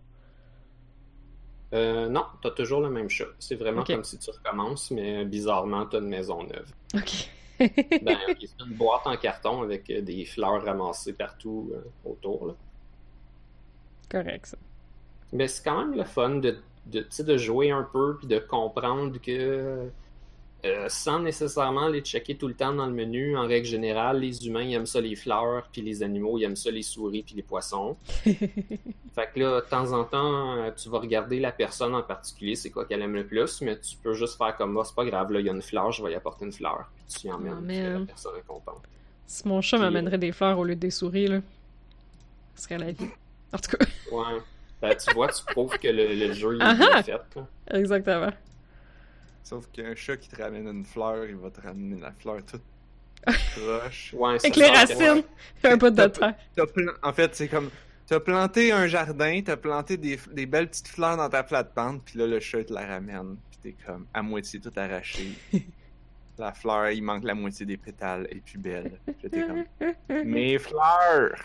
[1.72, 3.26] Euh, non, t'as toujours le même chat.
[3.39, 6.72] C'est vraiment comme si tu recommences, mais bizarrement, t'as une maison neuve.
[6.95, 7.28] Ok.
[7.61, 12.47] Ben, c'est une boîte en carton avec euh, des fleurs ramassées partout euh, autour.
[12.47, 12.55] là.
[14.11, 14.57] Correct, ça.
[15.33, 16.57] Mais c'est quand même le fun de,
[16.87, 19.91] de, de jouer un peu puis de comprendre que
[20.64, 24.46] euh, sans nécessairement les checker tout le temps dans le menu, en règle générale, les
[24.46, 27.34] humains ils aiment ça les fleurs, puis les animaux ils aiment ça les souris puis
[27.34, 27.96] les poissons.
[28.24, 32.54] Fait que là, de temps en temps, euh, tu vas regarder la personne en particulier,
[32.54, 35.04] c'est quoi qu'elle aime le plus, mais tu peux juste faire comme moi, c'est pas
[35.04, 37.26] grave, là, il y a une fleur, je vais y apporter une fleur, puis tu
[37.26, 38.82] y emmènes, Ah, puis là, la personne est contente.
[39.26, 41.40] si mon chat m'amènerait des fleurs au lieu des souris, là,
[42.54, 43.08] ce serait la vie.
[43.52, 44.40] En tout cas, Ouais.
[44.82, 47.02] Ben, tu vois, tu prouves que le, le jeu il est Ah bien ah!
[47.02, 47.12] fait.
[47.36, 47.46] là.
[47.78, 48.30] exactement.
[49.43, 52.62] Sauf qu'un chat qui te ramène une fleur, il va te ramener la fleur toute
[53.24, 54.14] proche.
[54.18, 55.22] Ouais, Avec les racines,
[55.64, 56.34] un bout de terre.
[57.03, 57.70] En fait, c'est comme.
[58.07, 62.18] T'as planté un jardin, t'as planté des, des belles petites fleurs dans ta plate-pente, puis
[62.18, 63.36] là, le chat il te la ramène.
[63.51, 65.28] Puis t'es comme à moitié tout arraché.
[66.38, 68.99] la fleur, il manque la moitié des pétales, et puis belle.
[69.22, 69.64] J'étais comme.
[70.24, 71.36] Mes fleurs!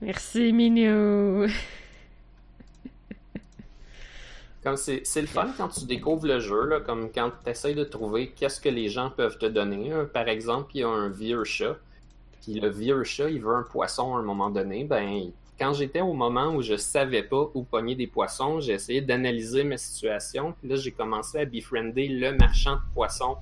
[0.00, 1.46] Merci, Minou.
[4.66, 7.74] Comme c'est, c'est le fun quand tu découvres le jeu, là, comme quand tu essaies
[7.76, 9.90] de trouver qu'est-ce que les gens peuvent te donner.
[9.90, 10.06] là.
[10.06, 11.76] Par exemple, il y a un vieux chat,
[12.42, 14.82] puis le vieux chat, il veut un poisson à un moment donné.
[14.82, 19.00] Ben, quand j'étais au moment où je savais pas où pogner des poissons, j'ai essayé
[19.00, 23.36] d'analyser ma situation, puis là, j'ai commencé à befriender le marchand de poissons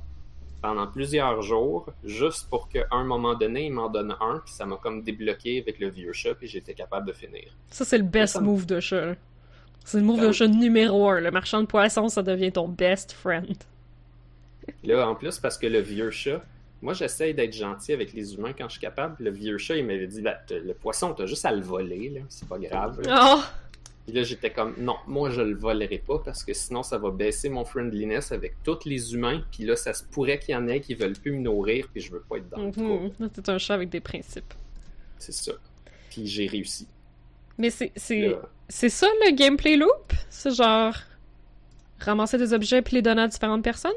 [0.60, 4.66] pendant plusieurs jours, juste pour qu'à un moment donné, il m'en donne un, puis ça
[4.66, 7.56] m'a comme débloqué avec le vieux chat, puis j'étais capable de finir.
[7.70, 9.14] Ça, c'est le best move de chat.
[9.84, 11.20] C'est le move Ben chat numéro un.
[11.20, 13.56] Le marchand de poissons, ça devient ton best friend.
[14.82, 16.42] Là, en plus, parce que le vieux chat,
[16.80, 19.16] moi, j'essaye d'être gentil avec les humains quand je suis capable.
[19.22, 22.20] Le vieux chat, il m'avait dit, Ben, le poisson, t'as juste à le voler, là.
[22.28, 23.00] C'est pas grave.
[23.02, 23.36] là.
[23.36, 23.42] Oh!
[24.06, 27.10] Puis là, j'étais comme, non, moi, je le volerai pas parce que sinon, ça va
[27.10, 29.42] baisser mon friendliness avec tous les humains.
[29.50, 32.02] Puis là, ça se pourrait qu'il y en ait qui veulent plus me nourrir, puis
[32.02, 33.10] je veux pas être dans le trou.
[33.18, 33.30] Mhm.
[33.30, 34.52] T'es un chat avec des principes.
[35.18, 35.52] C'est ça.
[36.10, 36.86] Puis j'ai réussi.
[37.56, 40.12] Mais c'est c'est Là, c'est ça le gameplay loop?
[40.30, 40.94] C'est genre
[42.00, 43.94] ramasser des objets puis les donner à différentes personnes?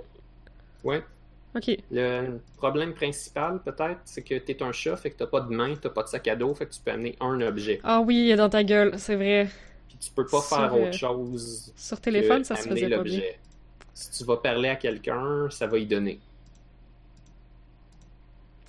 [0.84, 1.04] ouais.
[1.56, 1.76] Ok.
[1.90, 5.76] Le problème principal, peut-être, c'est que t'es un chat, fait que t'as pas de main,
[5.76, 7.80] t'as pas de sac à dos, fait que tu peux amener un objet.
[7.84, 9.50] Ah oui, il est dans ta gueule, c'est vrai.
[9.88, 12.90] Puis tu peux pas Sur, faire euh, autre chose Sur téléphone, que ça se faisait
[12.90, 13.24] pas bien.
[13.94, 16.20] Si tu vas parler à quelqu'un, ça va y donner.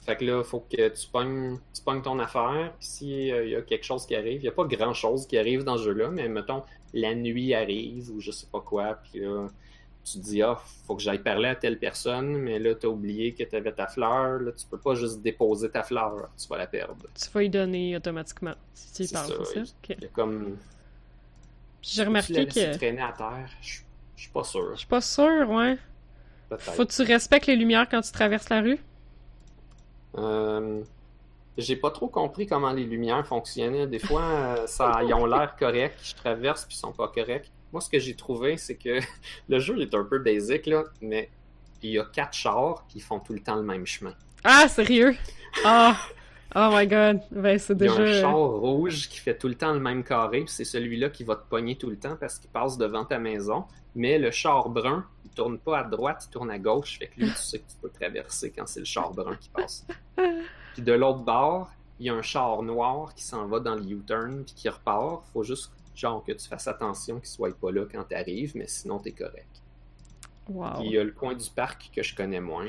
[0.08, 3.60] Fait que là, faut que tu pognes, tu pognes ton affaire, puis s'il y a
[3.60, 6.08] quelque chose qui arrive, il n'y a pas grand chose qui arrive dans ce jeu-là,
[6.08, 6.62] mais mettons,
[6.94, 9.48] la nuit arrive ou je sais pas quoi, puis là,
[10.02, 13.34] tu te dis, ah, faut que j'aille parler à telle personne, mais là, t'as oublié
[13.34, 16.66] que t'avais ta fleur, là, tu peux pas juste déposer ta fleur, tu vas la
[16.66, 17.04] perdre.
[17.14, 19.60] Tu vas y donner automatiquement si tu y parles, c'est ça?
[19.60, 19.94] il-.
[19.98, 20.56] Il y a comme.
[21.82, 22.76] J'ai Tu remarqué que.
[22.78, 23.82] traîner à terre, je
[24.16, 24.70] suis pas sûr.
[24.72, 25.76] Je suis pas sûre, ouais.
[26.58, 28.78] Faut que tu respectes les lumières quand tu traverses la rue.
[30.16, 30.82] Euh,
[31.56, 33.86] j'ai pas trop compris comment les lumières fonctionnaient.
[33.86, 37.50] Des fois, euh, ça, ils ont l'air corrects, je traverse puis ils sont pas corrects.
[37.72, 39.00] Moi, ce que j'ai trouvé, c'est que
[39.48, 41.30] le jeu est un peu basic, là, mais
[41.82, 44.14] il y a quatre chars qui font tout le temps le même chemin.
[44.44, 45.14] Ah, sérieux?
[45.64, 45.96] Ah!
[46.54, 47.20] Oh my god.
[47.30, 48.02] Ben, c'est Il y a déjà.
[48.02, 51.36] un char rouge qui fait tout le temps le même carré, c'est celui-là qui va
[51.36, 53.64] te pogner tout le temps parce qu'il passe devant ta maison.
[53.94, 55.04] Mais le char brun,
[55.38, 56.98] tourne pas à droite, il tourne à gauche.
[56.98, 59.48] Fait que lui, tu sais que tu peux traverser quand c'est le char brun qui
[59.50, 59.86] passe.
[60.74, 61.70] Puis de l'autre bord,
[62.00, 65.24] il y a un char noir qui s'en va dans le U-turn puis qui repart.
[65.32, 68.66] Faut juste genre que tu fasses attention qu'il soit pas là quand tu arrives, mais
[68.66, 69.62] sinon t'es correct.
[70.48, 70.74] Wow.
[70.78, 72.66] Puis il y a le coin du parc que je connais moins.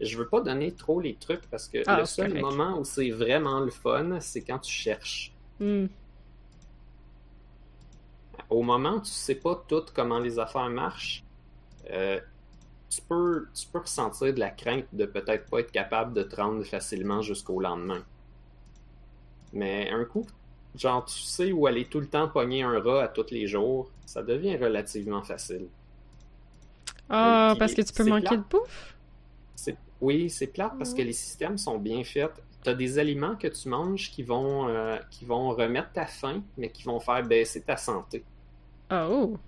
[0.00, 2.44] Je veux pas donner trop les trucs parce que Ah, le seul correct.
[2.44, 5.32] moment où c'est vraiment le fun, c'est quand tu cherches.
[5.58, 5.86] Hmm.
[8.50, 11.23] Au moment où tu sais pas tout comment les affaires marchent,
[11.90, 12.20] euh,
[12.90, 16.36] tu, peux, tu peux ressentir de la crainte de peut-être pas être capable de te
[16.36, 18.04] rendre facilement jusqu'au lendemain.
[19.52, 20.26] Mais un coup,
[20.74, 23.90] genre tu sais où aller tout le temps pogner un rat à tous les jours,
[24.04, 25.68] ça devient relativement facile.
[27.08, 28.38] Ah, parce que tu peux manquer plate.
[28.38, 28.96] de bouffe?
[29.56, 32.32] C'est- Oui, c'est plate parce que les systèmes sont bien faits.
[32.62, 36.42] Tu as des aliments que tu manges qui vont, euh, qui vont remettre ta faim,
[36.56, 38.26] mais qui vont faire baisser ta santé.
[38.88, 39.38] Ah, oh.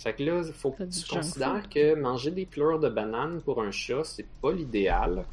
[0.00, 3.62] Fait que là, il faut que tu considères que manger des pleurs de banane pour
[3.62, 5.26] un chat, c'est pas l'idéal.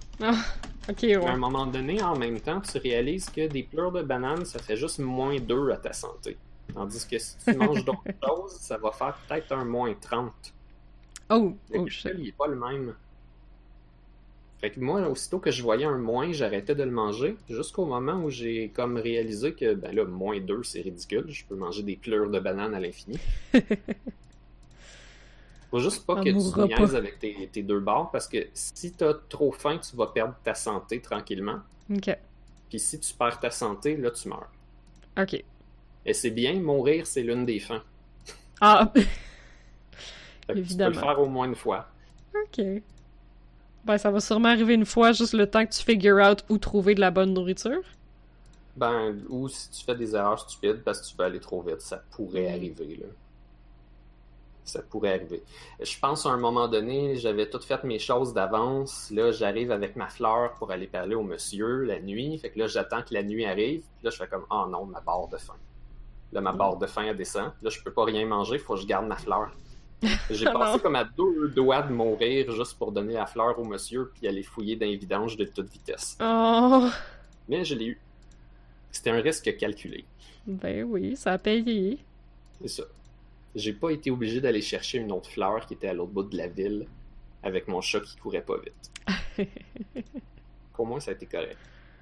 [0.89, 1.25] Ok, Mais à ouais.
[1.25, 4.75] un moment donné, en même temps, tu réalises que des pleurs de banane, ça fait
[4.75, 6.35] juste moins 2 à ta santé.
[6.73, 10.33] Tandis que si tu manges d'autres choses, ça va faire peut-être un moins 30.
[11.29, 12.11] Oh, Le oh shit.
[12.17, 12.93] il est pas le même.
[14.59, 18.21] Fait que moi, aussitôt que je voyais un moins, j'arrêtais de le manger, jusqu'au moment
[18.21, 21.95] où j'ai comme réalisé que, ben là, moins 2, c'est ridicule, je peux manger des
[21.95, 23.17] pleurs de banane à l'infini.
[25.77, 26.51] Faut juste pas que tu niaises
[26.91, 26.95] pas.
[26.97, 30.53] avec tes, tes deux barres, parce que si t'as trop faim, tu vas perdre ta
[30.53, 31.59] santé tranquillement.
[31.93, 32.15] Ok.
[32.69, 34.49] Puis si tu perds ta santé, là, tu meurs.
[35.19, 35.43] Ok.
[36.05, 37.83] Et c'est bien, mourir, c'est l'une des fins.
[38.61, 39.05] Ah, que tu
[40.47, 40.99] peux le Évidemment.
[40.99, 41.87] faire au moins une fois.
[42.33, 42.65] ok.
[43.85, 46.57] Ben, ça va sûrement arriver une fois, juste le temps que tu figure out où
[46.57, 47.81] trouver de la bonne nourriture.
[48.75, 51.81] Ben, ou si tu fais des erreurs stupides parce que tu veux aller trop vite,
[51.81, 52.53] ça pourrait Mm.
[52.53, 53.07] arriver, là.
[54.67, 55.41] Ça pourrait arriver.
[55.81, 59.09] Je pense à un moment donné, j'avais tout fait mes choses d'avance.
[59.11, 62.37] Là, j'arrive avec ma fleur pour aller parler au monsieur la nuit.
[62.37, 63.79] Fait que là, j'attends que la nuit arrive.
[63.79, 65.55] Puis là, je fais comme, oh non, ma barre de faim.
[66.33, 67.53] Là, ma barre de faim, elle descend.
[67.61, 69.49] Là, je peux pas rien manger, faut que je garde ma fleur.
[70.29, 73.63] J'ai Oh passé comme à deux doigts de mourir juste pour donner la fleur au
[73.63, 76.17] monsieur puis aller fouiller dans les vidanges de toute vitesse.
[76.21, 76.87] Oh,
[77.47, 78.01] Mais je l'ai eu.
[78.91, 80.05] C'était un risque calculé.
[80.45, 81.99] ben oui, ça a payé.
[82.61, 82.83] C'est ça.
[83.55, 86.37] J'ai pas été obligé d'aller chercher une autre fleur qui était à l'autre bout de
[86.37, 86.87] la ville
[87.43, 89.47] avec mon chat qui courait pas vite.
[90.77, 91.57] Au moins, ça a été correct.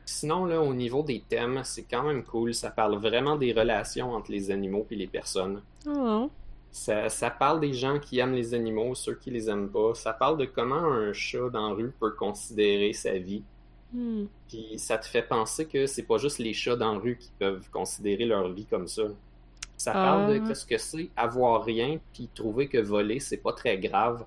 [0.06, 2.54] Sinon, là, au niveau des thèmes, c'est quand même cool.
[2.54, 5.62] Ça parle vraiment des relations entre les animaux et les personnes.
[5.88, 6.30] Oh,
[6.72, 9.96] Ça, ça parle des gens qui aiment les animaux, ceux qui les aiment pas.
[9.96, 13.44] Ça parle de comment un chat dans la rue peut considérer sa vie.
[13.94, 14.26] hmm.
[14.48, 17.32] Puis ça te fait penser que c'est pas juste les chats dans la rue qui
[17.40, 19.04] peuvent considérer leur vie comme ça.
[19.78, 23.78] Ça parle de ce que c'est avoir rien puis trouver que voler c'est pas très
[23.78, 24.26] grave.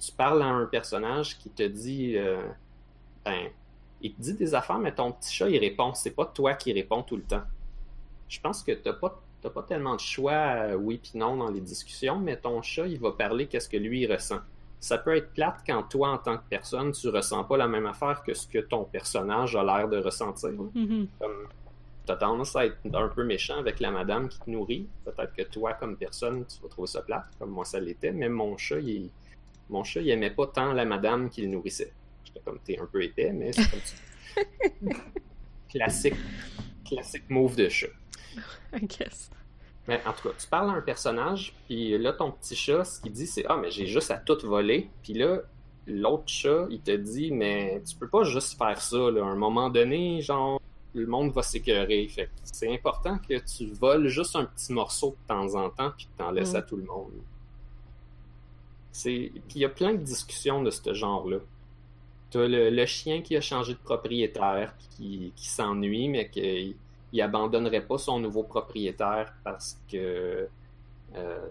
[0.00, 2.42] Tu parles à un personnage qui te dit euh,
[3.24, 3.48] ben
[4.02, 6.72] il te dit des affaires mais ton petit chat il répond, c'est pas toi qui
[6.72, 7.44] réponds tout le temps.
[8.28, 11.50] Je pense que t'as pas t'as pas tellement de choix euh, oui puis non dans
[11.50, 14.40] les discussions mais ton chat il va parler qu'est-ce que lui il ressent
[14.80, 17.86] ça peut être plate quand toi, en tant que personne, tu ressens pas la même
[17.86, 20.50] affaire que ce que ton personnage a l'air de ressentir.
[20.50, 21.08] Mhm.
[21.18, 21.48] Comme
[22.06, 24.88] t'as tendance à être un peu méchant avec la madame qui te nourrit.
[25.04, 28.12] Peut-être que toi, comme personne, tu vas trouver ça plate, comme moi ça l'était.
[28.12, 29.10] Mais mon chat, il...
[29.68, 31.92] mon chat, il aimait pas tant la madame qui le nourrissait.
[32.24, 33.96] J'étais comme t'es un peu épais, mais c'est comme ça.
[35.68, 36.14] classique,
[36.84, 37.88] classique move de chat.
[38.72, 39.30] I guess.
[39.88, 43.00] Mais en tout cas, tu parles à un personnage, puis là, ton petit chat, ce
[43.00, 44.90] qu'il dit, c'est Ah, mais j'ai juste à tout voler.
[45.02, 45.42] Puis là,
[45.86, 49.22] l'autre chat, il te dit Mais tu peux pas juste faire ça, là.
[49.22, 50.60] À un moment donné, genre,
[51.00, 52.06] le monde va s'écœurer.
[52.08, 56.06] Fait c'est important que tu voles juste un petit morceau de temps en temps, puis
[56.06, 56.56] que t'en laisses Mm.
[56.56, 57.12] à tout le monde.
[58.92, 59.30] C'est...
[59.48, 61.38] Puis il y a plein de discussions de ce genre-là.
[62.30, 66.76] T'as le, le chien qui a changé de propriétaire, puis qui, qui s'ennuie, mais qui
[67.12, 70.48] il abandonnerait pas son nouveau propriétaire parce que
[71.14, 71.46] euh,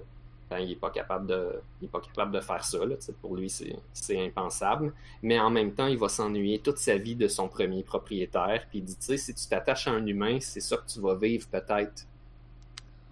[0.49, 3.35] ben, il est pas capable de il est pas capable de faire ça là, pour
[3.35, 4.93] lui c'est impensable
[5.23, 8.79] mais en même temps il va s'ennuyer toute sa vie de son premier propriétaire puis
[8.79, 11.15] il dit tu sais si tu t'attaches à un humain c'est ça que tu vas
[11.15, 12.05] vivre peut-être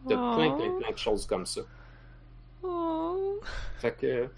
[0.08, 0.80] de plein plein Oh.
[0.80, 1.62] plein de choses comme ça
[2.64, 3.40] Oh.
[3.78, 4.30] fait que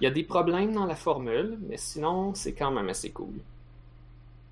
[0.00, 3.34] il y a des problèmes dans la formule mais sinon c'est quand même assez cool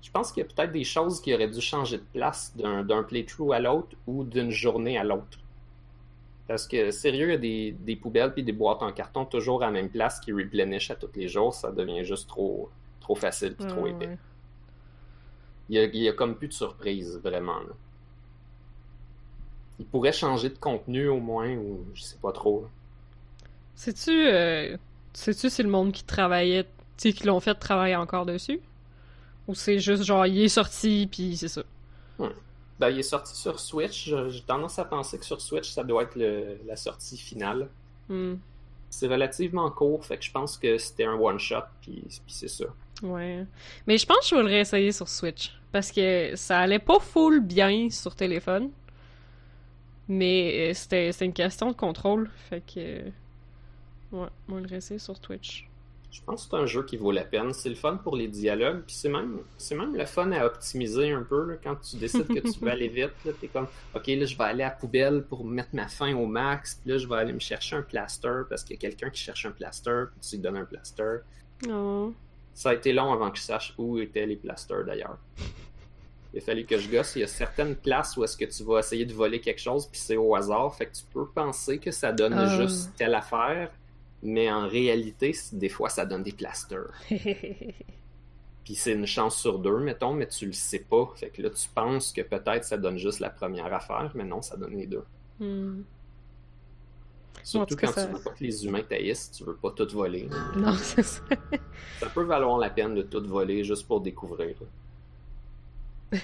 [0.05, 2.83] je pense qu'il y a peut-être des choses qui auraient dû changer de place d'un
[2.83, 5.39] d'un playthrough à l'autre ou d'une journée à l'autre.
[6.47, 9.63] Parce que, sérieux, il y a des, des poubelles puis des boîtes en carton toujours
[9.63, 11.53] à la même place qui replenish à tous les jours.
[11.53, 12.69] Ça devient juste trop,
[12.99, 14.07] trop facile puis trop épais.
[14.07, 14.17] ouais.
[15.69, 17.59] Il y, a, il y a comme plus de surprise, vraiment.
[17.59, 17.73] là.
[19.79, 22.67] Il pourrait changer de contenu au moins, ou je sais pas trop.
[23.73, 24.77] Sais-tu, euh,
[25.13, 28.61] sais-tu si le monde qui travaillait, tu sais, qui l'ont fait travailler encore dessus?
[29.47, 31.63] Ou c'est juste genre, il est sorti, puis c'est ça?
[32.79, 34.13] Ben, il est sorti sur Switch.
[34.29, 37.69] J'ai tendance à penser que sur Switch, ça doit être le- la sortie finale.
[38.09, 38.35] Hmm.
[38.89, 42.65] C'est relativement court, fait que je pense que c'était un one-shot, puis puis c'est ça.
[43.01, 43.45] Ouais.
[43.87, 45.51] Mais je pense que je vais le réessayer sur Switch.
[45.71, 48.69] Parce que ça allait pas full bien sur téléphone.
[50.07, 52.29] Mais euh, c'était une question de contrôle.
[52.49, 53.01] Fait que.
[54.11, 55.67] Ouais, on va le réessayer sur Twitch.
[56.11, 57.51] Je pense que c'est un jeu qui vaut la peine.
[57.53, 61.11] C'est le fun pour les dialogues, puis c'est même, c'est même le fun à optimiser
[61.11, 61.45] un peu.
[61.45, 64.37] là, quand tu décides que tu veux aller vite, là, t'es comme, ok, là, je
[64.37, 67.15] vais aller à la poubelle pour mettre ma faim au max, puis là, je vais
[67.17, 70.29] aller me chercher un plaster parce qu'il y a quelqu'un qui cherche un plaster, puis
[70.29, 71.17] tu lui donnes un plaster.
[71.69, 72.13] Oh.
[72.53, 75.17] Ça a été long avant que je sache où étaient les plasters d'ailleurs.
[76.33, 77.15] Il a fallu que je gosse.
[77.15, 79.87] Il y a certaines places où est-ce que tu vas essayer de voler quelque chose,
[79.87, 80.73] puis c'est au hasard.
[80.75, 82.61] Fait que tu peux penser que ça donne Ah.
[82.61, 83.71] juste telle affaire,
[84.23, 86.91] mais en réalité, des fois, ça donne des plasters.
[87.09, 91.11] Puis c'est une chance sur deux, mettons, mais tu le sais pas.
[91.15, 94.41] Fait que là, tu penses que peut-être ça donne juste la première affaire, mais non,
[94.41, 95.03] ça donne les deux.
[95.39, 95.81] Hmm.
[97.43, 100.27] Surtout quand ça- tu veux pas que les humains taillissent, tu veux pas tout voler.
[100.55, 101.21] Non, c'est ça.
[101.99, 104.55] Ça peut valoir la peine de tout voler juste pour découvrir.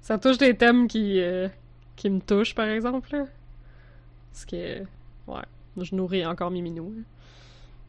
[0.00, 1.48] Ça touche des thèmes qui, euh,
[1.94, 3.08] qui me touchent, par exemple.
[3.16, 3.26] Là.
[4.32, 4.82] Parce que,
[5.26, 5.42] ouais,
[5.76, 6.94] je nourris encore mes minous.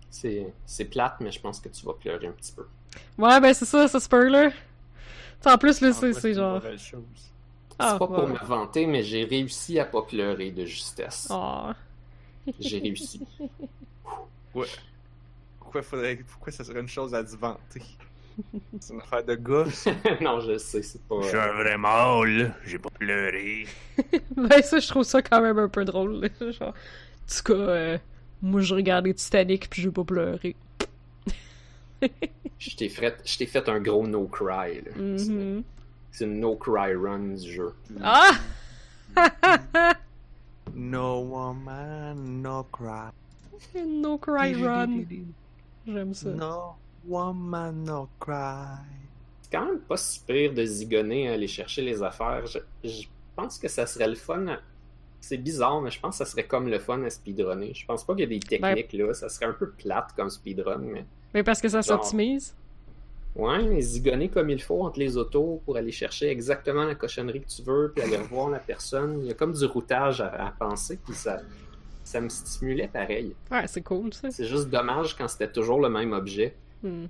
[0.09, 2.65] C'est c'est plate, mais je pense que tu vas pleurer un petit peu.
[3.17, 4.51] Ouais, ben c'est ça, ça se peut, là.
[5.39, 6.61] T'sais, en plus, là, En c'est c'est genre...
[6.77, 7.03] chose.
[7.79, 11.27] Ah, c'est pas pour me vanter, mais j'ai réussi à pas pleurer de justesse.
[11.31, 11.75] Ah.
[12.59, 13.21] J'ai réussi.
[14.53, 14.67] Ouais.
[15.59, 16.17] Pourquoi, faudrait...
[16.17, 17.81] Pourquoi ça serait une chose à se vanter?
[18.79, 19.87] C'est une affaire de gosse.
[20.21, 21.15] non, je sais, c'est pas.
[21.15, 23.65] un vrai mâle, j'ai pas pleuré.
[24.37, 26.21] Ben ça, je trouve ça quand même un peu drôle.
[26.21, 26.51] là.
[26.51, 26.73] Genre, en
[27.27, 27.97] tout cas, euh,
[28.41, 30.55] moi, je regardais Titanic puis j'ai pas pleuré.
[32.59, 34.81] Je t'ai fait, je t'ai fait un gros no cry.
[34.81, 34.91] là.
[35.17, 35.63] C'est-.
[36.11, 37.73] C'est une no cry run du jeu.
[38.01, 38.31] Ah!
[40.75, 43.09] No woman, no cry.
[43.85, 45.05] no cry run.
[45.87, 46.29] J'aime ça.
[46.29, 46.75] No
[47.07, 48.77] woman, no cry.
[49.41, 52.45] C'est quand même pas si pire de zigonner à aller chercher les affaires.
[52.47, 53.03] Je, je
[53.35, 54.45] pense que ça serait le fun.
[55.23, 57.73] C'est bizarre, mais je pense que ça serait comme le fun à speedrunner.
[57.73, 59.13] Je pense pas qu'il y a des techniques là.
[59.13, 61.05] Ça serait un peu plate comme speedrun, mais.
[61.33, 62.53] Mais parce que ça s'optimise?
[63.33, 67.39] Ouais, mais zigonner comme il faut entre les autos pour aller chercher exactement la cochonnerie
[67.39, 69.21] que tu veux, puis aller revoir la personne.
[69.21, 71.39] Il y a comme du routage à, à penser, puis ça,
[72.03, 73.33] ça me stimulait pareil.
[73.49, 74.29] Ouais, c'est cool, ça.
[74.29, 76.53] C'est juste dommage quand c'était toujours le même objet.
[76.83, 77.05] Hmm.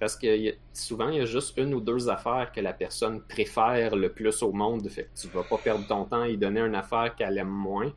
[0.00, 3.94] Parce que souvent, il y a juste une ou deux affaires que la personne préfère
[3.94, 4.88] le plus au monde.
[4.88, 7.48] Fait que tu vas pas perdre ton temps à y donner une affaire qu'elle aime
[7.48, 7.92] moins.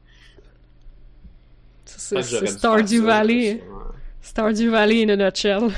[1.86, 3.64] C'est Stardew Valley.
[4.22, 5.70] Stardew Valley in a nutshell.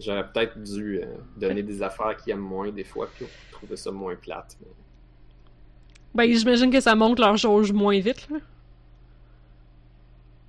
[0.00, 1.06] J'aurais peut-être dû euh,
[1.36, 4.56] donner des affaires qu'ils aiment moins des fois, puis trouver ça moins plate.
[4.60, 4.68] mais-
[6.14, 8.38] Ben, j'imagine que ça monte leur jauge moins vite, là.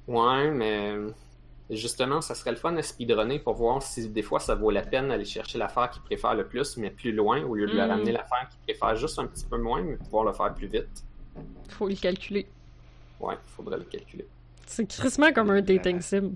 [0.07, 0.95] Ouais, mais
[1.69, 4.81] justement, ça serait le fun à speedrunner pour voir si des fois ça vaut la
[4.81, 7.87] peine d'aller chercher l'affaire qu'il préfère le plus, mais plus loin, au lieu de leur
[7.87, 7.91] Mm.
[7.91, 11.03] ramener l'affaire qu'il préfère juste un petit peu moins, mais pouvoir le faire plus vite.
[11.69, 12.47] Faut le calculer.
[13.19, 14.25] Ouais, faudrait le calculer.
[14.65, 16.31] C'est crissement comme un dating sim.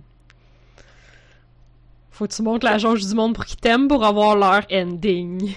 [2.12, 5.56] Faut que tu montes la jauge du monde pour qu'ils t'aiment pour avoir leur ending.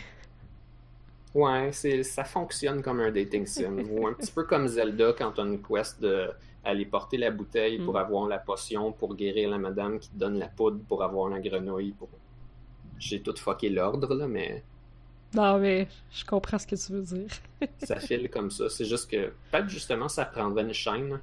[1.35, 1.71] Ouais,
[2.03, 3.77] ça fonctionne comme un dating sim.
[3.91, 6.31] Ou un petit peu comme Zelda quand t'as une quest de
[6.67, 7.99] aller porter la bouteille pour Mm.
[8.05, 11.41] avoir la potion, pour guérir la madame qui te donne la poudre, pour avoir la
[11.41, 11.93] grenouille.
[11.93, 12.09] Pour...
[12.99, 14.63] J'ai tout fucké l'ordre, là, mais
[15.35, 17.29] Non, mais je comprends ce que tu veux dire.
[17.83, 18.69] ça file comme ça.
[18.69, 21.21] C'est juste que peut-être justement ça prendrait une chaîne.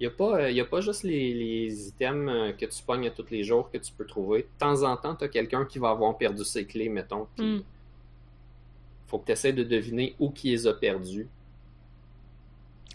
[0.00, 2.82] Il n'y a, pas, euh, y a pas juste les, les items euh, que tu
[2.82, 4.42] pognes tous les jours que tu peux trouver.
[4.42, 7.28] De temps en temps, tu as quelqu'un qui va avoir perdu ses clés, mettons.
[7.36, 7.62] Puis Mm.
[9.06, 11.28] faut que tu essaies de deviner où qui les a perdues.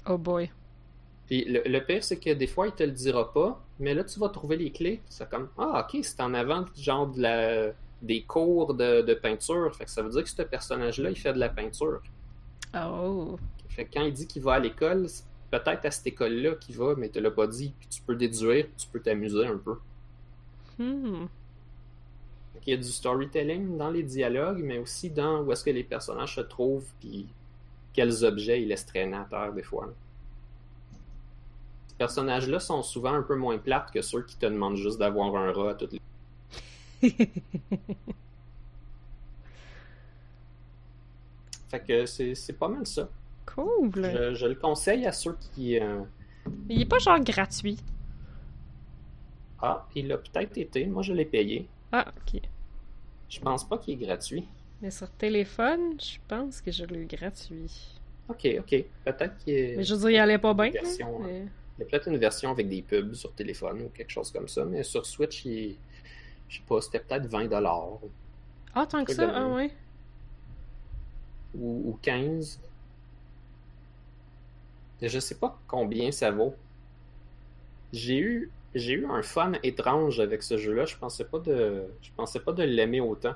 [0.05, 0.49] Oh boy.
[1.29, 4.03] Puis le, le pire, c'est que des fois, il te le dira pas, mais là,
[4.03, 4.99] tu vas trouver les clés.
[5.09, 9.75] C'est comme Ah, ok, c'est en avant, genre de la, des cours de, de peinture.
[9.75, 12.01] Fait que ça veut dire que ce personnage-là, il fait de la peinture.
[12.75, 13.37] Oh.
[13.69, 16.75] Fait que quand il dit qu'il va à l'école, c'est peut-être à cette école-là qu'il
[16.75, 17.75] va, mais te l'a pas dit.
[17.79, 19.75] Puis tu peux déduire, puis tu peux t'amuser un peu.
[20.79, 21.27] Hmm.
[22.53, 25.69] Fait qu'il y a du storytelling dans les dialogues, mais aussi dans où est-ce que
[25.69, 27.27] les personnages se trouvent, puis
[27.93, 29.93] quels objets ils laissent traîner à terre des fois.
[31.99, 35.51] Personnages-là sont souvent un peu moins plates que ceux qui te demandent juste d'avoir un
[35.51, 36.01] rat à toutes les...
[41.69, 43.09] Fait que c'est pas mal ça.
[43.45, 43.91] Cool.
[43.95, 45.79] Je, je le conseille à ceux qui...
[45.79, 46.01] euh,
[46.69, 47.77] Il est pas genre gratuit.
[49.61, 50.85] Ah, il a peut-être été.
[50.85, 51.67] Moi, je l'ai payé.
[51.91, 52.41] Ah, ok.
[53.29, 54.47] Je pense pas qu'il est gratuit.
[54.81, 57.99] Mais sur téléphone, je pense que je l'ai eu gratuit.
[58.29, 58.83] Ok, ok.
[59.05, 59.75] Peut-être qu'il est.
[59.77, 60.71] Mais je veux dire, il allait pas bien.
[60.71, 61.45] Version, mais-
[61.79, 64.49] Il y a peut-être une version avec des pubs sur téléphone ou quelque chose comme
[64.49, 65.77] ça, mais sur Switch, il
[66.49, 67.99] je sais pas, c'était peut-être 20$
[68.75, 69.71] Ah, tant que ça, de ah ouais.
[71.55, 72.59] ou, ou 15.
[75.01, 76.53] Et Je sais pas combien ça vaut.
[77.93, 80.85] J'ai eu j'ai eu un fun étrange avec ce jeu-là.
[80.85, 83.35] Je pensais pas de je pensais pas de l'aimer autant.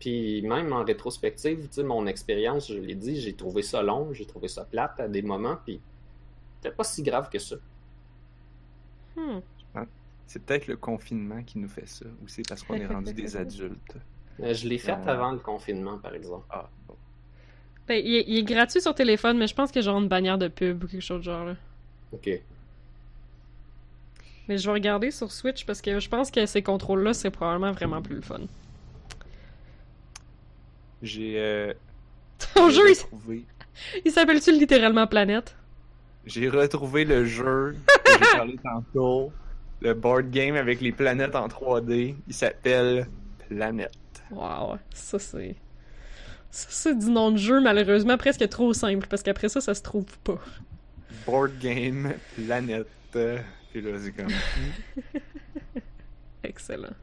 [0.00, 4.12] Puis même en rétrospective, tu sais, mon expérience, je l'ai dit, j'ai trouvé ça long,
[4.12, 5.78] j'ai trouvé ça plate à des moments, puis
[6.60, 7.56] c'était pas si grave que ça.
[9.16, 9.40] Hmm.
[10.26, 13.36] C'est peut-être le confinement qui nous fait ça, ou c'est parce qu'on est rendu des
[13.36, 13.96] adultes.
[14.38, 15.08] Mais je l'ai fait Ouais.
[15.08, 16.46] avant le confinement, par exemple.
[16.50, 16.94] Ah, bon.
[17.88, 20.38] Ben, il est, il est gratuit sur téléphone, mais je pense que genre une bannière
[20.38, 21.56] de pub ou quelque chose de genre là.
[22.12, 22.30] Ok.
[24.48, 27.72] Mais je vais regarder sur Switch parce que je pense que ces contrôles-là, c'est probablement
[27.72, 28.40] vraiment plus le fun.
[31.02, 31.72] J'ai euh,
[32.54, 33.44] Ton jeu, retrouvé,
[34.04, 35.56] il s'appelle-tu littéralement Planète?
[36.26, 39.32] J'ai retrouvé le jeu que j'ai parlé tantôt,
[39.80, 42.14] le board game avec les planètes en 3D.
[42.26, 43.06] Il s'appelle
[43.48, 43.92] Planète.
[44.30, 45.56] Wow, ça c'est.
[46.50, 49.82] Ça c'est du nom de jeu, malheureusement presque trop simple, parce qu'après ça, ça se
[49.82, 50.38] trouve pas.
[51.26, 52.86] Board game Planète.
[53.74, 54.32] Et là, c'est comme.
[56.42, 56.94] Excellent.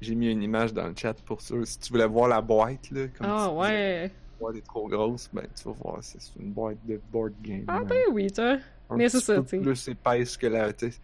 [0.00, 1.54] J'ai mis une image dans le chat pour ça.
[1.64, 4.10] Si tu voulais voir la boîte, là, comme Ah ouais.
[4.38, 7.64] Boîte est trop grosse, ben tu vas voir, c'est une boîte de board game.
[7.68, 8.58] Ah ben oui, toi.
[8.90, 9.58] un mais c'est ça, tu sais.
[9.58, 10.72] plus épaisse que la.
[10.72, 10.98] tu sais,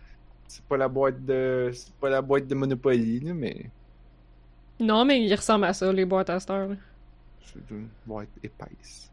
[0.49, 1.71] C'est pas la boîte de.
[1.73, 3.71] C'est pas la boîte de Monopoly, là, mais
[4.81, 6.71] Non, mais il ressemble à ça, les boîtes à cette heure.
[7.45, 9.11] c'est une boîte épaisse.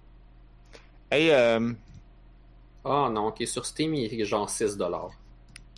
[1.12, 1.72] Hey, euh,
[2.86, 5.12] Ah non, ok, sur Steam, il est genre 6$.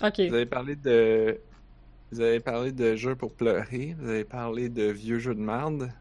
[0.03, 0.19] Ok.
[0.27, 1.39] vous avez parlé de.
[2.11, 5.93] Vous avez parlé de jeux pour pleurer, vous avez parlé de vieux jeux de merde,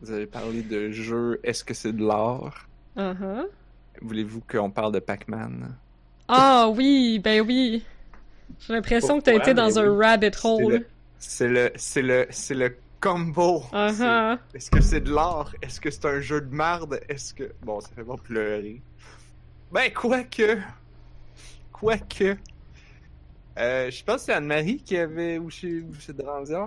[0.00, 2.68] vous avez parlé de jeux Est-ce que c'est de l'art?
[2.96, 3.46] Uh-huh.
[4.00, 5.76] Voulez-vous qu'on parle de Pac-Man?
[6.28, 7.84] Ah oui, ben oui.
[8.60, 10.04] J'ai l'impression que t'as été dans Mais un oui.
[10.06, 10.72] rabbit hole.
[10.72, 10.86] le,
[11.18, 13.62] c'est le, c'est le, c'est le combo.
[13.72, 14.38] Uh-huh.
[14.52, 15.52] C'est- Est-ce que c'est de l'art?
[15.62, 17.00] Est-ce que c'est un jeu de merde?
[17.08, 17.52] Est-ce que...
[17.62, 18.80] Bon, ça fait pas pleurer.
[19.72, 20.58] Ben, quoique...
[21.72, 22.36] Quoique...
[23.58, 26.12] Euh, je pense que c'est Anne-Marie qui avait, ou chez, ou chez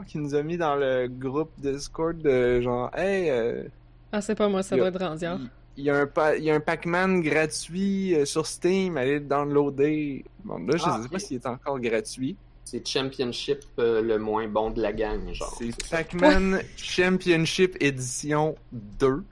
[0.08, 3.64] qui nous a mis dans le groupe Discord de genre, hey, euh,
[4.12, 5.40] Ah, c'est pas moi, ça doit a- être Randiard.
[5.78, 9.26] il y, a un pa- y a un Pac-Man gratuit euh, sur Steam, allez le
[9.26, 10.26] downloader.
[10.44, 12.36] Bon, là, je Ah, sais pas s'il est encore gratuit.
[12.66, 15.56] C'est Championship euh, le moins bon de la gang, genre.
[15.58, 15.90] C'est.
[15.90, 19.24] Pac-Man Championship Edition 2.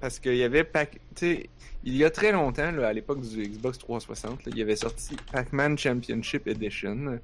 [0.00, 1.00] Parce qu'il y avait Pac...
[1.88, 4.76] il y a très longtemps, là, à l'époque du Xbox 360, là, il y avait
[4.76, 7.18] sorti Pac-Man Championship Edition.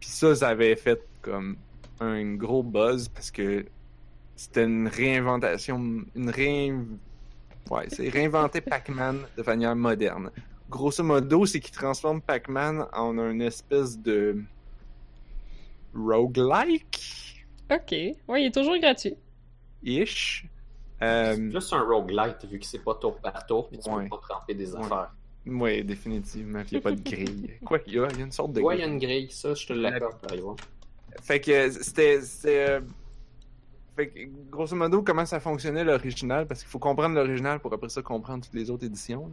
[0.00, 1.56] Puis ça, ça avait fait comme
[2.00, 3.64] un gros buzz parce que
[4.34, 6.72] c'était une réinventation, une ré...
[7.70, 10.30] Ouais, c'est réinventer Pac-Man de manière moderne.
[10.68, 14.42] Grosso modo, c'est qu'il transforme Pac-Man en une espèce de
[15.94, 17.92] roguelike Ok.
[17.92, 19.14] Ouais, il est toujours gratuit.
[19.84, 20.44] ish.
[21.00, 24.04] C'est Euh, plus un roguelite vu que c'est pas tour par tour puis tu Ouais.
[24.04, 24.84] peux pas tremper des Ouais.
[24.84, 25.12] affaires.
[25.46, 26.60] ouais, définitivement.
[26.62, 27.50] puis Il n'y a pas de grille.
[27.64, 28.94] Quoi qu'il y a, il y a une sorte de Ouais, il y a grille.
[28.94, 30.64] une grille, ça, je te l'accorde par exemple.
[31.22, 32.20] Fait que c'était.
[32.22, 32.80] c'était, euh,
[33.96, 34.18] Fait que,
[34.50, 38.44] grosso modo, comment ça fonctionnait l'original, parce qu'il faut comprendre l'original pour après ça comprendre
[38.44, 39.30] toutes les autres éditions.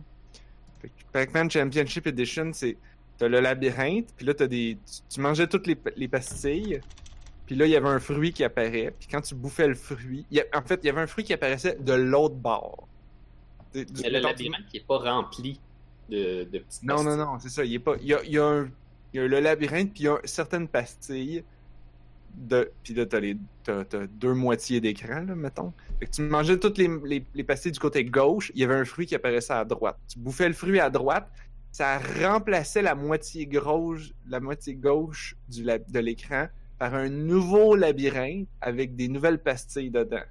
[0.81, 2.77] Fait que Pac-Man Championship Edition, c'est.
[3.17, 4.77] T'as le labyrinthe, puis là, t'as des.
[4.85, 6.79] Tu, tu mangeais toutes les, les pastilles,
[7.45, 10.25] puis là, il y avait un fruit qui apparaît, puis quand tu bouffais le fruit.
[10.31, 12.87] il y a- En fait, il y avait un fruit qui apparaissait de l'autre bord.
[13.73, 15.59] Du- Mais le tu- labyrinthe qui est pas rempli
[16.09, 17.17] de, de petites Non, non, pastilles.
[17.25, 17.65] non, c'est ça.
[17.65, 17.95] Il, est pas...
[18.01, 18.65] il, y a, il y a un...
[19.13, 21.43] il y a le labyrinthe, puis il y a certaines pastilles.
[22.35, 22.71] De...
[22.83, 23.37] Puis là, t'as, les...
[23.63, 25.71] t'as, t'as deux moitiés d'écran, là, mettons.
[25.99, 28.75] Fait que tu mangeais toutes les, les, les pastilles du côté gauche, il y avait
[28.75, 29.97] un fruit qui apparaissait à droite.
[30.07, 31.29] Tu bouffais le fruit à droite,
[31.71, 36.47] ça remplaçait la moitié gauche, la moitié gauche du de l'écran
[36.91, 40.23] un nouveau labyrinthe avec des nouvelles pastilles dedans.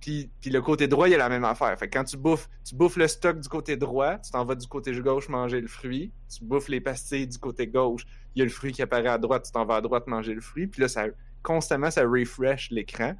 [0.00, 1.76] Puis, puis le côté droit, il y a la même affaire.
[1.78, 4.54] Fait que quand tu bouffes, tu bouffes le stock du côté droit, tu t'en vas
[4.54, 6.12] du côté gauche manger le fruit.
[6.28, 9.18] Tu bouffes les pastilles du côté gauche, il y a le fruit qui apparaît à
[9.18, 10.66] droite, tu t'en vas à droite manger le fruit.
[10.66, 11.06] Puis là, ça,
[11.42, 13.14] constamment, ça refresh l'écran.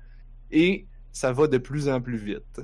[0.51, 2.61] Et ça va de plus en plus vite.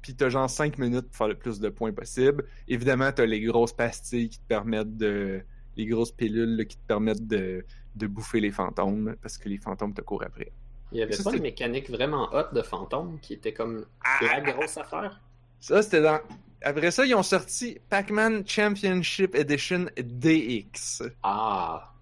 [0.00, 2.44] Puis t'as genre 5 minutes pour faire le plus de points possible.
[2.68, 5.42] Évidemment, t'as les grosses pastilles qui te permettent de...
[5.76, 7.64] Les grosses pilules qui te permettent de,
[7.98, 10.50] de bouffer les fantômes, parce que les fantômes te courent après.
[10.92, 14.18] Il y avait Ça, pas une mécanique vraiment hot de fantôme qui était comme Ah,
[14.22, 15.20] la grosse affaire?
[15.60, 16.20] Ça, c'était dans.
[16.62, 21.02] après ça, ils ont sorti Pac-Man Championship Edition DX.
[21.22, 21.92] Ah.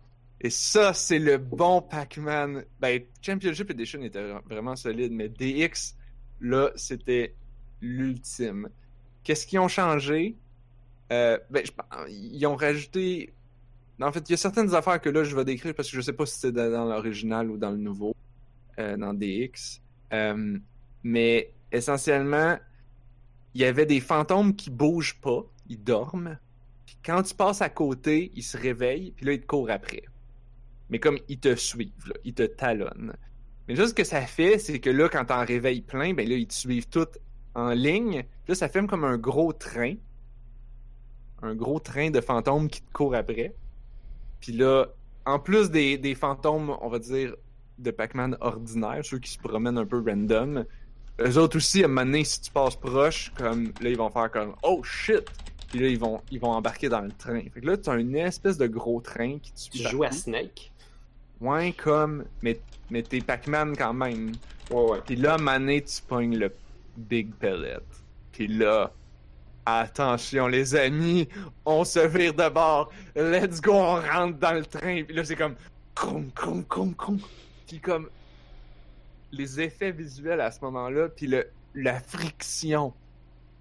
[0.40, 2.64] Et ça, c'est le bon Pac-Man.
[2.78, 5.96] Ben, Championship Edition était vra- vraiment solide, mais DX,
[6.40, 7.34] là, c'était
[7.80, 8.68] l'ultime.
[9.24, 10.36] Qu'est-ce qu'ils ont changé?
[11.12, 11.72] Euh, ben, je
[12.10, 13.32] ils ont rajouté.
[14.00, 16.02] En fait, il y a certaines affaires que là, je vais décrire parce que je
[16.02, 18.14] sais pas si c'est dans, l'original ou dans le nouveau,
[18.78, 19.80] euh, dans DX.
[20.12, 20.58] Euh,
[21.02, 22.58] mais essentiellement,
[23.54, 26.38] il y avait des fantômes qui bougent pas, ils dorment.
[26.84, 30.02] Puis quand tu passes à côté, ils se réveillent, puis là, ils te courent après.
[30.90, 33.14] Mais comme ils te suivent, ils te talonnent.
[33.66, 36.36] Mais là, ce que ça fait, c'est que là, quand t'en réveilles plein, ben là,
[36.36, 37.08] ils te suivent tous
[37.54, 38.24] en ligne.
[38.44, 39.94] Puis là, ça fait comme un gros train.
[41.42, 43.54] Un gros train de fantômes qui te courent après.
[44.40, 44.86] Puis là,
[45.24, 47.34] en plus des, des fantômes, on va dire,
[47.78, 50.64] de Pac-Man ordinaires, ceux qui se promènent un peu random,
[51.20, 54.10] eux autres aussi, à un moment donné, si tu passes proche, comme là, ils vont
[54.10, 55.24] faire comme Oh shit!
[55.68, 57.40] Puis là, ils vont, ils vont embarquer dans le train.
[57.52, 59.70] Fait que là, tu as une espèce de gros train qui te.
[59.70, 60.12] Tu joues à.
[60.12, 60.72] Snake?
[61.40, 62.24] Ouais, comme.
[62.42, 62.60] Mais,
[62.90, 64.32] mais t'es Pac-Man quand même.
[64.70, 64.98] Ouais, ouais.
[65.04, 66.52] Puis là, donné, tu pognes le
[66.96, 67.80] Big Pellet.
[68.32, 68.92] Puis là,
[69.66, 71.28] attention les amis,
[71.64, 72.90] on se vire de bord.
[73.14, 75.02] Let's go, on rentre dans le train.
[75.02, 75.56] Puis là, c'est comme...
[75.94, 77.18] Crum, crum, crum, crum.
[77.66, 78.08] Puis comme...
[79.32, 82.94] Les effets visuels à ce moment-là, puis le, la friction.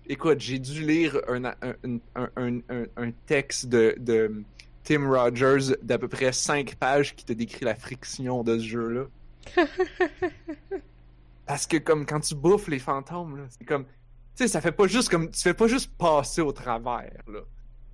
[0.07, 2.61] Écoute, j'ai dû lire un, un, un,
[2.95, 4.43] un, texte de, de
[4.83, 9.05] Tim Rogers d'à peu près 5 pages qui te décrit la friction de ce jeu-là.
[11.45, 13.85] Parce que comme quand tu bouffes les fantômes, c'est comme.
[14.35, 15.29] Tu sais, ça fait pas juste comme.
[15.29, 17.39] Tu fais pas juste passer au travers, là.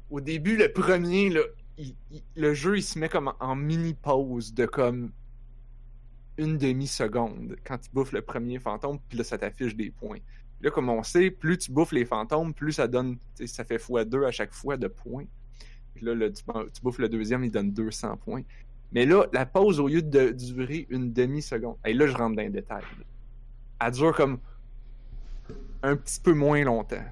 [0.09, 1.41] Au début, le premier, là,
[2.35, 5.11] le jeu, il se met comme en mini pause de comme
[6.37, 10.17] une demi-seconde quand tu bouffes le premier fantôme, puis là, ça t'affiche des points.
[10.61, 13.17] Là, comme on sait, plus tu bouffes les fantômes, plus ça donne.
[13.45, 15.25] Ça fait x2 à chaque fois de points.
[15.93, 18.41] Puis là, le- tu, tu bouffes le deuxième, il donne 200 points.
[18.91, 22.41] Mais là, la pause, au lieu de durer une demi-seconde, et là, je rentre dans
[22.41, 22.81] les détails.
[22.97, 23.05] là.
[23.87, 24.39] Elle dure comme
[25.83, 27.03] un petit peu moins longtemps.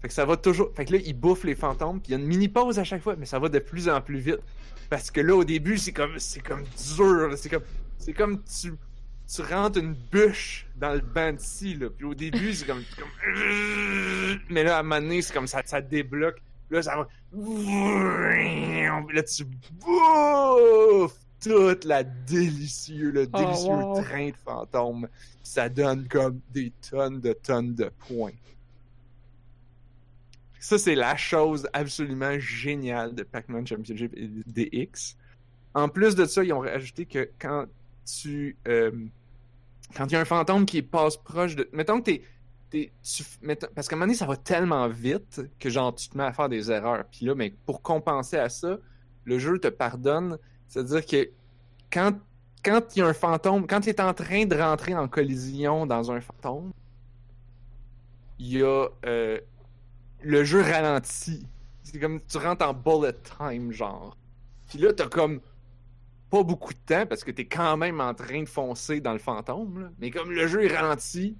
[0.00, 0.72] Fait que ça va toujours.
[0.74, 2.84] Fait que là, il bouffe les fantômes, puis il y a une mini pause à
[2.84, 4.40] chaque fois, mais ça va de plus en plus vite.
[4.90, 6.62] Parce que là, au début, c'est comme c'est comme
[6.96, 7.32] dur.
[7.36, 7.64] C'est comme
[7.98, 8.72] c'est comme tu
[9.32, 11.90] tu rentres une bûche dans le banc de là.
[11.90, 12.82] Puis au début, c'est comme,
[14.48, 16.40] Mais là, à un moment donné, c'est comme ça, ça débloque.
[16.70, 17.08] Là, ça va.
[19.12, 24.02] Là, tu bouffes toute la délicieux, le Oh, délicieux wow.
[24.02, 25.08] train de fantômes.
[25.42, 28.32] Ça donne comme des tonnes de tonnes de points.
[30.60, 35.16] Ça, c'est la chose absolument géniale de Pac-Man Championship et DX.
[35.74, 37.66] En plus de ça, ils ont rajouté que quand
[38.04, 38.56] tu.
[38.66, 38.90] euh,
[39.96, 41.68] quand il y a un fantôme qui passe proche de.
[41.72, 42.22] Mettons que t'es.
[42.70, 46.08] t'es- tu, mettons- parce qu'à un moment donné, ça va tellement vite que genre tu
[46.08, 47.04] te mets à faire des erreurs.
[47.10, 48.78] Puis là, mais pour compenser à ça,
[49.24, 50.38] le jeu te pardonne.
[50.68, 51.30] C'est-à-dire que
[51.90, 52.12] quand
[52.64, 55.86] quand il y a un fantôme, quand tu es en train de rentrer en collision
[55.86, 56.72] dans un fantôme,
[58.38, 59.38] il y a euh,
[60.22, 61.46] le jeu ralentit.
[61.82, 64.16] C'est comme tu rentres en bullet time, genre.
[64.66, 65.40] Puis là, t'as comme
[66.30, 69.18] pas beaucoup de temps parce que t'es quand même en train de foncer dans le
[69.18, 69.80] fantôme.
[69.80, 69.90] là.
[69.98, 71.36] Mais comme le jeu est ralenti,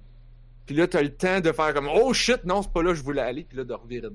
[0.65, 3.03] puis là, t'as le temps de faire comme Oh shit, non, c'est pas là, je
[3.03, 4.09] voulais aller, puis là, de revirer.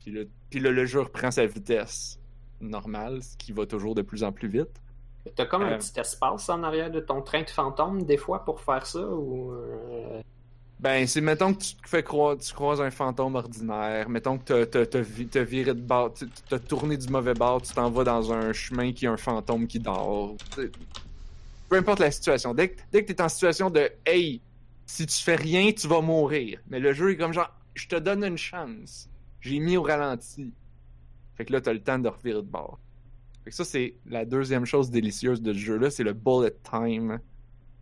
[0.00, 2.20] Puis là, puis là, le jeu reprend sa vitesse
[2.60, 4.68] normale, ce qui va toujours de plus en plus vite.
[5.34, 5.78] T'as comme un Euh.
[5.78, 9.52] petit espace en arrière de ton train de fantôme, des fois, pour faire ça, ou...
[9.52, 10.20] euh,
[10.78, 14.44] Ben, c'est mettons que tu te fais croire, tu croises un fantôme ordinaire, mettons que
[14.44, 17.72] t'as, t'as, t'as, vi- t'as viré de bord, tu- t'as tourné du mauvais bord, tu
[17.72, 20.36] t'en vas dans un chemin qui a un fantôme qui dort.
[21.68, 22.54] Peu importe la situation.
[22.54, 24.40] Dès que, dès que t'es en situation de Hey,
[24.84, 26.60] si tu fais rien, tu vas mourir.
[26.68, 29.08] Mais le jeu est comme genre Je te donne une chance.
[29.40, 30.52] J'ai mis au ralenti.
[31.36, 32.78] Fait que là, t'as le temps de revirer de bord.
[33.44, 37.20] Fait que ça, c'est la deuxième chose délicieuse de ce jeu-là, c'est le bullet time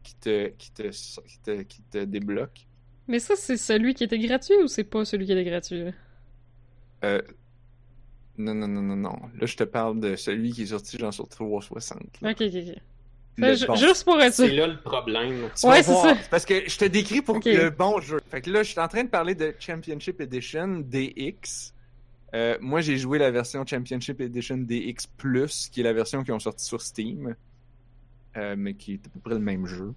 [0.02, 2.66] qui te, qui te, qui te, qui te débloque.
[3.08, 5.84] Mais ça, c'est celui qui était gratuit ou c'est pas celui qui était gratuit?
[7.04, 7.20] Euh,
[8.36, 9.16] non, non, non, non, non.
[9.38, 12.00] Là, je te parle de celui qui est sorti genre sur 360.
[12.22, 12.30] là.
[12.30, 12.74] Ok, ok, ok.
[13.38, 13.74] Fait, bon.
[13.74, 15.48] Juste pour être C'est là le problème.
[15.58, 16.16] Tu Ouais, c'est ça.
[16.30, 17.46] Parce que je te décris pour Ok.
[17.46, 18.20] le bon jeu.
[18.30, 21.73] Fait que là, je suis en train de parler de Championship Edition DX.
[22.34, 26.32] Euh, moi, j'ai joué la version Championship Edition DX Plus, qui est la version qui
[26.32, 27.36] ont sorti sur Steam.
[28.36, 29.94] Euh, mais qui est à peu près le même jeu.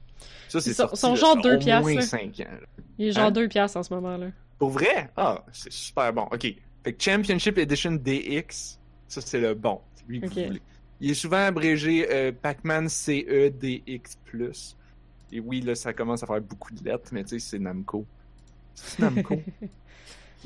[0.47, 2.01] Ça, c'est sorti sont là, genre ça a deux au piastres, moins là.
[2.01, 2.43] 5 ans.
[2.51, 2.67] là.
[2.99, 3.31] Il est genre Hein?
[3.31, 4.27] 2 piastres en ce moment, là.
[4.59, 5.09] Pour vrai?
[5.17, 6.23] Ah, c'est super bon.
[6.31, 6.41] OK.
[6.83, 9.81] Fait que Championship Edition DX, ça, c'est le bon.
[9.95, 10.61] C'est lui que vous voulez.
[11.01, 14.17] Il est souvent abrégé euh, Pac-Man CE DX+.
[15.31, 18.05] Et oui, là, ça commence à faire beaucoup de lettres, mais tu sais, c'est Namco.
[18.75, 19.41] C'est Namco.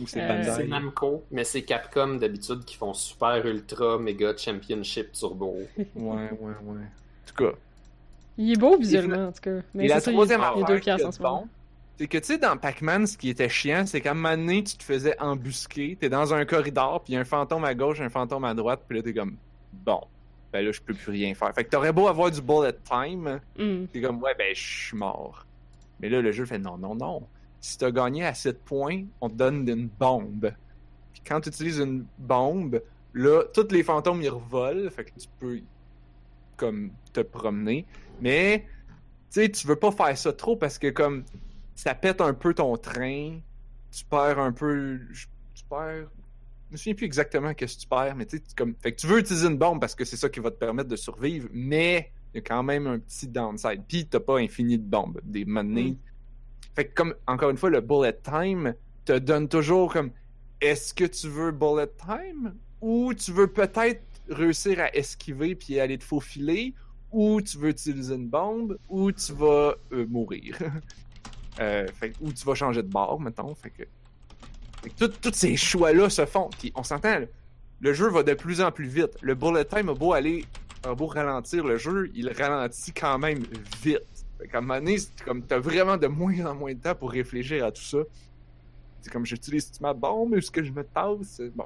[0.08, 0.44] C'est Euh?
[0.56, 5.58] C'est Namco, mais c'est Capcom d'habitude qui font Super Ultra Mega Championship Turbo.
[5.78, 6.54] Ouais, ouais, ouais.
[6.64, 7.52] En tout cas.
[8.38, 9.60] Il est beau visuellement, en tout cas.
[9.74, 11.42] Mais Et la c'est ça, il- troisième il affaire deux pièces en ce moment.
[11.42, 11.48] bon,
[11.98, 14.64] c'est que tu sais, dans Pac-Man, ce qui était chiant, c'est qu'à un moment donné,
[14.64, 17.76] tu te faisais embusquer, t'es dans un corridor, puis il y a un fantôme à
[17.76, 19.36] gauche, un fantôme à droite, puis là, t'es comme,
[19.74, 20.02] bon,
[20.54, 21.54] ben là, je peux plus rien faire.
[21.54, 23.86] Fait que t'aurais beau avoir du bullet time, Hmm.
[23.92, 25.46] t'es comme, ouais, ben, je suis mort.
[26.00, 27.22] Mais là, le jeu fait, non, non, non.
[27.62, 30.52] Si t'as gagné à 7 points, on te donne une bombe.
[31.14, 32.82] Puis quand tu utilises une bombe,
[33.14, 35.60] là, tous les fantômes, ils revolent, fait que tu peux,
[36.58, 37.86] comme, te promener.
[38.20, 38.66] Mais,
[39.32, 41.24] tu sais, tu veux pas faire ça trop parce que, comme,
[41.76, 43.40] ça pète un peu ton train,
[43.92, 45.00] tu perds un peu.
[45.54, 46.08] Tu perds.
[46.70, 48.74] Je me souviens plus exactement qu'est-ce que tu perds, mais tu sais, tu- comme.
[48.82, 50.90] Fait que tu veux utiliser une bombe parce que c'est ça qui va te permettre
[50.90, 53.84] de survivre, mais il y a quand même un petit downside.
[53.88, 55.20] Puis t'as pas infini de bombes.
[55.24, 55.96] Des monnaies.
[56.76, 58.74] Fait que, comme, encore une fois, le bullet time
[59.06, 60.12] te donne toujours comme.
[60.60, 62.54] Est-ce que tu veux bullet time?
[62.82, 66.74] Ou tu veux peut-être réussir à esquiver puis aller te faufiler?
[67.12, 68.78] Ou tu veux utiliser une bombe?
[68.88, 70.58] Ou tu vas euh, mourir?
[71.60, 71.86] Euh,
[72.22, 73.54] ou tu vas changer de bord, mettons.
[73.54, 76.50] Fait que, tous ces choix-là se font.
[76.58, 77.20] Puis on s'entend,
[77.82, 79.18] le jeu va de plus en plus vite.
[79.22, 80.46] Le bullet time a beau aller,
[80.84, 83.44] a beau ralentir le jeu, il ralentit quand même
[83.84, 84.00] vite.
[84.54, 87.82] Moment donné, comme t'as vraiment de moins en moins de temps pour réfléchir à tout
[87.82, 88.00] ça.
[89.02, 91.42] C'est comme j'utilise ma bombe, est-ce que je me tasse?
[91.56, 91.66] Bon.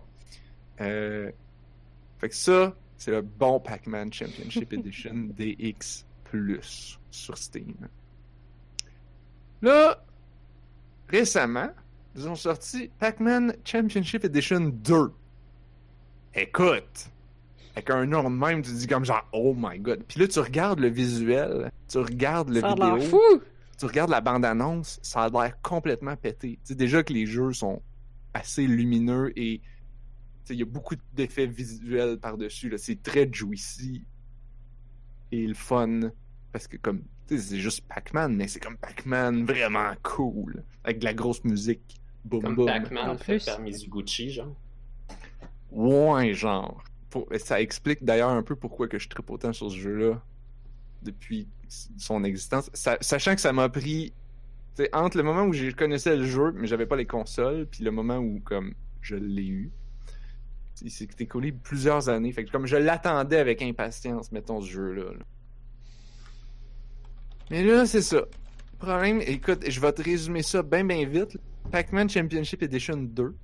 [0.81, 1.31] Euh,
[2.19, 7.75] Fait que ça, c'est le bon Pac-Man Championship Edition DX Plus sur Steam.
[9.61, 10.03] Là,
[11.09, 11.69] récemment,
[12.15, 15.11] ils ont sorti Pac-Man Championship Edition 2.
[16.35, 17.09] Écoute,
[17.75, 20.03] avec un nom de même, tu dis comme genre, oh my god.
[20.07, 23.41] Puis là, tu regardes le visuel, tu regardes le Ça vidéo, fou!
[23.77, 26.53] tu regardes la bande-annonce, ça a l'air complètement pété.
[26.53, 27.81] Tu sais, déjà que les jeux sont
[28.33, 29.65] assez lumineux et tu
[30.45, 32.69] sais, il y a beaucoup d'effets visuels par-dessus.
[32.69, 32.77] là.
[32.77, 34.05] C'est très juicy
[35.31, 36.11] et le fun.
[36.53, 40.63] Parce que comme, tu sais, c'est juste Pac-Man, mais c'est comme Pac-Man vraiment cool.
[40.85, 41.99] Avec de la grosse musique.
[42.23, 42.65] Boum Comme boum.
[42.67, 43.45] Pac-Man En fait plus.
[43.45, 44.55] par Mizuguchi, genre.
[45.71, 46.81] Ouais, genre.
[47.37, 50.21] Ça explique d'ailleurs un peu pourquoi que je tripe autant sur ce jeu-là
[51.01, 51.47] depuis
[51.97, 52.69] son existence.
[52.73, 54.13] Sa- sachant que ça m'a pris
[54.93, 57.91] entre le moment où je connaissais le jeu, mais j'avais pas les consoles, puis le
[57.91, 59.71] moment où comme je l'ai eu.
[60.81, 62.31] Il s'est écoulé plusieurs années.
[62.33, 65.13] Fait que comme je l'attendais avec impatience, mettons, ce jeu-là.
[65.13, 65.25] là.
[67.49, 68.17] Mais là, c'est ça.
[68.73, 71.37] Le problème, écoute, je vais te résumer ça bien, bien vite.
[71.71, 73.35] Pac-Man Championship Edition 2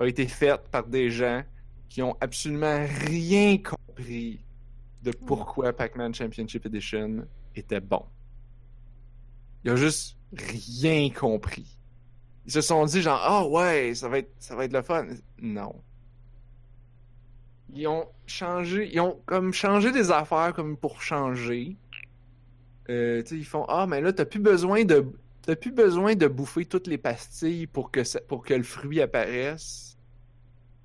[0.00, 1.42] a été faite par des gens
[1.90, 4.40] qui ont absolument rien compris
[5.02, 7.26] de pourquoi Pac-Man Championship Edition
[7.56, 8.04] était bon.
[9.64, 11.76] Ils ont juste rien compris.
[12.46, 15.08] Ils se sont dit genre ah ouais ça va être ça va être le fun.
[15.42, 15.74] Non.
[17.72, 21.76] Ils ont changé, ils ont comme changé des affaires comme pour changer.
[22.88, 25.12] Euh, ils font ah mais là t'as plus besoin de
[25.42, 29.00] t'as plus besoin de bouffer toutes les pastilles pour que ça, pour que le fruit
[29.00, 29.89] apparaisse.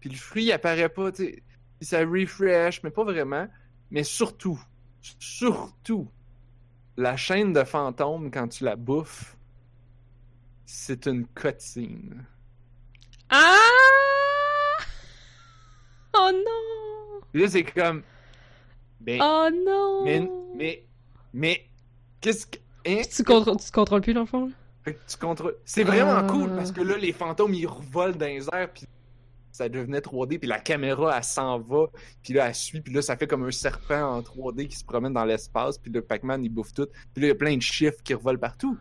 [0.05, 1.43] Puis le fruit il apparaît pas, tu sais,
[1.81, 3.47] ça refresh mais pas vraiment.
[3.89, 4.61] Mais surtout,
[5.01, 6.07] surtout,
[6.95, 9.35] la chaîne de fantômes quand tu la bouffes,
[10.67, 12.23] c'est une cutscene.
[13.31, 13.57] Ah!
[16.13, 17.21] Oh non!
[17.31, 18.03] Puis là c'est comme,
[19.01, 20.03] ben, Oh non!
[20.05, 20.85] mais, mais,
[21.33, 21.65] mais,
[22.21, 23.01] qu'est-ce que, hein?
[23.11, 24.45] Tu contrôles, tu contrôles plus dans le fond?
[24.49, 24.51] là?
[24.83, 25.57] Fait que tu contrôles.
[25.65, 26.27] C'est vraiment Ah.
[26.29, 28.85] cool parce que là, les fantômes ils revolent dans les airs, puis
[29.55, 31.85] ça devenait 3D, puis la caméra elle s'en va,
[32.23, 34.83] puis là elle suit, puis là ça fait comme un serpent en 3D qui se
[34.83, 37.55] promène dans l'espace, puis le Pac-Man il bouffe tout, puis là il y a plein
[37.55, 38.77] de chiffres qui revolent partout.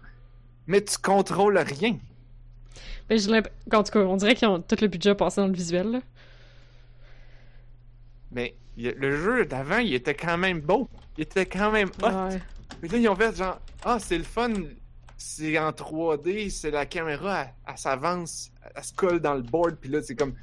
[0.66, 1.98] Mais tu contrôles rien.
[3.10, 5.52] J'ai l'imp- En tout cas, on dirait qu'ils ont tout le budget passé dans le
[5.52, 6.00] visuel, là.
[8.32, 12.06] Mais a- le jeu d'avant il était quand même beau, il était quand même hot.
[12.08, 12.40] Ouais.
[12.80, 14.52] Puis là ils ont fait genre ah c'est le fun,
[15.16, 19.76] c'est en 3D, c'est la caméra, elle, elle s'avance, elle se colle dans le board,
[19.76, 20.34] puis là c'est comme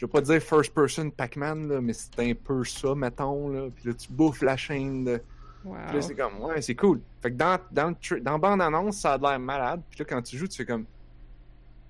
[0.00, 3.50] je vais pas dire first person Pac-Man, mais c'est un peu ça, mettons.
[3.50, 3.68] Là.
[3.68, 5.04] Puis là, tu bouffes la chaîne.
[5.04, 5.20] De...
[5.62, 7.02] Puis là, c'est comme, ouais, c'est cool.
[7.20, 9.82] Fait que dans, dans, le dans bande-annonce, ça a l'air malade.
[9.90, 10.86] Puis là, quand tu joues, tu fais comme,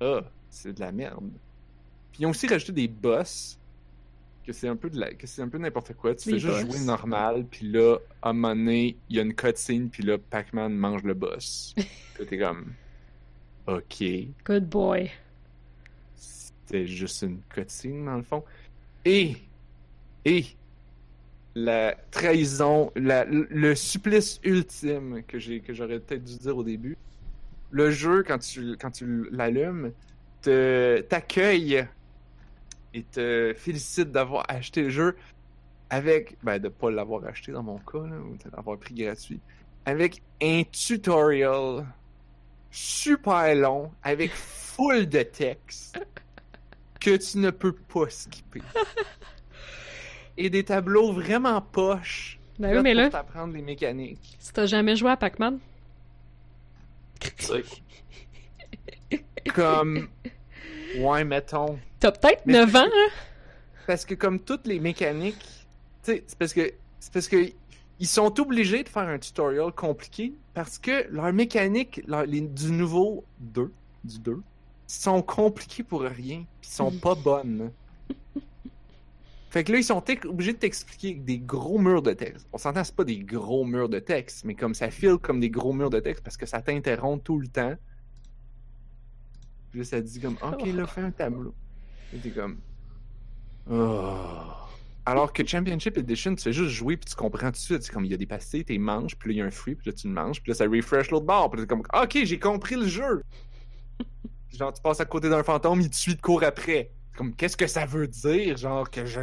[0.00, 1.30] ah, c'est de la merde.
[2.10, 3.56] Puis ils ont aussi rajouté des boss,
[4.44, 5.14] que c'est un peu de la...
[5.14, 6.12] que c'est un peu n'importe quoi.
[6.16, 9.34] Tu fais juste jouer normal, puis là, à un moment donné, il y a une
[9.34, 11.74] cutscene, puis là, Pac-Man mange le boss.
[11.76, 11.86] puis
[12.18, 12.72] là, t'es comme,
[13.68, 14.04] ok.
[14.44, 15.12] Good boy.
[16.70, 18.44] C'était juste une cutscene, dans le fond.
[19.04, 19.34] Et,
[20.24, 20.44] et,
[21.56, 26.96] la trahison, le supplice ultime que j'ai, que j'aurais peut-être dû dire au début.
[27.72, 29.90] Le jeu, quand tu, quand tu l'allumes,
[30.42, 31.84] t'accueille
[32.94, 35.16] et te félicite d'avoir acheté le jeu
[35.88, 39.40] avec, ben de pas l'avoir acheté dans mon cas, ou de l'avoir pris gratuit,
[39.86, 41.84] avec un tutorial
[42.70, 45.98] super long, avec full de texte,
[47.00, 48.60] que tu ne peux pas skipper.
[50.36, 52.38] Et des tableaux vraiment poches.
[52.58, 54.36] Ben oui, faits mais pour là, t'apprendre les mécaniques.
[54.38, 55.58] si t'as jamais joué à Pac-Man,
[59.54, 60.08] Comme,
[60.98, 61.78] ouais, mettons.
[61.98, 63.08] t'as peut-être Mais 9 ans, hein?
[63.86, 65.38] Parce que comme toutes les mécaniques,
[66.04, 67.50] tu sais, c'est parce que c'est parce que
[67.98, 72.70] ils sont obligés de faire un tutorial compliqué parce que leurs mécaniques leur- les- du
[72.70, 73.72] nouveau 2,
[74.04, 74.40] du 2,
[74.92, 77.70] sont compliqués pour rien, puis sont pas bonnes.
[79.50, 82.48] Fait que là, ils sont obligés de t'expliquer des gros murs de texte.
[82.52, 85.50] On s'entend, c'est pas des gros murs de texte, mais comme ça file comme des
[85.50, 87.74] gros murs de texte parce que ça t'interrompt tout le temps.
[89.70, 91.54] Puis là, ça dit comme, OK, là, fais un tableau.
[92.12, 92.58] Et t'es comme,
[93.68, 94.42] Oh.
[95.06, 97.82] Alors que Championship Edition, tu fais juste jouer puis tu comprends tout de suite.
[97.82, 99.50] C'est comme il y a des pastilles, tu manges, puis là il y a un
[99.50, 101.68] fruit, puis là tu le manges, puis là ça refresh l'autre bord, puis là t'es
[101.68, 103.22] comme ok j'ai compris le jeu.
[104.56, 106.90] Genre tu passes à côté d'un fantôme, il te suit de court après.
[107.16, 109.20] Comme qu'est-ce que ça veut dire, genre que je.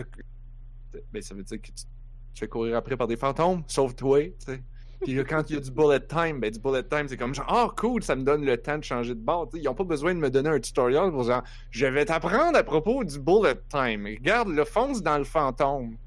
[1.12, 1.86] Ben ça veut dire que tu,
[2.34, 4.62] tu courir après par des fantômes, sauf toi, tu sais.
[5.02, 7.45] Puis quand il y a du bullet time, ben du bullet time c'est comme genre
[7.52, 9.49] oh cool, ça me donne le temps de changer de bord.
[9.54, 12.64] Ils ont pas besoin de me donner un tutoriel pour genre je vais t'apprendre à
[12.64, 14.06] propos du bullet time.
[14.06, 15.98] Regarde, le fonce dans le fantôme.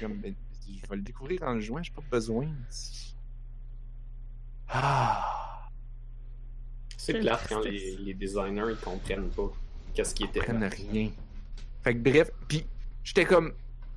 [0.00, 0.34] Comme, ben,
[0.68, 2.48] je vais le découvrir en juin, j'ai pas besoin.
[4.68, 5.51] Ah,
[7.04, 9.50] c'est plate quand les, les designers ils comprennent pas
[9.94, 10.40] qu'est-ce qui ils était.
[10.40, 11.10] prennent rien.
[11.82, 12.64] Fait que bref, puis
[13.02, 13.52] j'étais comme,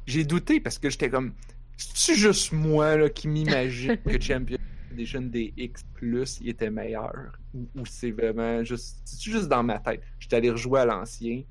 [0.07, 1.33] j'ai douté parce que j'étais comme,
[1.77, 4.57] c'est juste moi là qui m'imagine que Champion
[4.91, 7.37] Edition DX Plus il était meilleur?
[7.53, 10.01] Ou, ou c'est vraiment juste, c'est juste dans ma tête?
[10.19, 11.43] J'étais allé rejouer à l'ancien.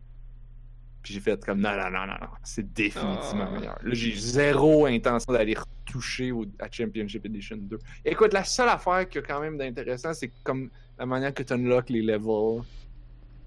[1.03, 3.59] Puis j'ai fait comme non, non, non, non, non, c'est définitivement Oh.
[3.59, 3.79] meilleur.
[3.83, 7.79] Là, j'ai zéro intention d'aller retoucher au, à Championship Edition 2.
[8.07, 11.43] Écoute, la seule affaire qu'il y a quand même d'intéressant, c'est comme la manière que
[11.43, 12.63] tu unlock les levels.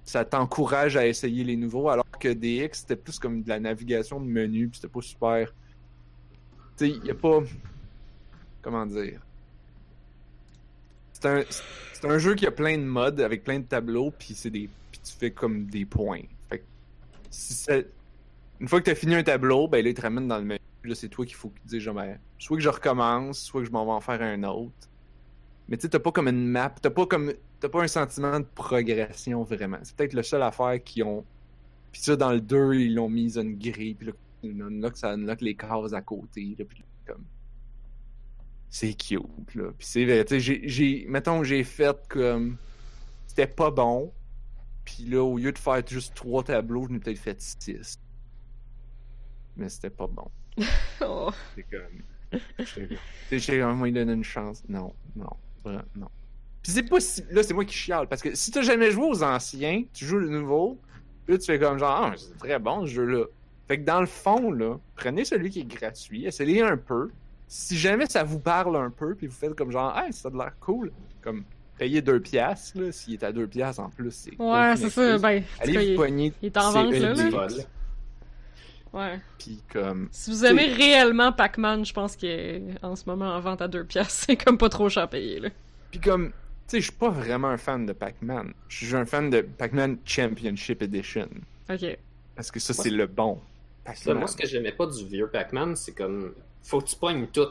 [0.04, 4.22] Ça t'encourage à essayer les nouveaux, alors que DX, c'était plus comme de la navigation
[4.22, 5.54] de menu, puis c'était pas super.
[6.78, 7.42] Tu sais, a pas.
[8.62, 9.22] Comment dire?
[11.12, 11.44] C'est un,
[12.10, 14.70] un jeu qui a plein de modes avec plein de tableaux, puis des.
[14.92, 16.24] Tu fais comme des points.
[16.50, 17.86] Fait que
[18.60, 20.44] Une fois que tu as fini un tableau, ben là, il te ramène dans le
[20.44, 20.60] menu.
[20.84, 23.62] Là, c'est toi qu'il faut que tu dises, genre, ben, soit que je recommence, soit
[23.62, 24.88] que je m'en vais en faire un autre.
[25.70, 27.34] Mais tu sais, t'as pas comme une map, t'as pas comme.
[27.60, 29.80] T'as pas un sentiment de progression vraiment.
[29.84, 31.26] C'est peut-être la seule affaire qu'ils ont.
[31.92, 35.56] Puis ça, dans le 2, ils l'ont mis une grille, puis là, ça unlock les
[35.56, 37.26] cases à côté, là, puis comme.
[38.70, 39.72] C'est cute, là.
[39.78, 41.06] Puis c'est vrai, tu sais, j'ai-.
[41.08, 42.58] Mettons, j'ai fait comme.
[43.26, 44.14] C'était pas bon.
[44.86, 48.00] Puis là, au lieu de faire juste trois tableaux, je n'ai peut-être fait six.
[49.58, 50.30] Mais c'était pas bon.
[51.02, 51.30] Oh.
[51.56, 52.42] C'est comme.
[53.30, 54.64] Tu j'ai un moment donné une chance.
[54.68, 55.30] Non, non,
[55.66, 56.08] non.
[56.64, 57.24] Puis c'est pas si.
[57.32, 58.08] Là, c'est moi qui chiale.
[58.08, 60.78] Parce que si t'as jamais joué aux anciens, tu joues le nouveau,
[61.28, 63.26] là, tu fais comme genre, ah, c'est très bon ce jeu-là.
[63.68, 67.10] Fait que dans le fond, là, prenez celui qui est gratuit, essayez un peu.
[67.50, 70.32] Si jamais ça vous parle un peu, puis vous faites comme genre, hey, ça a
[70.38, 71.44] l'air cool, comme
[71.78, 74.42] payez 2 piastres, là, s'il est à 2 piastres en plus, c'est.
[74.42, 75.18] Ouais, c'est ça.
[75.18, 76.34] Ben, Allez vous il- pogner.
[76.42, 77.48] il est en vente, là, là.
[78.94, 79.20] Ouais.
[79.38, 80.10] Puis comme.
[80.12, 83.68] Si vous aimez réellement Pac-Man, je pense qu'il est en ce moment en vente à
[83.68, 84.14] 2 piastres.
[84.28, 85.50] C'est comme pas trop cher à payer, là.
[85.92, 86.34] Puis comme, tu
[86.68, 88.54] sais, je suis pas vraiment un fan de Pac-Man.
[88.68, 91.30] Je suis un fan de Pac-Man Championship Edition.
[91.70, 91.98] Ok.
[92.36, 93.40] Parce que ça, c'est le bon.
[93.86, 94.18] Ça, Pac-Man.
[94.18, 96.34] moi, ce que j'aimais pas du vieux Pac-Man, c'est comme.
[96.64, 97.48] Faut que tu pognes tout.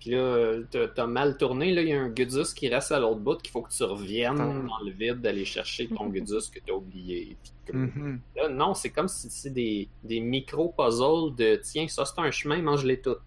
[0.00, 0.60] Puis là,
[0.94, 3.50] t'as- mal tourné, là, il y a un Gudus qui reste à l'autre bout, qu'il
[3.52, 4.64] faut que tu reviennes Attends.
[4.64, 7.36] dans le vide d'aller chercher ton Gudus que t'as oublié.
[7.72, 8.18] Mhm.
[8.34, 12.62] Là, non, c'est comme si c'est des, des micro-puzzles de tiens, ça c'est un chemin,
[12.62, 13.20] mange-les toutes.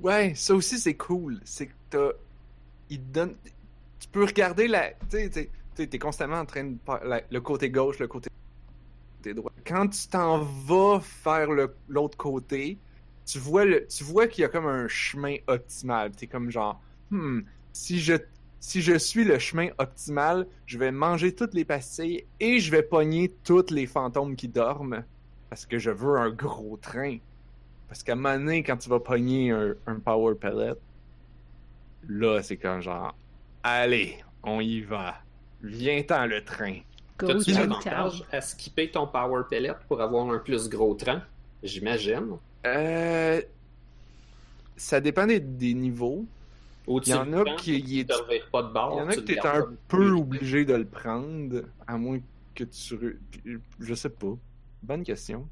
[0.00, 1.40] Ouais, ça aussi, c'est cool.
[1.44, 2.10] C'est que t'as.
[2.90, 3.34] Il te donne.
[4.00, 4.90] Tu peux regarder la.
[5.10, 5.48] Tu sais,
[5.86, 6.76] t'es constamment en train de.
[7.04, 8.28] la- Le côté gauche, le côté
[9.34, 9.52] droit.
[9.66, 12.76] Quand tu t'en vas faire le- l'autre côté,
[13.26, 16.12] tu vois le, tu vois qu'il y a comme un chemin optimal.
[16.12, 16.80] T'es comme genre,
[17.10, 17.40] hmm,
[17.72, 18.14] si je,
[18.60, 22.82] si je suis le chemin optimal, je vais manger toutes les pastilles et je vais
[22.82, 25.04] pogner tous les fantômes qui dorment
[25.50, 27.18] parce que je veux un gros train.
[27.88, 30.74] Parce qu'à un moment donné, quand tu vas pogner un, un power pellet,
[32.08, 33.14] là, c'est comme genre,
[33.62, 35.16] allez, on y va.
[35.62, 36.80] Viens-t'en le train.
[37.18, 41.22] T'as-tu l'avantage à skipper ton power pellet pour avoir un plus gros train?
[41.62, 42.38] J'imagine.
[42.66, 43.40] Euh,
[44.76, 46.24] ça dépend des, des niveaux.
[46.86, 48.92] Il y en a qui est- revires pas de bord.
[48.94, 52.18] Il y en a tu que t'es un peu obligé de le prendre, à moins
[52.54, 53.20] que tu.
[53.80, 54.36] Je sais pas.
[54.82, 55.48] Bonne question.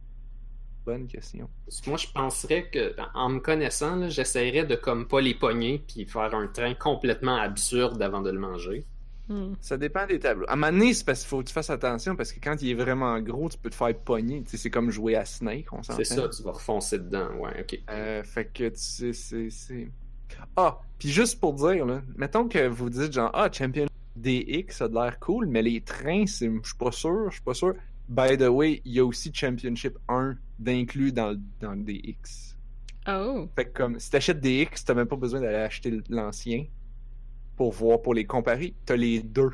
[0.84, 1.48] Bonne question.
[1.86, 6.34] Moi, je penserais que, en me connaissant, j'essaierais de comme pas les pogner puis faire
[6.34, 8.84] un train complètement absurde avant de le manger.
[9.28, 9.54] Hmm.
[9.60, 10.44] Ça dépend des tableaux.
[10.48, 12.60] À un moment donné, c'est parce qu'il faut que tu fasses attention parce que quand
[12.60, 14.42] il est vraiment gros, tu peux te faire pogner.
[14.42, 15.98] Tu sais, c'est comme jouer à Snake, on s'entend.
[15.98, 17.28] C'est ça, tu vas refoncer dedans.
[17.38, 17.78] Ouais, ok.
[17.90, 19.48] Euh, fait que tu sais, c'est.
[19.50, 19.88] c'est-
[20.56, 23.86] Ah, puis juste pour dire, là, mettons que vous dites genre, ah, Champion
[24.16, 27.34] DX, ça a de l'air cool, mais les trains, c'est- je suis pas sûr, je
[27.34, 27.74] suis pas sûr.
[28.08, 32.56] By the way, il y a aussi Championship 1 d'inclus dans, le- dans le DX.
[33.08, 33.48] Oh.
[33.56, 36.64] Fait que comme, si t'achètes DX, t'as même pas besoin d'aller acheter l'ancien
[37.62, 38.74] pour voir, pour les comparer.
[38.86, 39.52] T'as les deux.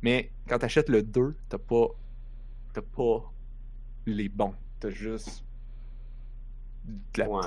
[0.00, 1.88] Mais quand t'achètes le 2, t'as pas,
[2.72, 3.30] t'as pas
[4.06, 4.54] les bons.
[4.80, 5.44] T'as juste
[6.86, 7.42] de la Ouais.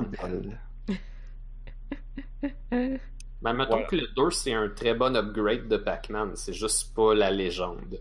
[2.73, 2.97] Euh,
[3.41, 3.87] Ben, mettons Voilà.
[3.87, 6.33] que le 2, c'est un très bon upgrade de Pac-Man.
[6.35, 7.99] C'est juste pas la légende.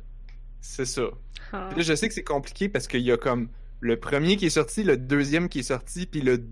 [0.60, 1.04] C'est ça.
[1.52, 1.68] ah.
[1.70, 3.48] Puis là, je sais que c'est compliqué parce qu'il y a comme
[3.80, 6.44] le premier qui est sorti, le deuxième qui est sorti, puis le,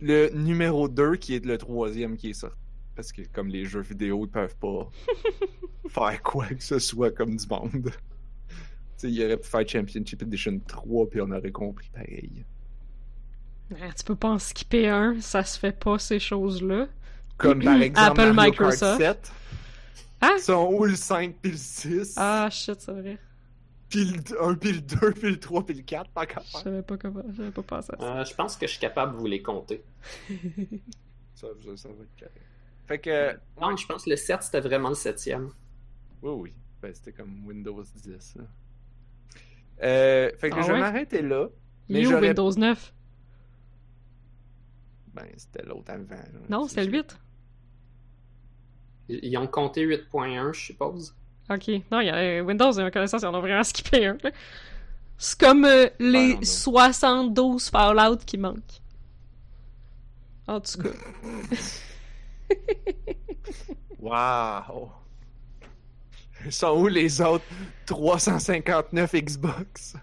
[0.00, 2.56] le numéro 2 qui est le troisième qui est sorti.
[2.96, 4.90] Parce que comme les jeux vidéo, ils peuvent pas
[5.88, 7.90] faire quoi que ce soit comme du monde.
[7.92, 8.54] Tu
[8.96, 12.44] sais, il aurait pu faire Championship Edition 3, puis on aurait compris pareil.
[13.74, 16.88] Ah, tu peux pas en skipper un, ça se fait pas ces choses-là.
[17.36, 18.98] Comme par exemple Apple Mario Microsoft.
[18.98, 19.32] Kart 7.
[20.22, 20.38] Ah!
[20.40, 22.14] Sont où le 5 puis le 6?
[22.16, 23.18] Ah shit, c'est vrai.
[23.90, 26.58] Puis le 1 puis le 2 puis le 3 puis le 4, pas qu'à Je
[26.58, 28.18] savais pas comment, j'avais pas pensé à ça.
[28.20, 29.82] Euh, je pense que je suis capable de vous les compter.
[31.34, 32.40] Ça, ça, ça va être carré.
[32.86, 33.32] Fait que...
[33.60, 35.50] Non, je pense que le 7, c'était vraiment le septième.
[36.22, 36.52] Oui, oui.
[36.80, 38.36] Ben, c'était comme Windows 10.
[38.36, 38.44] là.
[39.82, 41.48] Euh, fait que Ah je vais m'arrêter là.
[41.88, 42.94] Mais You Windows 9.
[45.14, 46.14] Ben, c'était l'autre avant.
[46.14, 46.40] là.
[46.48, 47.18] Non, c'est le 8.
[49.08, 51.14] Ils ont compté 8.1, je suppose.
[51.48, 51.68] Ok.
[51.90, 54.18] Non, il y a Windows et connaissance, ils en ont vraiment skippé un.
[55.18, 56.44] C'est comme euh, les non, non.
[56.44, 58.80] 72 Fallout qui manquent.
[60.46, 60.90] En tout cas.
[63.98, 64.90] Wow!
[66.50, 67.44] Sont où les autres
[67.86, 69.96] 359 Xbox?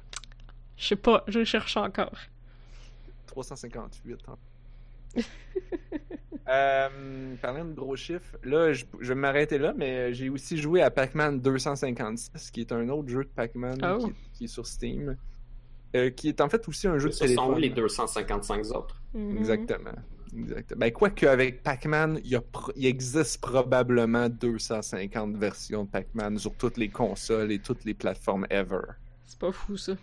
[0.76, 2.18] Je sais pas, je cherche encore.
[3.28, 4.20] 358.
[4.28, 4.36] hein.
[6.50, 10.82] euh, parlant de gros chiffres, là, je, je vais m'arrêter là, mais j'ai aussi joué
[10.82, 14.00] à Pac-Man 256, qui est un autre jeu de Pac-Man Oh.
[14.00, 15.16] qui, est- qui est sur Steam.
[15.96, 17.54] euh, qui est en fait aussi un jeu de Ce sont téléphone.
[17.54, 19.02] où les 255 autres?
[19.14, 19.38] Mhm.
[19.38, 19.92] Exactement.
[20.36, 20.80] Exactement.
[20.80, 26.38] Ben, quoique avec Pac-Man, il, y a pro- il existe probablement 250 versions de Pac-Man
[26.40, 28.82] sur toutes les consoles et toutes les plateformes ever.
[29.26, 29.94] C'est pas fou ça.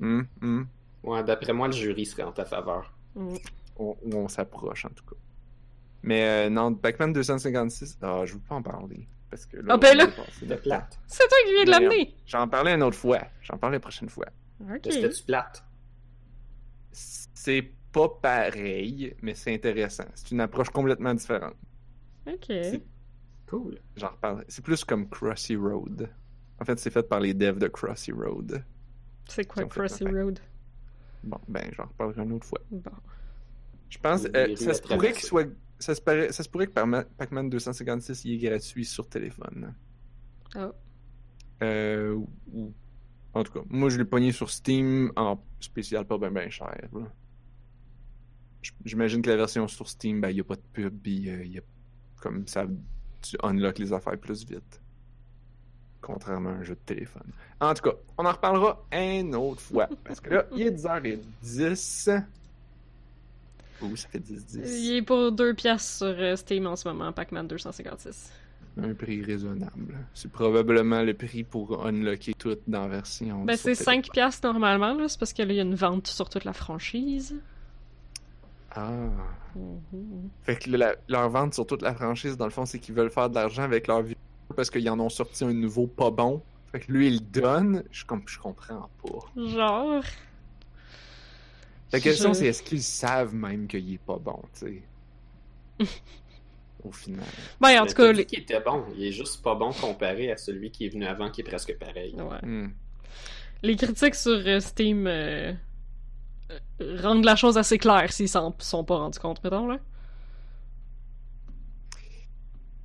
[0.00, 0.66] Hum, hum.
[1.02, 2.92] Ouais, d'après moi, le jury serait en ta faveur.
[3.16, 3.34] On,
[3.78, 5.16] ou on s'approche en tout cas.
[6.02, 9.06] Mais euh, non, Pac-Man 256, ah, je veux pas en parler.
[9.30, 10.06] Parce que là, Ah, ben là!
[10.56, 10.98] plate.
[11.06, 12.14] C'est toi qui viens de l'amener!
[12.26, 13.20] J'en parlais une autre fois.
[13.42, 14.26] J'en parlais la prochaine fois.
[14.60, 14.80] Ok.
[14.90, 15.64] C'était-tu plate?
[16.92, 20.04] C'est pas pareil, mais c'est intéressant.
[20.14, 21.56] C'est une approche complètement différente.
[22.26, 22.44] Ok.
[22.48, 22.82] C'est-
[23.46, 23.78] Cool.
[23.96, 24.44] J'en reparle.
[24.46, 26.08] C'est plus comme Crossy Road.
[26.60, 28.62] En fait, c'est fait par les devs de Crossy Road.
[29.28, 30.38] C'est quoi Crossy Road?
[31.24, 32.60] Bon, ben, j'en reparlerai une autre fois.
[32.70, 32.90] Bon.
[33.88, 35.48] Je pense, euh, ça se pourrait qu'il soit,
[35.80, 36.72] ça se, paraît- ça se pourrait que
[37.16, 39.74] Pac-Man 256 il est gratuit sur téléphone.
[40.54, 40.70] Ah.
[41.62, 42.14] Euh,
[42.52, 42.72] ou,
[43.34, 46.72] en tout cas, moi je l'ai pogné sur Steam en spécial pas bien ben cher.
[46.92, 47.12] là.
[48.84, 51.44] J'imagine que la version sur Steam, ben il n'y a pas de pub, puis euh,
[51.44, 51.62] y a
[52.20, 52.66] comme ça,
[53.22, 54.80] tu unlock les affaires plus vite.
[56.00, 57.30] Contrairement à un jeu de téléphone.
[57.60, 59.88] En tout cas, on en reparlera une autre fois.
[60.04, 62.22] Parce que là, il est 10h10.
[63.82, 64.58] Ouh, ça fait 10-10.
[64.64, 68.30] Il est pour 2 piastres sur euh, Steam en ce moment, Pac-Man 256.
[68.78, 69.98] Un prix raisonnable.
[70.14, 73.44] C'est probablement le prix pour unlocker tout dans la version.
[73.44, 73.84] Ben c'est téléphone.
[73.84, 76.44] 5 piastres normalement, là, c'est parce que là, il y a une vente sur toute
[76.44, 77.34] la franchise.
[78.74, 78.90] Ah.
[80.42, 83.10] Fait que la- leur vente sur toute la franchise, dans le fond, c'est qu'ils veulent
[83.10, 84.16] faire de l'argent avec leur vidéo
[84.56, 86.40] parce qu'ils en ont sorti un nouveau pas bon.
[86.70, 87.82] Fait que lui, il donne.
[87.90, 89.18] Je, com- je comprends pas.
[89.48, 90.02] Genre...
[91.92, 94.82] La question, Je- c'est est-ce qu'ils savent même qu'il est pas bon, tu
[95.80, 95.86] sais?
[96.84, 97.26] Au final.
[97.60, 98.84] Ben, en tout cas, qu'il était bon.
[98.96, 101.76] Il est juste pas bon comparé à celui qui est venu avant, qui est presque
[101.78, 102.14] pareil.
[102.14, 102.38] Ouais.
[102.48, 102.70] Hmm.
[103.62, 105.52] les critiques sur euh, Steam euh,
[107.02, 109.78] rendent la chose assez claire s'ils s'en sont pas rendus compte, mettons, là.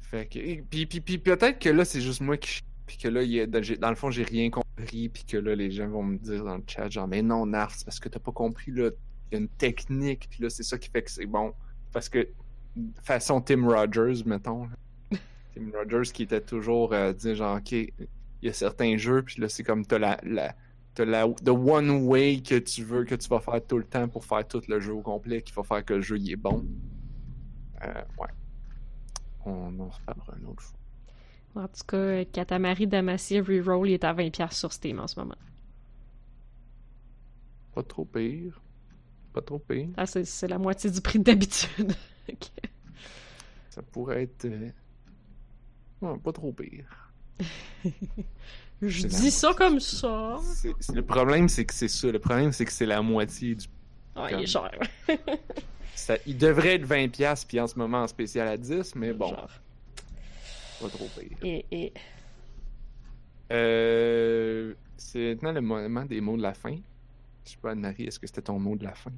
[0.02, 2.62] Fait que, puis, puis, puis peut-être que là, c'est juste moi qui.
[2.86, 5.10] Puis que là, il y a- dans le fond, j'ai rien compris.
[5.10, 7.72] Puis que là, les gens vont me dire dans le chat, genre, mais non, Nars,
[7.76, 8.92] c'est parce que t'as pas compris, là.
[9.32, 10.28] Il y a une technique.
[10.30, 11.54] Puis là, c'est ça qui fait que c'est bon.
[11.92, 12.28] Parce que,
[13.02, 14.66] façon Tim Rogers, mettons.
[14.68, 15.18] là.
[15.56, 17.72] Tim Rogers qui était toujours euh, dire, genre, ok.
[17.72, 17.92] Il
[18.42, 20.54] il y a certains jeux, puis là, c'est comme t'as la, la,
[20.96, 24.08] t'as la the one way que tu veux, que tu vas faire tout le temps
[24.08, 26.36] pour faire tout le jeu au complet, qui va faire que le jeu il est
[26.36, 26.66] bon.
[27.84, 28.30] Euh, ouais.
[29.46, 31.64] On en reparlera une autre fois.
[31.64, 35.20] En tout cas, euh, Katamari Damacy Reroll, il est à 20$ sur Steam en ce
[35.20, 35.38] moment.
[37.74, 38.62] Pas trop pire.
[39.34, 39.90] Pas trop pire.
[39.98, 41.94] Ah, c'est, c'est la moitié du prix d'habitude.
[43.70, 44.46] Ça pourrait être.
[44.46, 44.70] euh,
[46.02, 47.12] ouais, pas trop pire.
[48.82, 50.38] Je dis ça comme ça.
[50.94, 52.12] Le problème, c'est que c'est ça.
[52.12, 53.66] Le problème, c'est que c'est la moitié du.
[54.16, 54.72] Ah, il est cher.
[55.96, 59.30] Ça, il devrait être 20$, puis en ce moment en spécial à 10, mais bon,
[59.30, 59.50] Genre.
[60.82, 61.38] pas trop pire.
[61.42, 61.94] Et, et...
[63.52, 66.76] Euh, c'est maintenant le moment des mots de la fin.
[67.46, 69.12] Je sais pas, Anne-Marie, est-ce que c'était ton mot de la fin?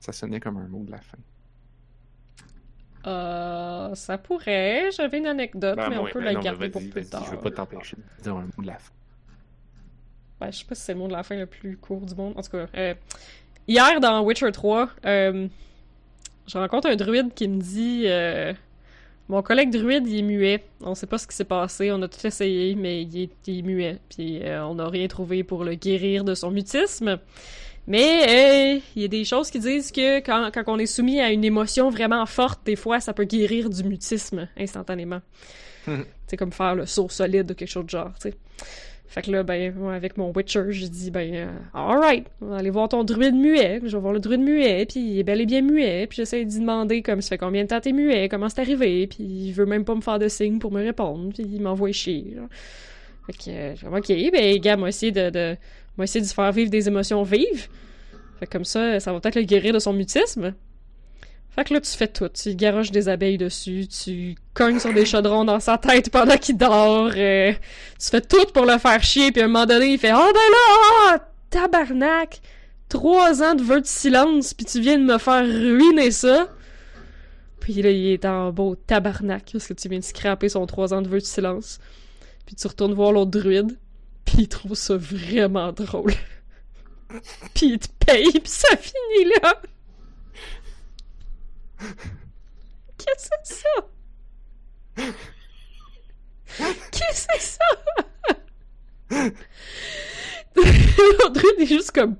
[0.00, 1.18] Ça sonnait comme un mot de la fin.
[3.06, 4.90] Euh, ça pourrait.
[4.96, 7.24] J'avais une anecdote, mais on peut ben la non, garder pour plus tard.
[7.26, 8.92] Je veux pas t'empêcher de dire un mot de la fin.
[10.40, 12.14] Ouais, je sais pas si c'est le mot de la fin le plus court du
[12.14, 12.34] monde.
[12.36, 12.94] En tout cas, euh,
[13.68, 15.46] hier dans Witcher 3, euh,
[16.46, 18.52] je rencontre un druide qui me dit euh,
[19.28, 20.64] Mon collègue druide, il est muet.
[20.80, 21.92] On sait pas ce qui s'est passé.
[21.92, 23.98] On a tout essayé, mais il est, il est muet.
[24.08, 27.18] Puis on n'a rien trouvé pour le guérir de son mutisme.
[27.86, 31.20] Mais euh, il y a des choses qui disent que quand, quand on est soumis
[31.20, 35.20] à une émotion vraiment forte, des fois, ça peut guérir du mutisme instantanément.
[36.26, 38.34] C'est comme faire le saut solide ou quelque chose de genre, tu sais.
[39.14, 42.56] Fait que là, ben, moi, avec mon Witcher, j'ai dit, ben, euh, alright, on va
[42.56, 43.80] aller voir ton druide muet.
[43.84, 46.08] Je vais voir le druide muet, puis il est bel et bien muet.
[46.08, 49.06] Puis j'essaie d'y demander, comme, ça fait combien de temps t'es muet, comment c'est arrivé,
[49.06, 51.92] puis il veut même pas me faire de signe pour me répondre, puis il m'envoie
[51.92, 52.36] chier.
[53.26, 55.56] Fait que, euh, ok, ben, gars, moi, essayer de, de,
[55.96, 57.68] moi, essayer de se faire vivre des émotions vives.
[58.40, 60.54] Fait comme ça, ça va peut-être le guérir de son mutisme.
[61.50, 62.28] Fait que là, tu fais tout.
[62.30, 66.56] Tu garoches des abeilles dessus, tu cognes sur des chaudrons dans sa tête pendant qu'il
[66.56, 67.12] dort.
[67.14, 70.12] euh, tu fais tout pour le faire chier, puis à un moment donné, il fait
[70.14, 71.18] «Oh ben là, ah,
[71.50, 72.40] tabarnak!
[72.88, 76.48] Trois ans de vœux de silence, puis tu viens de me faire ruiner ça!»
[77.60, 80.92] Puis là, il est en beau tabarnak, parce que tu viens de scraper son trois
[80.92, 81.78] ans de vœux de silence.
[82.46, 83.78] Puis tu retournes voir l'autre druide,
[84.24, 86.14] puis il trouve ça vraiment drôle.
[87.54, 89.62] puis il te paye, puis ça finit là!
[92.98, 93.68] Qu'est-ce que c'est ça?
[96.90, 97.64] Qu'est-ce que c'est ça?
[100.56, 102.16] L'autre druide est juste comme...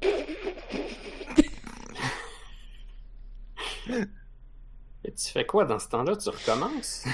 [5.04, 6.16] Et tu fais quoi dans ce temps-là?
[6.16, 7.04] Tu recommences?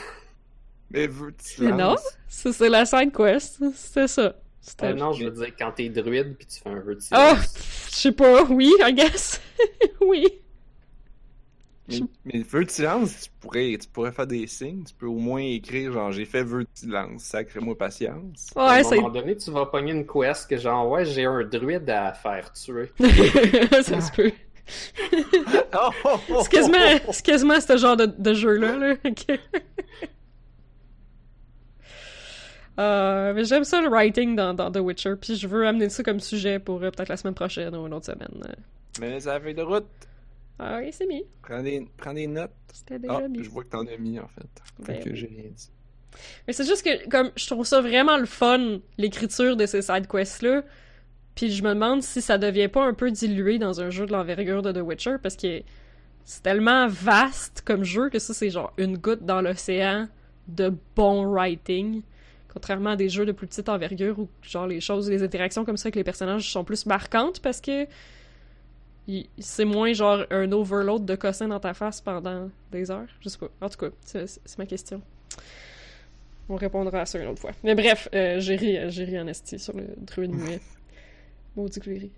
[0.90, 1.96] Mais veux-tu Mais non,
[2.28, 3.62] c'est la side quest.
[3.74, 4.34] C'était ça.
[4.60, 4.86] C'était...
[4.88, 7.36] Euh, non, je veux dire, quand t'es druide puis tu fais un vœu de Ah,
[7.36, 7.52] silence.
[7.54, 9.40] pff, je sais pas, oui, I guess.
[10.00, 10.26] oui.
[11.88, 14.84] Mais, mais vœu de silence, tu pourrais, tu pourrais faire des signes.
[14.84, 18.52] Tu peux au moins écrire genre j'ai fait vœu de silence, sacrez-moi patience.
[18.54, 21.42] à un Ouais, moment donné, tu vas pogner une quest que genre, ouais, j'ai un
[21.42, 22.92] druide à faire tuer.
[23.82, 24.32] ça se peut.
[25.74, 26.78] Oh, oh, oh, C'est quasiment,
[27.24, 28.76] quasiment ce genre de, de jeu-là.
[28.76, 28.94] Là.
[29.04, 29.26] Ok.
[32.80, 36.02] Euh, mais j'aime ça le writing dans, dans The Witcher, puis je veux amener ça
[36.02, 38.42] comme sujet pour euh, peut-être la semaine prochaine ou une autre semaine.
[39.00, 39.86] Mais ça fait de route.
[40.58, 41.24] Ah oui, c'est mis.
[41.42, 42.50] Prends des, prends des notes.
[42.72, 43.42] C'était déjà Ah, mis.
[43.44, 44.46] je vois que t'en as mis en fait.
[44.86, 45.70] Ben que j'ai rien dit.
[46.46, 50.06] Mais c'est juste que, comme, je trouve ça vraiment le fun, l'écriture de ces side
[50.06, 50.62] quests-là.
[51.34, 54.12] Puis je me demande si ça devient pas un peu dilué dans un jeu de
[54.12, 55.62] l'envergure de The Witcher, parce que
[56.24, 60.08] c'est tellement vaste comme jeu que ça, c'est genre une goutte dans l'océan
[60.48, 62.02] de bon writing.
[62.52, 65.76] Contrairement à des jeux de plus petite envergure où, genre, les choses, les interactions comme
[65.76, 67.86] ça avec les personnages sont plus marquantes parce que
[69.38, 73.08] c'est moins, genre, un overload de cossins dans ta face pendant des heures.
[73.20, 73.48] Je sais pas.
[73.60, 75.00] En tout cas, c'est ma question.
[76.48, 77.52] On répondra à ça une autre fois.
[77.62, 80.60] Mais bref, euh, j'ai ri, j'ai ri en esti sur le druide muet.
[81.56, 82.12] Maudit que j'ai ri.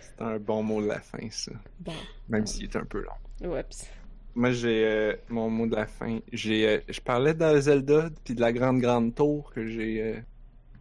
[0.00, 1.52] C'est un bon mot de la fin, ça.
[1.80, 1.92] Bon.
[2.28, 3.50] Même s'il est un peu long.
[3.50, 3.86] Oups.
[4.34, 6.20] Moi, j'ai euh, mon mot de la fin.
[6.32, 10.02] J'ai, euh, je parlais de Zelda puis de la grande grande tour que j'ai.
[10.02, 10.20] euh,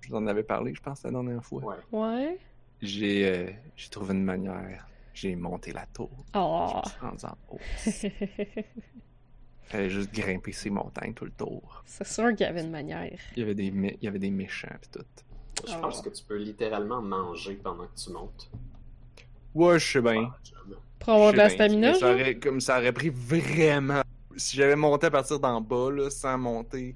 [0.02, 1.64] je vous en avais parlé, je pense, la dernière fois.
[1.64, 1.76] Ouais.
[1.92, 2.38] Ouais.
[2.82, 4.88] J'ai, euh, j'ai trouvé une manière.
[5.14, 6.10] J'ai monté la tour.
[6.36, 6.70] Oh.
[6.72, 8.64] Je me suis rendu en haut.
[9.64, 11.84] Fallait juste grimper ces montagnes tout le tour.
[11.86, 13.12] c'est sûr qu'il y avait une manière.
[13.36, 15.06] Il y avait des, mé- il y avait des méchants pis tout.
[15.68, 15.80] Je Ah.
[15.80, 18.50] pense que tu peux littéralement manger pendant que tu montes.
[19.54, 20.32] Ouais, je sais bien.
[20.34, 20.40] Ah.
[21.00, 24.02] Pour avoir de la Je stamina, ça aurait, comme ça aurait pris vraiment.
[24.36, 26.96] Si j'avais monté à partir d'en bas, là, sans monter,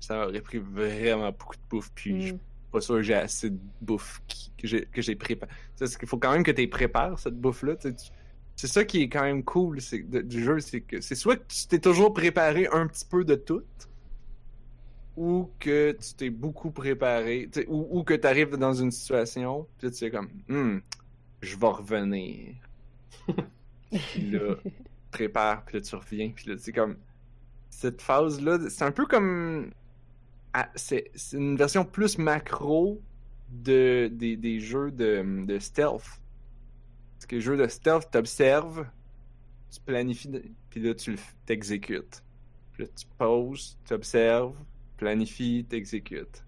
[0.00, 1.90] ça aurait pris vraiment beaucoup de bouffe.
[1.94, 2.38] Puis je suis Hmm.
[2.72, 5.50] pas sûr que j'ai assez de bouffe qui- que j'ai, préparé.
[5.80, 7.76] Il faut quand même que tu prépares cette bouffe-là.
[7.76, 7.92] tu
[8.56, 11.36] C'est ça qui est quand même cool c'est, de- du jeu, c'est que c'est soit
[11.36, 13.62] que tu t'es toujours préparé un petit peu de tout,
[15.16, 19.90] ou que tu t'es beaucoup préparé, ou, ou que tu arrives dans une situation, puis
[19.90, 20.80] tu sais comme, Hmm,
[21.40, 22.54] je vais revenir.
[23.90, 24.56] Puis là,
[25.10, 26.96] prépare, puis là, tu reviens, puis là, c'est comme,
[27.68, 29.72] cette phase-là, c'est un peu comme,
[30.52, 33.00] ah, c'est une version plus macro
[33.50, 36.20] de, des, des jeux de, de stealth.
[37.14, 38.86] Parce que les jeux de stealth, t'observes,
[39.70, 40.30] tu planifies,
[40.68, 41.16] puis là, tu
[41.46, 42.22] t'exécutes.
[42.72, 44.56] Puis là, tu poses, tu observes,
[44.96, 46.44] planifies, t'exécutes.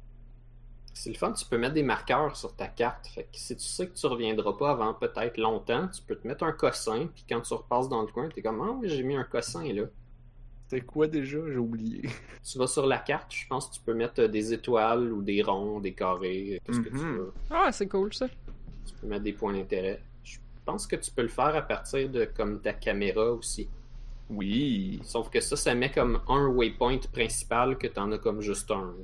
[0.94, 3.06] C'est le fun, tu peux mettre des marqueurs sur ta carte.
[3.08, 6.26] Fait que si tu sais que tu reviendras pas avant peut-être longtemps, tu peux te
[6.28, 9.02] mettre un cossin, puis quand tu repasses dans le coin, t'es comme Ah oui, j'ai
[9.02, 9.84] mis un cossin là.
[10.68, 11.38] C'était quoi déjà?
[11.48, 12.02] J'ai oublié.
[12.44, 15.22] Tu vas sur la carte, je pense que tu peux mettre euh, des étoiles ou
[15.22, 17.16] des ronds, des carrés, qu'est-ce que tu Mhm.
[17.16, 17.32] veux.
[17.50, 18.26] Ah, c'est cool ça.
[18.86, 20.00] Tu peux mettre des points d'intérêt.
[20.24, 23.68] Je pense que tu peux le faire à partir de comme ta caméra aussi.
[24.30, 25.00] Oui.
[25.04, 28.94] Sauf que ça, ça met comme un waypoint principal que t'en as comme juste un.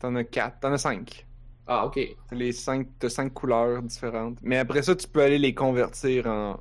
[0.00, 1.26] T'en as quatre, t'en as cinq.
[1.66, 1.98] Ah, ok.
[2.28, 4.38] T'as les cinq, t'as cinq couleurs différentes.
[4.42, 6.60] Mais après ça, tu peux aller les convertir en.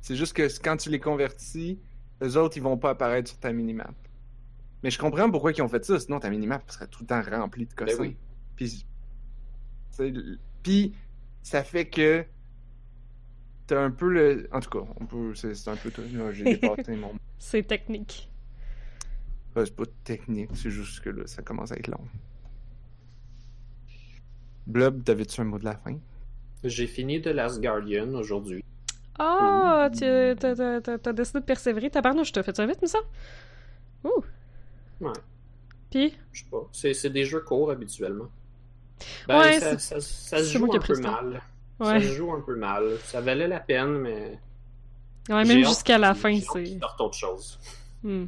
[0.00, 1.78] C'est juste que quand tu les convertis,
[2.20, 3.94] les autres, ils vont pas apparaître sur ta minimap.
[4.82, 7.22] Mais je comprends pourquoi ils ont fait ça, sinon ta minimap serait tout le temps
[7.22, 7.96] remplie de cossins.
[7.96, 8.16] Ben oui.
[8.56, 8.84] Puis,
[9.90, 10.12] c'est-
[10.62, 10.94] puis
[11.42, 12.24] ça fait que
[13.68, 14.48] t'as un peu le.
[14.52, 15.34] En tout cas, on peut.
[15.36, 15.92] C'est c'est un peu.
[16.14, 17.12] là, J'ai dépassé mon.
[17.38, 18.28] C'est technique.
[19.54, 22.00] C'est pas technique, c'est juste que là, ça commence à être long.
[24.66, 25.96] Blob, t'avais-tu un mot de la fin?
[26.64, 28.64] J'ai fini The Last Guardian aujourd'hui.
[29.18, 31.90] Ah, tu t'as, décidé de persévérer.
[31.90, 32.98] Tabarnouche, je t'ai fait ça vite, mais ça?
[34.04, 34.22] Ouh.
[35.00, 35.12] Ouais.
[35.90, 36.68] Puis, Je sais pas.
[36.72, 38.28] C'est, c'est des jeux courts habituellement.
[39.28, 41.42] Ben, Ouais, ça, c'est- ça, ça se joue un peu mal.
[41.80, 42.00] Ça ouais.
[42.00, 42.96] se joue un peu mal.
[43.04, 44.38] Ça valait la peine, mais.
[45.28, 46.78] Ouais, même jusqu'à la fin, c'est.
[47.00, 47.58] autre chose.
[48.02, 48.26] Hmm.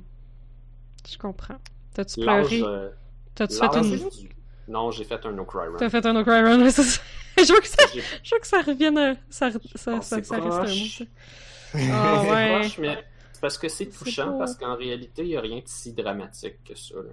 [1.08, 1.58] Je comprends.
[1.94, 2.60] T'as-tu pleuré?
[2.62, 2.90] euh,
[3.34, 3.96] T'as-tu fait une.
[4.08, 4.28] du-
[4.68, 5.76] Non, j'ai fait un No Cry Run.
[5.78, 7.00] T'as fait un No Cry Run, c'est ça.
[7.36, 7.76] Je veux que ça,
[8.22, 8.96] je veux que ça revienne.
[8.96, 11.04] à- Ça, ça, ça, Oh, ça, c'est reste un mot, ça.
[11.74, 12.60] Ah, C'est ouais.
[12.60, 15.56] proche, mais c'est parce que c'est touchant, pas- parce qu'en réalité, il n'y a rien
[15.58, 16.94] de si dramatique que ça.
[16.94, 17.10] là.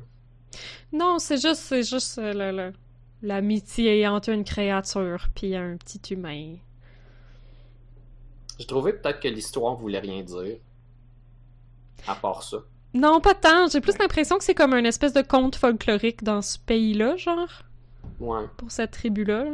[0.94, 2.74] Non, c'est juste, c'est juste euh, le- le-
[3.24, 6.58] l'amitié entre une créature puis un petit humain.
[8.60, 10.58] J'ai trouvé peut-être que l'histoire voulait rien dire.
[12.08, 12.58] À part ça.
[12.94, 13.68] Non, pas tant.
[13.70, 17.64] J'ai plus l'impression que c'est comme un espèce de conte folklorique dans ce pays-là, genre,
[18.20, 18.46] Ouais.
[18.58, 19.44] pour cette tribu-là.
[19.46, 19.52] là.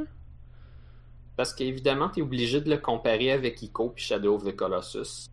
[1.36, 5.28] Parce qu'évidemment, t'es obligé de le comparer avec Ico puis Shadow of the Colossus.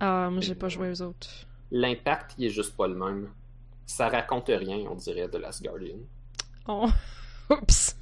[0.00, 1.28] Ah, moi, j'ai pas joué aux autres.
[1.70, 3.28] L'impact, il est juste pas le même.
[3.84, 5.96] Ça raconte rien, on dirait, de Last Guardian.
[6.66, 6.88] Oh.
[7.50, 7.96] Oups.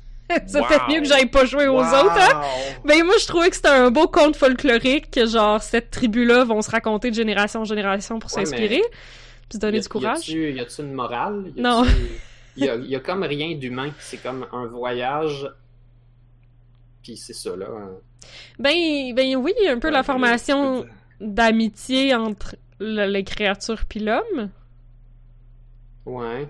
[0.46, 0.88] C'était Wow.
[0.88, 2.40] mieux que j'aille pas jouer aux autres, hein?
[2.84, 6.62] Ben moi je trouvais que c'était un beau conte folklorique que genre cette tribu-là vont
[6.62, 8.80] se raconter de génération en génération pour Ouais, s'inspirer
[9.50, 10.28] puis se donner Y a- du courage?
[10.28, 11.52] Y a-tu y a-tu une morale?
[11.54, 11.84] Y Non.
[12.56, 13.90] Y a, y a comme rien d'humain.
[14.00, 15.48] C'est comme un voyage.
[17.02, 17.66] Puis c'est ça, là.
[18.58, 20.84] Ben ben oui, un peu la formation
[21.20, 24.50] d'amitié entre le- les créatures puis l'homme.
[26.06, 26.48] Ouais.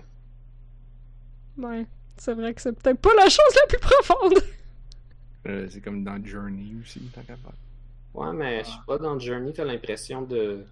[1.57, 1.85] Ouais,
[2.17, 4.33] c'est vrai que c'est peut-être pas la chose la plus profonde.
[5.47, 7.51] Euh, c'est comme dans Journey aussi, tant qu'à faire.
[8.13, 10.63] Ouais, mais je sais pas, dans Journey, t'as l'impression de,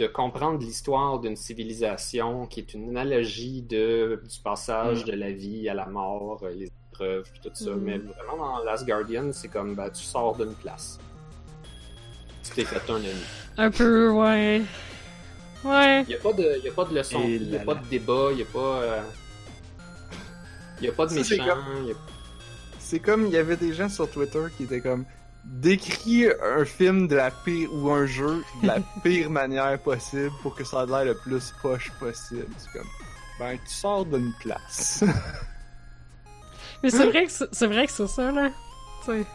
[0.00, 5.08] de comprendre l'histoire d'une civilisation qui est une analogie de, du passage Mm.
[5.08, 7.70] de la vie à la mort, euh, les épreuves, puis tout ça.
[7.70, 7.80] Mm.
[7.82, 10.98] Mais vraiment, dans Last Guardian, c'est comme, ben, tu sors d'une place.
[12.42, 13.08] Tu t'es fait un ami.
[13.58, 14.62] Un peu, ouais.
[15.62, 16.02] Ouais.
[16.04, 17.74] Il y a pas de, y a pas de leçon, il y a là pas
[17.74, 17.80] là.
[17.80, 18.58] de débat, il y a pas...
[18.82, 19.02] euh,
[20.80, 21.92] Il y a pas de méchant, a-
[22.78, 25.04] C'est comme, il y avait des gens sur Twitter qui étaient comme,
[25.44, 30.54] décris un film de la pire, ou un jeu de la pire manière possible pour
[30.54, 32.48] que ça ait l'air le plus poche possible.
[32.58, 32.88] C'est comme,
[33.38, 35.04] ben, tu sors d'une place.
[36.82, 38.50] Mais c'est vrai que c'est vrai que c'est ça là.
[39.04, 39.26] Tu sais.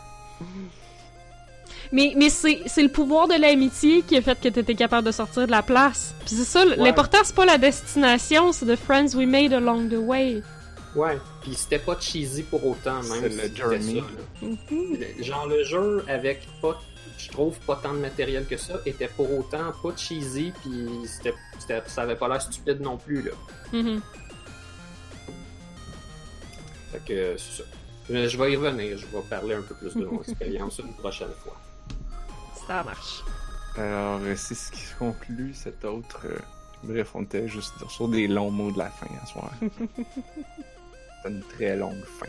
[1.92, 5.12] Mais, mais c'est c'est le pouvoir de l'amitié qui a fait que t'étais capable de
[5.12, 6.16] sortir de la place.
[6.26, 10.00] Puis c'est ça, l'important c'est pas la destination, c'est the friends we made along the
[10.00, 10.42] way.
[10.96, 14.00] Ouais, puis c'était pas cheesy pour autant, même C'est si le c'était journey.
[14.02, 14.48] ça, là.
[14.72, 15.24] Mhm.
[15.24, 16.80] Genre le jeu avec pas,
[17.18, 21.34] je trouve pas tant de matériel que ça, était pour autant pas cheesy puis c'était,
[21.60, 23.32] c'était- ça avait pas l'air stupide non plus là.
[23.74, 24.02] Mhm.
[26.92, 27.70] Fait que c'est ça.
[28.10, 30.94] Je, je vais y revenir, je vais parler un peu plus de mon expérience une
[30.94, 31.58] prochaine fois.
[32.68, 33.24] Ça marche.
[33.78, 36.22] Alors, euh, c'est ce qui conclut cet autre.
[36.26, 36.38] euh,
[36.84, 39.52] Bref, on était juste sur des longs mots de la fin à soir.
[41.28, 42.28] Une très longue fin.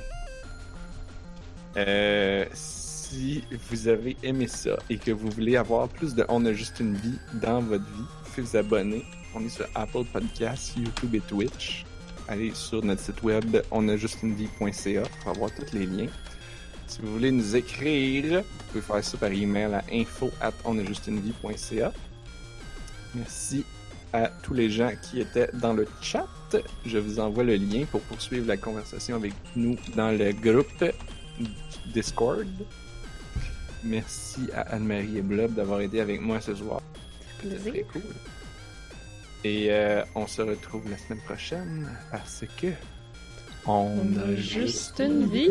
[1.77, 6.53] Euh, si vous avez aimé ça et que vous voulez avoir plus de On a
[6.53, 9.05] juste une vie dans votre vie, pouvez vous abonner.
[9.35, 11.85] On est sur Apple Podcasts, YouTube et Twitch.
[12.29, 16.09] aller sur notre site web onajustunevie.ca pour avoir tous les liens.
[16.87, 21.93] Si vous voulez nous écrire, vous pouvez faire ça par email à info at onajustunevie.ca.
[23.15, 23.65] Merci
[24.13, 26.27] à tous les gens qui étaient dans le chat.
[26.85, 30.85] Je vous envoie le lien pour poursuivre la conversation avec nous dans le groupe
[31.93, 32.47] Discord.
[33.85, 36.81] Merci à Anne-Marie et Blob d'avoir été avec moi ce soir.
[37.41, 38.03] C'était très cool.
[39.45, 42.69] Et euh, on se retrouve la semaine prochaine parce que
[43.67, 45.51] On a juste une vie.